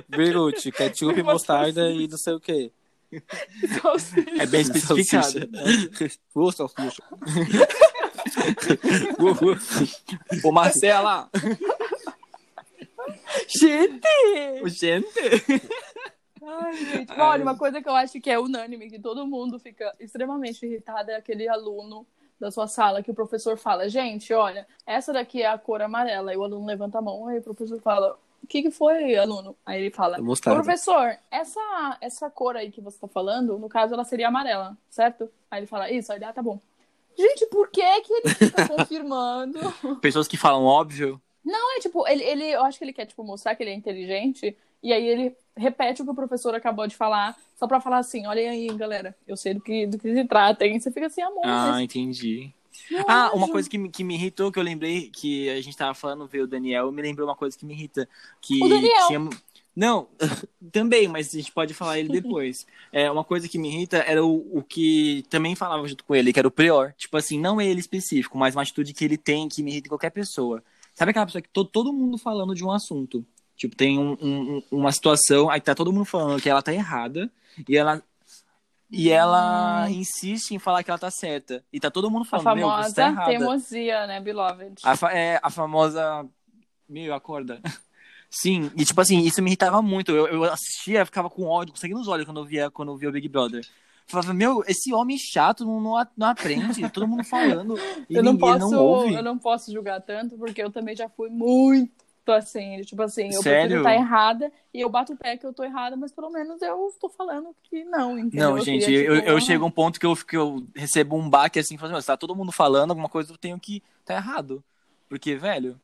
berute, 0.09 0.71
ketchup, 0.73 1.23
mostarda 1.23 1.89
e 1.89 2.07
não 2.07 2.17
sei 2.17 2.33
o 2.33 2.39
que. 2.39 2.71
Salsicha. 3.81 4.43
É 4.43 4.45
bem 4.45 4.61
especificado. 4.61 5.49
Ô, 6.35 6.51
salsicha. 6.51 7.01
Ô, 10.43 10.51
Marcela! 10.51 11.29
Gente! 13.47 14.07
Gente! 14.65 15.61
Ai, 16.41 16.73
gente. 16.73 17.11
Olha, 17.13 17.43
uma 17.43 17.57
coisa 17.57 17.81
que 17.81 17.87
eu 17.87 17.95
acho 17.95 18.19
que 18.19 18.29
é 18.29 18.39
unânime, 18.39 18.89
que 18.89 18.99
todo 18.99 19.27
mundo 19.27 19.59
fica 19.59 19.93
extremamente 19.99 20.65
irritado, 20.65 21.11
é 21.11 21.15
aquele 21.15 21.47
aluno 21.47 22.05
da 22.39 22.49
sua 22.49 22.67
sala 22.67 23.03
que 23.03 23.11
o 23.11 23.15
professor 23.15 23.57
fala, 23.57 23.89
gente, 23.89 24.33
olha, 24.33 24.65
essa 24.85 25.11
daqui 25.11 25.41
é 25.41 25.47
a 25.47 25.57
cor 25.57 25.81
amarela. 25.81 26.31
Aí 26.31 26.37
o 26.37 26.43
aluno 26.43 26.65
levanta 26.65 26.97
a 26.97 27.01
mão, 27.01 27.27
aí 27.27 27.39
o 27.39 27.43
professor 27.43 27.79
fala, 27.81 28.17
o 28.41 28.47
que, 28.47 28.63
que 28.63 28.71
foi, 28.71 29.15
aluno? 29.15 29.55
Aí 29.65 29.81
ele 29.81 29.91
fala, 29.91 30.19
Mostarda. 30.19 30.61
professor, 30.61 31.17
essa, 31.29 31.97
essa 31.99 32.29
cor 32.29 32.55
aí 32.55 32.71
que 32.71 32.81
você 32.81 32.97
tá 32.97 33.07
falando, 33.07 33.59
no 33.59 33.67
caso, 33.67 33.93
ela 33.93 34.05
seria 34.05 34.29
amarela, 34.29 34.77
certo? 34.89 35.29
Aí 35.51 35.59
ele 35.59 35.67
fala, 35.67 35.91
isso, 35.91 36.11
aí 36.11 36.17
ele, 36.17 36.25
ah, 36.25 36.33
tá 36.33 36.41
bom. 36.41 36.59
Gente, 37.19 37.45
por 37.47 37.69
que 37.69 38.01
que 38.01 38.13
ele 38.13 38.29
fica 38.33 38.65
confirmando? 38.67 39.59
Pessoas 40.01 40.27
que 40.27 40.37
falam 40.37 40.63
óbvio. 40.63 41.21
Não, 41.43 41.77
é 41.77 41.79
tipo, 41.79 42.07
ele, 42.07 42.23
ele, 42.23 42.45
eu 42.45 42.63
acho 42.63 42.77
que 42.77 42.85
ele 42.85 42.93
quer, 42.93 43.05
tipo, 43.05 43.23
mostrar 43.23 43.55
que 43.55 43.63
ele 43.63 43.71
é 43.71 43.73
inteligente, 43.73 44.55
e 44.81 44.93
aí 44.93 45.05
ele 45.05 45.35
repete 45.55 46.01
o 46.01 46.05
que 46.05 46.11
o 46.11 46.15
professor 46.15 46.55
acabou 46.55 46.87
de 46.87 46.95
falar, 46.95 47.35
só 47.57 47.67
pra 47.67 47.81
falar 47.81 47.97
assim, 47.97 48.25
olha 48.27 48.51
aí, 48.51 48.67
galera, 48.69 49.15
eu 49.27 49.35
sei 49.35 49.53
do 49.53 49.61
que, 49.61 49.87
do 49.87 49.97
que 49.97 50.13
se 50.13 50.25
trata, 50.25 50.65
e 50.65 50.79
você 50.79 50.91
fica 50.91 51.07
assim, 51.07 51.21
amor, 51.21 51.41
Ah, 51.43 51.71
mas 51.71 51.81
entendi. 51.81 52.53
Ah, 53.07 53.31
uma 53.33 53.47
coisa 53.49 53.69
que 53.69 53.77
me, 53.77 53.89
que 53.89 54.03
me 54.03 54.15
irritou, 54.15 54.51
que 54.51 54.57
eu 54.57 54.63
lembrei, 54.63 55.09
que 55.09 55.49
a 55.49 55.61
gente 55.61 55.77
tava 55.77 55.93
falando, 55.93 56.27
veio 56.27 56.45
o 56.45 56.47
Daniel, 56.47 56.91
me 56.91 57.01
lembrou 57.01 57.27
uma 57.27 57.35
coisa 57.35 57.57
que 57.57 57.65
me 57.65 57.73
irrita. 57.73 58.07
Que 58.41 58.63
O 58.63 58.69
Daniel. 58.69 59.07
tinha. 59.07 59.29
Não, 59.75 60.07
também, 60.71 61.07
mas 61.07 61.33
a 61.33 61.37
gente 61.37 61.51
pode 61.51 61.73
falar 61.73 61.99
ele 61.99 62.09
depois. 62.09 62.65
É, 62.91 63.09
uma 63.09 63.23
coisa 63.23 63.47
que 63.47 63.57
me 63.57 63.69
irrita 63.69 63.97
era 63.97 64.23
o, 64.25 64.57
o 64.57 64.63
que 64.63 65.23
também 65.29 65.55
falava 65.55 65.87
junto 65.87 66.03
com 66.03 66.15
ele, 66.15 66.33
que 66.33 66.39
era 66.39 66.47
o 66.47 66.51
Prior. 66.51 66.93
Tipo 66.97 67.17
assim, 67.17 67.39
não 67.39 67.61
ele 67.61 67.79
específico, 67.79 68.37
mas 68.37 68.55
uma 68.55 68.61
atitude 68.61 68.93
que 68.93 69.05
ele 69.05 69.17
tem 69.17 69.47
que 69.47 69.63
me 69.63 69.71
irrita 69.71 69.87
em 69.87 69.89
qualquer 69.89 70.09
pessoa. 70.09 70.63
Sabe 70.93 71.11
aquela 71.11 71.25
pessoa 71.25 71.41
que 71.41 71.49
to, 71.49 71.63
todo 71.63 71.93
mundo 71.93 72.17
falando 72.17 72.53
de 72.53 72.63
um 72.65 72.71
assunto? 72.71 73.25
Tipo, 73.55 73.75
tem 73.75 73.97
um- 73.99 74.17
um- 74.21 74.63
uma 74.71 74.91
situação, 74.91 75.49
aí 75.49 75.61
tá 75.61 75.73
todo 75.75 75.91
mundo 75.93 76.05
falando 76.05 76.41
que 76.41 76.49
ela 76.49 76.61
tá 76.61 76.73
errada, 76.73 77.29
e 77.67 77.75
ela. 77.77 78.01
E 78.91 79.11
ela 79.11 79.87
insiste 79.91 80.51
em 80.55 80.59
falar 80.59 80.81
que 80.83 80.89
ela 80.89 80.97
tá 80.97 81.11
certa. 81.11 81.63
E 81.71 81.79
tá 81.79 81.91
todo 81.91 82.09
mundo 82.09 82.23
A 82.23 82.25
falando, 82.25 82.55
meu, 82.55 82.67
você 82.69 82.73
famosa 82.73 82.95
tá 82.95 83.07
errada. 83.09 83.29
teimosia, 83.37 84.07
né, 84.07 84.19
beloved? 84.19 84.75
A, 84.83 84.95
fa- 84.97 85.13
é, 85.13 85.39
a 85.43 85.49
famosa. 85.51 86.25
Meu, 86.87 87.13
acorda. 87.13 87.61
Sim, 88.29 88.69
e 88.75 88.85
tipo 88.85 89.01
assim, 89.01 89.19
isso 89.21 89.41
me 89.41 89.49
irritava 89.49 89.81
muito. 89.81 90.11
Eu, 90.11 90.27
eu 90.27 90.43
assistia, 90.43 91.05
ficava 91.05 91.29
com 91.29 91.45
ódio, 91.45 91.73
com 91.73 91.79
sangue 91.79 91.95
nos 91.95 92.07
olhos 92.07 92.25
quando 92.25 92.39
eu 92.39 92.45
via, 92.45 92.69
quando 92.69 92.91
eu 92.91 92.97
via 92.97 93.09
o 93.09 93.11
Big 93.11 93.27
Brother. 93.27 93.65
Falava, 94.05 94.33
meu, 94.33 94.63
esse 94.67 94.93
homem 94.93 95.17
chato 95.17 95.63
não, 95.65 95.79
não, 96.17 96.27
aprende, 96.27 96.89
todo 96.89 97.07
mundo 97.07 97.23
falando. 97.23 97.75
Eu 98.09 98.23
não 98.23 98.35
posso, 98.37 98.71
não 98.71 98.79
ouve. 98.79 99.13
eu 99.13 99.21
não 99.21 99.37
posso 99.37 99.71
julgar 99.71 100.01
tanto, 100.01 100.35
porque 100.35 100.63
eu 100.63 100.71
também 100.71 100.95
já 100.95 101.07
fui 101.07 101.29
muito 101.29 101.91
assim, 102.31 102.81
tipo 102.81 103.01
assim, 103.01 103.33
eu 103.33 103.41
Sério? 103.41 103.61
prefiro 103.61 103.79
estar 103.79 103.93
errada, 103.95 104.51
e 104.73 104.81
eu 104.81 104.89
bato 104.89 105.13
o 105.13 105.17
pé 105.17 105.35
que 105.37 105.45
eu 105.45 105.53
tô 105.53 105.63
errada, 105.63 105.95
mas 105.95 106.11
pelo 106.11 106.29
menos 106.31 106.61
eu 106.61 106.93
tô 106.99 107.09
falando 107.09 107.55
que 107.63 107.83
não, 107.83 108.17
entendeu? 108.19 108.49
Não, 108.49 108.57
Eu 108.57 108.63
gente, 108.63 108.81
queria, 108.85 109.03
eu, 109.03 109.15
tipo, 109.15 109.29
eu 109.29 109.37
ah, 109.37 109.41
chego 109.41 109.63
a 109.63 109.67
um 109.67 109.71
ponto 109.71 109.99
que 109.99 110.05
eu, 110.05 110.15
que 110.15 110.37
eu 110.37 110.67
recebo 110.75 111.15
um 111.15 111.27
baque 111.29 111.59
assim, 111.59 111.77
falando, 111.77 112.03
tá 112.03 112.17
todo 112.17 112.35
mundo 112.35 112.51
falando 112.51 112.91
alguma 112.91 113.09
coisa, 113.09 113.31
eu 113.31 113.37
tenho 113.37 113.59
que 113.59 113.81
tá 114.05 114.15
errado. 114.15 114.63
Porque, 115.07 115.35
velho, 115.35 115.79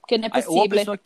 Porque 0.00 0.16
não 0.18 0.26
é 0.26 0.30
aí- 0.32 0.44
ou 0.46 0.62
a 0.62 0.68
possível. 0.68 0.78
pessoa. 0.78 1.00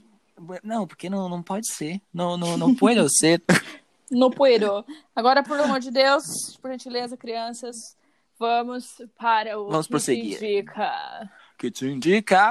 Não, 0.62 0.86
porque 0.86 1.08
não, 1.08 1.28
não 1.28 1.42
pode 1.42 1.72
ser. 1.72 2.00
Não, 2.12 2.36
não, 2.36 2.56
não 2.56 2.74
pode 2.74 3.00
ser. 3.16 3.42
No 4.10 4.30
pueiro. 4.30 4.84
Agora, 5.16 5.42
por 5.42 5.58
amor 5.58 5.80
de 5.80 5.90
Deus, 5.90 6.24
por 6.60 6.70
gentileza, 6.70 7.16
crianças, 7.16 7.74
vamos 8.38 9.00
para 9.18 9.58
o 9.58 9.68
Vamos 9.70 9.86
que 9.86 9.90
prosseguir. 9.90 10.36
indica. 10.36 11.30
que 11.58 11.70
te 11.70 11.86
indica. 11.86 12.50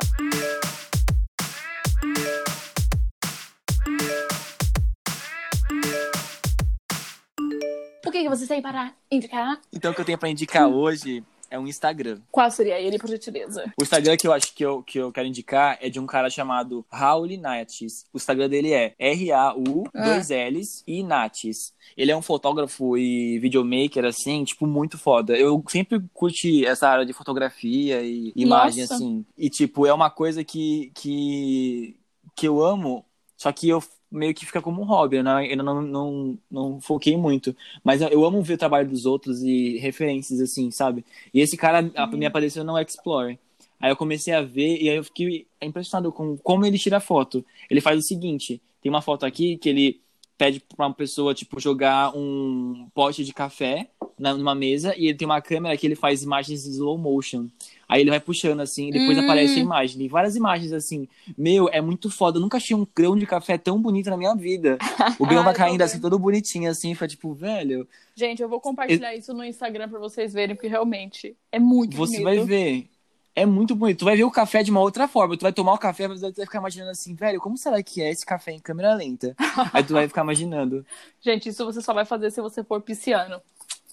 O 8.05 8.11
que, 8.11 8.23
que 8.23 8.29
vocês 8.29 8.47
têm 8.47 8.61
para 8.61 8.91
indicar? 9.09 9.59
Então, 9.71 9.91
o 9.91 9.95
que 9.95 10.01
eu 10.01 10.05
tenho 10.05 10.17
pra 10.17 10.29
indicar 10.29 10.67
hoje 10.69 11.23
é 11.49 11.59
um 11.59 11.67
Instagram. 11.67 12.19
Qual 12.31 12.49
seria 12.49 12.79
ele, 12.79 12.97
por 12.97 13.09
gentileza? 13.09 13.71
O 13.79 13.83
Instagram 13.83 14.17
que 14.17 14.27
eu 14.27 14.33
acho 14.33 14.53
que 14.53 14.63
eu, 14.65 14.83
que 14.83 14.97
eu 14.97 15.11
quero 15.11 15.27
indicar 15.27 15.77
é 15.81 15.89
de 15.89 15.99
um 15.99 16.05
cara 16.05 16.29
chamado 16.29 16.85
Raul 16.91 17.27
Nates. 17.37 18.05
O 18.13 18.17
Instagram 18.17 18.49
dele 18.49 18.73
é 18.73 18.93
R-A-U, 18.97 19.83
dois 19.93 20.29
L's 20.29 20.83
e 20.87 21.03
Nates. 21.03 21.73
Ele 21.95 22.11
é 22.11 22.17
um 22.17 22.21
fotógrafo 22.21 22.97
e 22.97 23.39
videomaker, 23.39 24.05
assim, 24.05 24.43
tipo, 24.43 24.65
muito 24.65 24.97
foda. 24.97 25.37
Eu 25.37 25.63
sempre 25.69 26.01
curti 26.13 26.65
essa 26.65 26.87
área 26.89 27.05
de 27.05 27.13
fotografia 27.13 28.01
e 28.01 28.33
imagem, 28.35 28.81
Nossa. 28.81 28.95
assim. 28.95 29.25
E, 29.37 29.49
tipo, 29.49 29.85
é 29.85 29.93
uma 29.93 30.09
coisa 30.09 30.43
que, 30.43 30.91
que, 30.95 31.95
que 32.35 32.47
eu 32.47 32.63
amo, 32.63 33.05
só 33.37 33.51
que 33.51 33.69
eu 33.69 33.83
meio 34.13 34.33
que 34.33 34.45
fica 34.45 34.61
como 34.61 34.81
um 34.81 34.85
hobby, 34.85 35.17
eu 35.17 35.23
não, 35.23 35.41
eu 35.43 35.57
não, 35.57 35.81
não, 35.81 36.39
não 36.51 36.81
foquei 36.81 37.17
muito. 37.17 37.55
Mas 37.83 38.01
eu, 38.01 38.23
amo 38.25 38.41
ver 38.43 38.53
o 38.55 38.57
trabalho 38.57 38.89
dos 38.89 39.05
outros 39.05 39.41
e 39.43 39.77
referências, 39.79 40.39
assim, 40.39 40.71
sabe? 40.71 41.05
E 41.33 41.41
esse 41.41 41.57
cara 41.57 41.91
a- 41.95 42.07
me 42.07 42.25
apareceu 42.25 42.63
no 42.63 42.77
Explore. 42.79 43.39
Aí 43.79 43.91
eu 43.91 43.95
comecei 43.97 44.33
a 44.33 44.41
ver 44.41 44.81
e 44.81 44.89
aí 44.89 44.95
eu 44.97 45.03
fiquei 45.03 45.47
impressionado 45.61 46.11
com 46.11 46.37
como 46.37 46.65
ele 46.65 46.79
tira 46.79 46.99
foto. 46.99 47.45
Ele 47.69 47.81
faz 47.81 47.99
o 47.99 48.03
seguinte: 48.03 48.61
tem 48.81 48.89
uma 48.89 49.01
foto 49.01 49.25
aqui 49.25 49.57
que 49.57 49.69
ele 49.69 50.01
pede 50.37 50.59
pra 50.59 50.87
uma 50.87 50.93
pessoa, 50.93 51.33
tipo, 51.33 51.59
jogar 51.59 52.15
um 52.15 52.87
pote 52.93 53.23
de 53.23 53.33
café 53.33 53.87
na- 54.19 54.33
numa 54.33 54.53
mesa 54.55 54.93
e 54.97 55.05
ele 55.07 55.17
tem 55.17 55.25
uma 55.25 55.41
câmera 55.41 55.75
que 55.77 55.85
ele 55.87 55.95
faz 55.95 56.23
imagens 56.23 56.65
em 56.65 56.71
slow 56.71 56.97
motion. 56.97 57.47
Aí 57.87 58.01
ele 58.01 58.09
vai 58.09 58.19
puxando 58.19 58.59
assim, 58.61 58.89
e 58.89 58.91
depois 58.91 59.17
Hum. 59.17 59.21
aparece 59.21 59.59
a 59.59 59.61
imagem. 59.61 59.97
Tem 59.99 60.07
várias 60.07 60.35
imagens 60.35 60.71
assim. 60.73 61.07
Meu, 61.37 61.69
é 61.71 61.79
muito 61.79 62.09
foda. 62.09 62.37
Eu 62.37 62.41
nunca 62.41 62.57
achei 62.57 62.75
um 62.75 62.87
grão 62.95 63.15
de 63.15 63.25
café 63.27 63.57
tão 63.57 63.79
bonito 63.79 64.09
na 64.09 64.17
minha 64.17 64.33
vida. 64.35 64.77
O 65.19 65.25
grão 65.27 65.43
vai 65.43 65.53
caindo 65.53 65.81
assim, 65.83 65.99
todo 65.99 66.17
bonitinho 66.17 66.69
assim. 66.69 66.95
Foi 66.95 67.07
tipo, 67.07 67.33
velho, 67.33 67.87
Gente, 68.15 68.41
eu 68.43 68.49
vou 68.49 68.59
compartilhar 68.59 69.15
isso 69.15 69.33
no 69.33 69.43
Instagram 69.43 69.89
pra 69.89 69.99
vocês 69.99 70.33
verem, 70.33 70.55
porque 70.55 70.67
realmente 70.67 71.35
é 71.51 71.57
muito 71.59 71.95
você 71.97 72.19
bonito. 72.21 72.23
vai 72.23 72.45
ver. 72.45 72.87
É 73.35 73.45
muito 73.45 73.75
bonito. 73.75 73.99
Tu 73.99 74.05
vai 74.05 74.15
ver 74.15 74.23
o 74.23 74.31
café 74.31 74.61
de 74.61 74.69
uma 74.69 74.79
outra 74.79 75.07
forma. 75.07 75.35
Tu 75.35 75.41
vai 75.41 75.53
tomar 75.53 75.73
o 75.73 75.77
café, 75.77 76.07
mas 76.07 76.19
tu 76.19 76.35
vai 76.35 76.45
ficar 76.45 76.59
imaginando 76.59 76.91
assim, 76.91 77.15
velho, 77.15 77.41
como 77.41 77.57
será 77.57 77.81
que 77.81 78.01
é 78.01 78.11
esse 78.11 78.25
café 78.25 78.51
em 78.51 78.59
câmera 78.59 78.93
lenta? 78.93 79.35
Aí 79.73 79.83
tu 79.83 79.93
vai 79.93 80.07
ficar 80.07 80.21
imaginando. 80.21 80.85
Gente, 81.19 81.49
isso 81.49 81.65
você 81.65 81.81
só 81.81 81.93
vai 81.93 82.05
fazer 82.05 82.29
se 82.31 82.41
você 82.41 82.63
for 82.63 82.81
pisciano. 82.81 83.41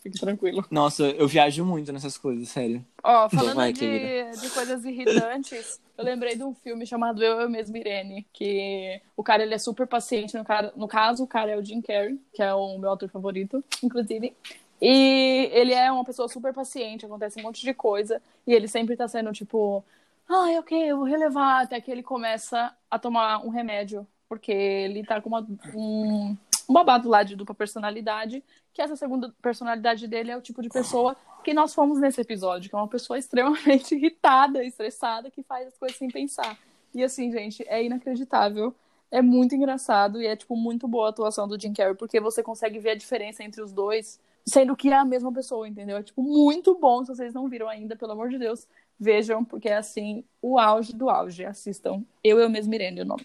Fique 0.03 0.19
tranquilo. 0.19 0.65
Nossa, 0.71 1.05
eu 1.05 1.29
viajo 1.29 1.65
muito 1.65 1.93
nessas 1.93 2.17
coisas, 2.17 2.49
sério. 2.49 2.85
Ó, 3.05 3.27
Então 3.27 3.39
falando 3.39 3.57
vai, 3.57 3.73
de, 3.73 4.31
de 4.31 4.51
coisas 4.51 4.83
irritantes, 4.85 5.79
eu 5.97 6.05
lembrei 6.05 6.37
de 6.37 6.43
um 6.43 6.55
filme 6.55 6.87
chamado 6.87 7.23
Eu, 7.23 7.41
Eu 7.41 7.51
Mesmo, 7.51 7.77
Irene, 7.77 8.27
que 8.33 8.99
o 9.15 9.23
cara, 9.23 9.43
ele 9.43 9.53
é 9.53 9.59
super 9.59 9.87
paciente, 9.87 10.37
no, 10.39 10.45
cara, 10.45 10.73
no 10.75 10.89
caso, 10.89 11.23
o 11.23 11.27
cara 11.27 11.51
é 11.51 11.59
o 11.59 11.65
Jim 11.65 11.83
Carrey, 11.83 12.19
que 12.33 12.43
é 12.43 12.55
o 12.55 12.79
meu 12.79 12.91
ator 12.93 13.11
favorito, 13.11 13.63
inclusive, 13.83 14.33
e 14.81 15.51
ele 15.53 15.75
é 15.75 15.91
uma 15.93 16.05
pessoa 16.05 16.29
super 16.29 16.53
paciente, 16.55 17.05
acontece 17.05 17.39
um 17.39 17.43
monte 17.43 17.63
de 17.63 17.75
coisa, 17.75 18.23
e 18.47 18.53
ele 18.53 18.67
sempre 18.67 18.97
tá 18.97 19.07
sendo, 19.07 19.33
tipo, 19.33 19.85
ai, 20.29 20.59
ok, 20.59 20.91
eu 20.91 20.97
vou 20.99 21.07
relevar, 21.07 21.63
até 21.63 21.81
que 21.81 21.91
ele 21.91 22.03
começa 22.03 22.75
a 22.91 22.99
tomar 22.99 23.45
um 23.45 23.51
remédio, 23.51 24.07
porque 24.29 24.53
ele 24.53 25.05
tá 25.05 25.21
com 25.21 25.29
uma, 25.29 25.47
um, 25.75 26.37
um 26.69 26.73
babado 26.73 27.09
lá 27.09 27.23
de 27.23 27.37
dupla 27.37 27.55
personalidade, 27.55 28.43
que 28.73 28.81
essa 28.81 28.97
segunda 28.97 29.35
personalidade 29.43 30.07
dele 30.07 30.31
é 30.31 30.37
o 30.37 30.41
tipo 30.41 30.63
de 30.63 30.69
pessoa 30.69 31.17
que 31.43 31.53
nós 31.53 31.75
fomos 31.75 31.99
nesse 31.99 32.21
episódio, 32.21 32.69
que 32.71 32.77
é 32.77 32.79
uma 32.79 32.89
pessoa 32.89 33.19
extremamente 33.19 33.95
irritada, 33.97 34.65
estressada, 34.65 35.31
que 35.31 35.43
faz 35.43 35.69
as 35.69 35.79
coisas 35.79 35.99
sem 35.99 36.09
pensar. 36.09 36.57
E 36.95 37.03
assim, 37.03 37.31
gente, 37.31 37.65
é 37.69 37.85
inacreditável. 37.85 38.75
É 39.11 39.21
muito 39.21 39.55
engraçado 39.55 40.23
e 40.23 40.27
é, 40.27 40.37
tipo, 40.37 40.55
muito 40.55 40.87
boa 40.87 41.07
a 41.07 41.11
atuação 41.11 41.49
do 41.49 41.61
Jim 41.61 41.73
Carrey, 41.73 41.97
porque 41.97 42.21
você 42.21 42.43
consegue 42.43 42.79
ver 42.79 42.91
a 42.91 42.95
diferença 42.95 43.43
entre 43.43 43.61
os 43.61 43.73
dois, 43.73 44.21
sendo 44.47 44.77
que 44.77 44.89
é 44.89 44.95
a 44.97 45.05
mesma 45.05 45.33
pessoa, 45.33 45.69
entendeu? 45.69 45.97
É, 45.97 46.03
tipo, 46.03 46.23
muito 46.23 46.79
bom. 46.79 47.05
Se 47.05 47.15
vocês 47.15 47.33
não 47.35 47.49
viram 47.49 47.69
ainda, 47.69 47.97
pelo 47.97 48.13
amor 48.13 48.29
de 48.29 48.39
Deus, 48.39 48.67
vejam, 48.99 49.45
porque 49.45 49.69
é, 49.69 49.77
assim, 49.77 50.25
o 50.43 50.59
auge 50.59 50.93
do 50.95 51.09
auge. 51.11 51.45
Assistam. 51.45 52.05
Eu, 52.23 52.39
eu 52.39 52.49
mesmo, 52.51 52.75
Irene, 52.75 53.03
o 53.03 53.05
nome. 53.05 53.23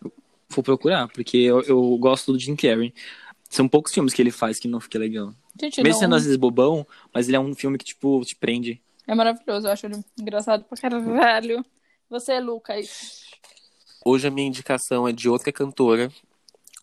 Vou 0.49 0.63
procurar, 0.63 1.07
porque 1.09 1.37
eu, 1.37 1.61
eu 1.63 1.97
gosto 1.97 2.31
do 2.31 2.39
Jim 2.39 2.55
Carrey. 2.55 2.93
São 3.49 3.67
poucos 3.67 3.93
filmes 3.93 4.13
que 4.13 4.21
ele 4.21 4.31
faz 4.31 4.59
que 4.59 4.67
não 4.67 4.79
fica 4.79 4.97
legal. 4.99 5.33
Gente, 5.59 5.81
Mesmo 5.81 5.93
não- 5.93 5.99
sendo 5.99 6.15
às 6.15 6.23
vezes 6.23 6.37
bobão, 6.37 6.85
mas 7.13 7.27
ele 7.27 7.37
é 7.37 7.39
um 7.39 7.53
filme 7.55 7.77
que, 7.77 7.85
tipo, 7.85 8.21
te 8.25 8.35
prende. 8.35 8.81
é 9.07 9.15
maravilhoso. 9.15 9.67
Eu 9.67 9.71
acho 9.71 9.85
ele 9.85 10.03
engraçado 10.19 10.63
pra 10.65 10.77
caralho. 10.77 11.63
Você, 12.09 12.39
Lucas. 12.39 13.25
Hoje 14.03 14.27
a 14.27 14.31
minha 14.31 14.47
indicação 14.47 15.07
é 15.07 15.11
de 15.11 15.27
outra 15.29 15.51
cantora. 15.51 16.11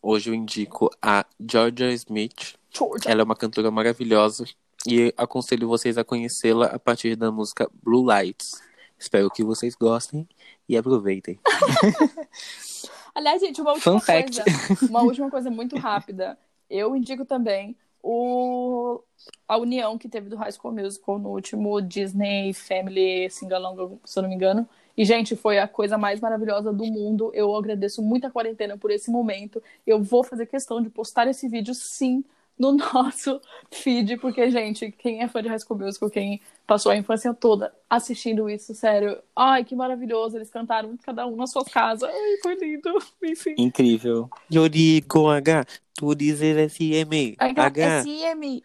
Hoje 0.02 0.30
eu 0.30 0.34
indico 0.34 0.90
a 1.00 1.24
Georgia 1.38 1.92
Smith. 1.92 2.54
Georgia. 2.72 3.10
Ela 3.10 3.22
é 3.22 3.24
uma 3.24 3.36
cantora 3.36 3.70
maravilhosa 3.70 4.44
e 4.86 5.12
aconselho 5.16 5.68
vocês 5.68 5.98
a 5.98 6.04
conhecê-la 6.04 6.66
a 6.66 6.78
partir 6.78 7.16
da 7.16 7.30
música 7.30 7.70
Blue 7.82 8.04
Lights. 8.04 8.60
Espero 8.98 9.30
que 9.30 9.42
vocês 9.42 9.74
gostem 9.74 10.28
e 10.68 10.76
aproveitem. 10.76 11.38
Aliás, 13.14 13.40
gente, 13.40 13.60
uma 13.60 13.72
última 13.72 13.92
Fun 13.92 14.00
fact. 14.00 14.42
coisa. 14.42 14.86
Uma 14.88 15.02
última 15.02 15.30
coisa 15.30 15.50
muito 15.50 15.76
rápida. 15.76 16.38
Eu 16.70 16.96
indico 16.96 17.24
também 17.24 17.76
o... 18.02 19.00
a 19.46 19.58
união 19.58 19.98
que 19.98 20.08
teve 20.08 20.28
do 20.28 20.36
High 20.36 20.52
School 20.52 20.72
Musical 20.72 21.18
no 21.18 21.30
último 21.30 21.80
Disney 21.82 22.54
Family 22.54 23.28
Singalong, 23.28 23.98
se 24.04 24.18
eu 24.18 24.22
não 24.22 24.30
me 24.30 24.36
engano. 24.36 24.66
E, 24.96 25.04
gente, 25.04 25.36
foi 25.36 25.58
a 25.58 25.68
coisa 25.68 25.98
mais 25.98 26.20
maravilhosa 26.20 26.72
do 26.72 26.84
mundo. 26.84 27.30
Eu 27.34 27.54
agradeço 27.54 28.02
muito 28.02 28.26
a 28.26 28.30
quarentena 28.30 28.76
por 28.78 28.90
esse 28.90 29.10
momento. 29.10 29.62
Eu 29.86 30.02
vou 30.02 30.22
fazer 30.22 30.46
questão 30.46 30.82
de 30.82 30.90
postar 30.90 31.26
esse 31.28 31.48
vídeo, 31.48 31.74
sim, 31.74 32.24
no 32.62 32.72
nosso 32.74 33.40
feed, 33.72 34.16
porque, 34.18 34.48
gente, 34.48 34.92
quem 34.92 35.20
é 35.20 35.28
fã 35.28 35.42
de 35.42 35.48
High 35.48 35.58
School 35.58 35.80
Musical, 35.80 36.08
quem 36.08 36.40
passou 36.64 36.92
a 36.92 36.96
infância 36.96 37.34
toda 37.34 37.74
assistindo 37.90 38.48
isso, 38.48 38.72
sério. 38.72 39.18
Ai, 39.34 39.64
que 39.64 39.74
maravilhoso. 39.74 40.38
Eles 40.38 40.48
cantaram 40.48 40.96
cada 41.02 41.26
um 41.26 41.34
na 41.34 41.48
sua 41.48 41.64
casa. 41.64 42.06
Ai, 42.06 42.36
foi 42.40 42.54
lindo. 42.54 42.88
Enfim. 43.24 43.54
Incrível. 43.58 44.30
Yori 44.52 45.02
com 45.02 45.28
H, 45.28 45.66
tu 45.94 46.14
dizer 46.14 46.70
SM. 46.70 47.34
H, 47.36 48.02
SM. 48.04 48.62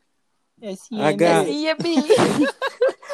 H. 1.02 1.44
SM. 1.44 2.48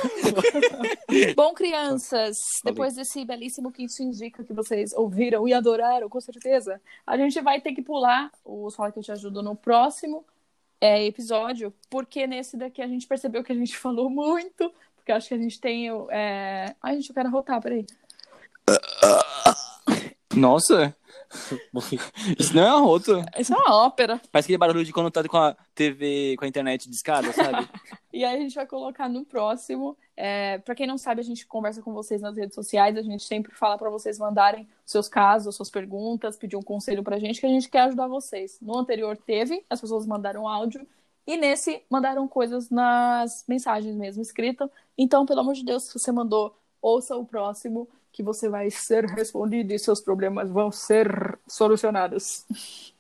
Bom, 1.36 1.54
crianças, 1.54 2.38
depois 2.64 2.96
desse 2.96 3.24
belíssimo 3.24 3.72
que 3.72 3.84
isso 3.84 4.04
indica 4.04 4.44
que 4.44 4.54
vocês 4.54 4.94
ouviram 4.94 5.48
e 5.48 5.54
adoraram, 5.54 6.10
com 6.10 6.20
certeza, 6.20 6.82
a 7.06 7.18
gente 7.18 7.40
vai 7.42 7.62
ter 7.62 7.74
que 7.74 7.82
pular 7.82 8.30
os 8.44 8.76
Fala 8.76 8.92
que 8.92 9.00
eu 9.00 9.04
te 9.04 9.12
ajudo 9.12 9.42
no 9.42 9.56
próximo 9.56 10.26
é, 10.84 11.06
episódio, 11.06 11.74
porque 11.90 12.28
nesse 12.28 12.58
daqui 12.58 12.82
a 12.82 12.88
gente 12.88 13.08
percebeu 13.08 13.42
que 13.42 13.54
a 13.54 13.56
gente 13.56 13.76
falou 13.80 14.10
muito, 14.10 14.70
porque 14.98 15.14
acho 15.14 15.30
que 15.30 15.34
a 15.34 15.38
gente 15.38 15.60
tem. 15.60 15.90
É... 16.12 16.76
Ai, 16.82 16.96
gente, 16.96 17.10
eu 17.10 17.16
quero 17.16 17.30
rotar, 17.30 17.62
peraí. 17.62 17.86
Nossa, 20.36 20.96
isso 22.38 22.56
não 22.56 22.64
é 22.64 22.76
um 22.76 22.86
roto. 22.86 23.24
Isso 23.38 23.54
é 23.54 23.58
uma 23.58 23.76
ópera. 23.86 24.22
Parece 24.32 24.48
aquele 24.48 24.58
barulho 24.58 24.86
de 24.86 24.94
quando 24.94 25.12
tá 25.12 25.24
com 25.24 25.38
a 25.38 25.56
TV, 25.74 26.36
com 26.38 26.46
a 26.46 26.48
internet 26.48 26.90
discada, 26.90 27.32
sabe? 27.32 27.68
E 28.16 28.24
aí 28.24 28.38
a 28.38 28.40
gente 28.40 28.54
vai 28.54 28.68
colocar 28.68 29.10
no 29.10 29.26
próximo. 29.26 29.98
É, 30.16 30.60
para 30.60 30.76
quem 30.76 30.86
não 30.86 31.00
sabe, 31.00 31.20
a 31.20 31.24
gente 31.24 31.48
conversa 31.48 31.82
com 31.82 31.92
vocês 31.92 32.22
nas 32.22 32.38
redes 32.38 32.54
sociais. 32.54 32.96
A 32.96 33.02
gente 33.02 33.24
sempre 33.24 33.52
fala 33.56 33.76
para 33.76 33.90
vocês 33.90 34.20
mandarem 34.20 34.68
seus 34.86 35.10
casos, 35.10 35.56
suas 35.56 35.72
perguntas, 35.72 36.38
pedir 36.38 36.56
um 36.56 36.62
conselho 36.62 37.02
pra 37.02 37.18
gente, 37.18 37.40
que 37.40 37.48
a 37.48 37.50
gente 37.50 37.68
quer 37.68 37.82
ajudar 37.82 38.06
vocês. 38.06 38.60
No 38.62 38.78
anterior 38.78 39.18
teve, 39.18 39.66
as 39.68 39.82
pessoas 39.82 40.06
mandaram 40.06 40.48
áudio. 40.48 40.86
E 41.26 41.36
nesse, 41.36 41.82
mandaram 41.90 42.28
coisas 42.28 42.70
nas 42.70 43.44
mensagens 43.48 43.96
mesmo, 43.96 44.22
escritas. 44.22 44.70
Então, 44.96 45.26
pelo 45.26 45.40
amor 45.40 45.56
de 45.56 45.66
Deus, 45.66 45.86
se 45.86 45.98
você 45.98 46.12
mandou, 46.12 46.56
ouça 46.80 47.18
o 47.18 47.26
próximo, 47.26 47.90
que 48.14 48.22
você 48.24 48.48
vai 48.48 48.70
ser 48.70 49.06
respondido 49.06 49.74
e 49.74 49.80
seus 49.80 50.00
problemas 50.00 50.50
vão 50.50 50.72
ser 50.72 51.38
solucionados. 51.48 52.46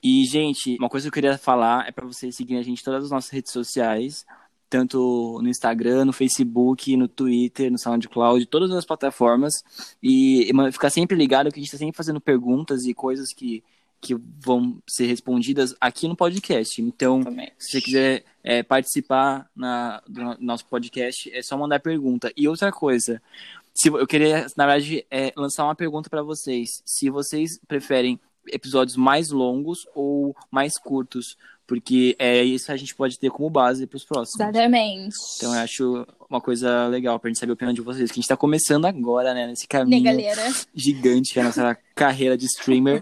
E, 0.01 0.25
gente, 0.25 0.75
uma 0.79 0.89
coisa 0.89 1.05
que 1.05 1.09
eu 1.09 1.13
queria 1.13 1.37
falar 1.37 1.87
é 1.87 1.91
pra 1.91 2.05
vocês 2.05 2.35
seguirem 2.35 2.59
a 2.59 2.63
gente 2.65 2.81
em 2.81 2.83
todas 2.83 3.05
as 3.05 3.11
nossas 3.11 3.29
redes 3.29 3.51
sociais, 3.53 4.25
tanto 4.69 5.39
no 5.41 5.47
Instagram, 5.47 6.05
no 6.05 6.11
Facebook, 6.11 6.97
no 6.97 7.07
Twitter, 7.07 7.71
no 7.71 7.77
SoundCloud, 7.77 8.43
todas 8.47 8.71
as 8.71 8.83
plataformas. 8.85 9.53
E 10.01 10.49
ficar 10.71 10.89
sempre 10.89 11.15
ligado 11.15 11.51
que 11.51 11.59
a 11.59 11.63
gente 11.63 11.71
tá 11.71 11.77
sempre 11.77 11.95
fazendo 11.95 12.19
perguntas 12.19 12.83
e 12.85 12.93
coisas 12.93 13.31
que, 13.31 13.63
que 14.01 14.15
vão 14.43 14.81
ser 14.89 15.05
respondidas 15.05 15.75
aqui 15.79 16.07
no 16.07 16.15
podcast. 16.15 16.81
Então, 16.81 17.21
Também. 17.23 17.51
se 17.59 17.71
você 17.73 17.81
quiser 17.81 18.23
é, 18.43 18.63
participar 18.63 19.47
na, 19.55 20.01
do 20.09 20.23
no- 20.23 20.37
nosso 20.39 20.65
podcast, 20.65 21.31
é 21.31 21.43
só 21.43 21.55
mandar 21.55 21.79
pergunta. 21.79 22.33
E 22.35 22.47
outra 22.47 22.71
coisa, 22.71 23.21
se, 23.73 23.89
eu 23.89 24.05
queria, 24.07 24.45
na 24.55 24.65
verdade, 24.67 25.05
é, 25.09 25.33
lançar 25.35 25.63
uma 25.63 25.75
pergunta 25.75 26.09
para 26.09 26.21
vocês. 26.23 26.69
Se 26.85 27.09
vocês 27.09 27.59
preferem 27.67 28.19
episódios 28.47 28.95
mais 28.97 29.29
longos 29.29 29.87
ou 29.95 30.35
mais 30.51 30.73
curtos, 30.77 31.37
porque 31.65 32.15
é 32.19 32.43
isso 32.43 32.71
a 32.71 32.75
gente 32.75 32.93
pode 32.93 33.17
ter 33.17 33.31
como 33.31 33.49
base 33.49 33.87
para 33.87 33.95
os 33.97 34.03
próximos. 34.03 34.39
Exatamente. 34.39 35.15
Então 35.37 35.53
eu 35.55 35.59
acho 35.61 36.07
uma 36.29 36.41
coisa 36.41 36.87
legal 36.87 37.17
pra 37.19 37.29
gente 37.29 37.39
saber 37.39 37.51
a 37.51 37.53
opinião 37.53 37.73
de 37.73 37.81
vocês, 37.81 38.11
que 38.11 38.19
a 38.19 38.21
gente 38.21 38.27
tá 38.27 38.35
começando 38.35 38.85
agora, 38.85 39.33
né, 39.33 39.47
nesse 39.47 39.63
Né, 39.63 39.67
caminho 39.69 40.03
galera? 40.03 40.51
gigante 40.75 41.31
que 41.33 41.39
é 41.39 41.41
a 41.41 41.45
nossa 41.45 41.77
carreira 41.95 42.37
de 42.37 42.45
streamer. 42.45 43.01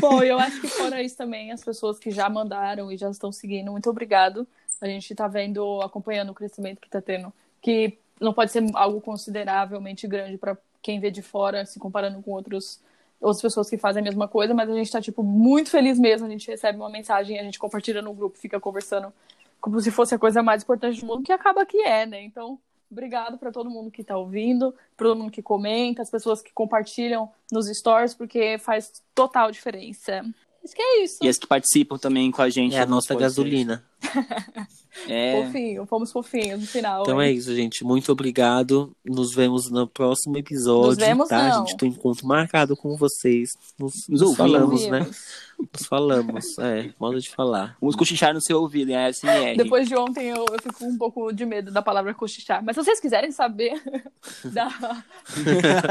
Bom, 0.00 0.22
eu 0.22 0.38
acho 0.38 0.60
que 0.60 0.68
fora 0.68 1.02
isso 1.02 1.16
também, 1.16 1.52
as 1.52 1.62
pessoas 1.62 1.98
que 1.98 2.10
já 2.10 2.28
mandaram 2.28 2.90
e 2.90 2.96
já 2.96 3.10
estão 3.10 3.30
seguindo, 3.30 3.70
muito 3.70 3.90
obrigado. 3.90 4.46
A 4.80 4.86
gente 4.86 5.14
tá 5.14 5.28
vendo, 5.28 5.82
acompanhando 5.82 6.30
o 6.30 6.34
crescimento 6.34 6.80
que 6.80 6.88
tá 6.88 7.02
tendo, 7.02 7.30
que 7.60 7.98
não 8.20 8.32
pode 8.32 8.52
ser 8.52 8.64
algo 8.74 9.00
consideravelmente 9.00 10.06
grande 10.06 10.36
para 10.36 10.56
quem 10.82 11.00
vê 11.00 11.10
de 11.10 11.22
fora, 11.22 11.64
se 11.64 11.78
comparando 11.78 12.22
com 12.22 12.32
outros 12.32 12.80
outras 13.20 13.42
pessoas 13.42 13.68
que 13.68 13.76
fazem 13.76 14.00
a 14.00 14.04
mesma 14.04 14.26
coisa, 14.26 14.54
mas 14.54 14.70
a 14.70 14.74
gente 14.74 14.90
tá, 14.90 15.00
tipo, 15.00 15.22
muito 15.22 15.68
feliz 15.70 15.98
mesmo. 15.98 16.26
A 16.26 16.30
gente 16.30 16.50
recebe 16.50 16.78
uma 16.78 16.88
mensagem, 16.88 17.38
a 17.38 17.42
gente 17.42 17.58
compartilha 17.58 18.00
no 18.00 18.14
grupo, 18.14 18.38
fica 18.38 18.58
conversando 18.58 19.12
como 19.60 19.78
se 19.78 19.90
fosse 19.90 20.14
a 20.14 20.18
coisa 20.18 20.42
mais 20.42 20.62
importante 20.62 21.00
do 21.00 21.06
mundo, 21.06 21.22
que 21.22 21.32
acaba 21.32 21.66
que 21.66 21.76
é, 21.82 22.06
né? 22.06 22.22
Então, 22.22 22.58
obrigado 22.90 23.36
para 23.36 23.52
todo 23.52 23.68
mundo 23.68 23.90
que 23.90 24.02
tá 24.02 24.16
ouvindo, 24.16 24.74
para 24.96 25.08
todo 25.08 25.18
mundo 25.18 25.30
que 25.30 25.42
comenta, 25.42 26.00
as 26.00 26.10
pessoas 26.10 26.40
que 26.40 26.50
compartilham 26.52 27.30
nos 27.52 27.66
stories, 27.66 28.14
porque 28.14 28.56
faz 28.56 29.02
total 29.14 29.50
diferença. 29.50 30.24
Acho 30.64 30.74
que 30.74 30.82
é 30.82 31.04
isso. 31.04 31.18
e 31.22 31.28
as 31.28 31.38
que 31.38 31.46
participam 31.46 31.98
também 31.98 32.30
com 32.30 32.40
a 32.40 32.48
gente. 32.48 32.74
É 32.74 32.80
a 32.80 32.86
no 32.86 32.92
nossa 32.92 33.14
gasolina. 33.14 33.84
É. 35.08 35.44
Fofinho, 35.44 35.86
fomos 35.86 36.12
fofinhos 36.12 36.60
no 36.60 36.66
final. 36.66 37.02
Então 37.02 37.20
é 37.20 37.30
hein? 37.30 37.36
isso, 37.36 37.54
gente. 37.54 37.84
Muito 37.84 38.10
obrigado. 38.10 38.94
Nos 39.04 39.32
vemos 39.32 39.70
no 39.70 39.86
próximo 39.86 40.36
episódio. 40.36 40.88
Nos 40.88 40.98
vemos, 40.98 41.28
tá, 41.28 41.48
não. 41.48 41.66
gente? 41.66 41.76
Tem 41.76 41.88
um 41.88 41.92
encontro 41.92 42.26
marcado 42.26 42.76
com 42.76 42.96
vocês. 42.96 43.50
Nos, 43.78 44.08
Nos 44.08 44.20
nos 44.20 44.22
ouvimos. 44.22 44.36
falamos, 44.36 44.86
né? 44.88 45.06
Nos 45.72 45.86
falamos. 45.86 46.58
É, 46.58 46.92
modo 46.98 47.20
de 47.20 47.30
falar. 47.30 47.76
Vamos 47.80 47.94
cochichar 47.94 48.34
no 48.34 48.40
seu 48.40 48.60
ouvido, 48.60 48.92
é 48.92 49.12
SMR. 49.12 49.56
Depois 49.56 49.86
de 49.88 49.94
ontem 49.94 50.28
eu, 50.28 50.44
eu 50.50 50.62
fico 50.62 50.84
um 50.84 50.96
pouco 50.96 51.32
de 51.32 51.44
medo 51.44 51.70
da 51.70 51.82
palavra 51.82 52.14
cochichar. 52.14 52.62
Mas 52.64 52.76
se 52.76 52.82
vocês 52.82 52.98
quiserem 52.98 53.30
saber 53.30 53.80
da... 54.44 54.68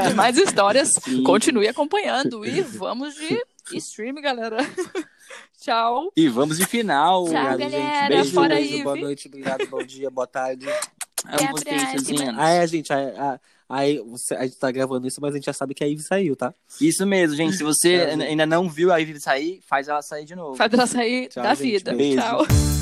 de 0.08 0.14
mais 0.14 0.36
histórias, 0.36 0.94
Sim. 1.02 1.22
continue 1.22 1.68
acompanhando. 1.68 2.44
E 2.44 2.60
vamos 2.62 3.14
de 3.14 3.40
stream, 3.78 4.16
galera. 4.16 4.58
Tchau. 5.60 6.10
E 6.16 6.28
vamos 6.28 6.58
de 6.58 6.66
final. 6.66 7.24
Tchau, 7.24 7.32
Obrigado, 7.34 7.58
galera. 7.58 8.00
gente. 8.00 8.08
Beijo, 8.08 8.34
Fora 8.34 8.54
beijo. 8.54 8.74
Ive. 8.74 8.82
Boa 8.82 8.96
noite, 8.96 9.28
obrigado, 9.28 9.66
bom 9.68 9.82
dia, 9.82 10.10
boa 10.10 10.26
tarde. 10.26 10.66
Amo 10.68 11.34
Até 11.34 11.46
a 11.46 11.50
vocês. 11.50 12.08
Ah, 12.38 12.48
é, 12.50 12.66
gente. 12.66 12.92
A, 12.92 12.98
a, 13.34 13.40
Aí 13.72 13.98
você, 14.00 14.34
a 14.34 14.42
gente 14.42 14.56
tá 14.56 14.68
gravando 14.72 15.06
isso, 15.06 15.20
mas 15.20 15.32
a 15.32 15.36
gente 15.36 15.44
já 15.44 15.52
sabe 15.52 15.74
que 15.74 15.84
a 15.84 15.86
Ivy 15.86 16.02
saiu, 16.02 16.34
tá? 16.34 16.52
Isso 16.80 17.06
mesmo, 17.06 17.36
gente. 17.36 17.56
Se 17.56 17.62
você 17.62 18.08
ainda 18.20 18.44
não 18.44 18.68
viu 18.68 18.92
a 18.92 18.96
Ivy 18.98 19.20
sair, 19.20 19.60
faz 19.64 19.86
ela 19.86 20.02
sair 20.02 20.24
de 20.24 20.34
novo. 20.34 20.56
Faz 20.56 20.72
ela 20.72 20.88
sair 20.88 21.28
Tchau, 21.28 21.44
da 21.44 21.54
gente. 21.54 21.70
vida. 21.78 21.94
Beijo. 21.94 22.20
Tchau. 22.20 22.79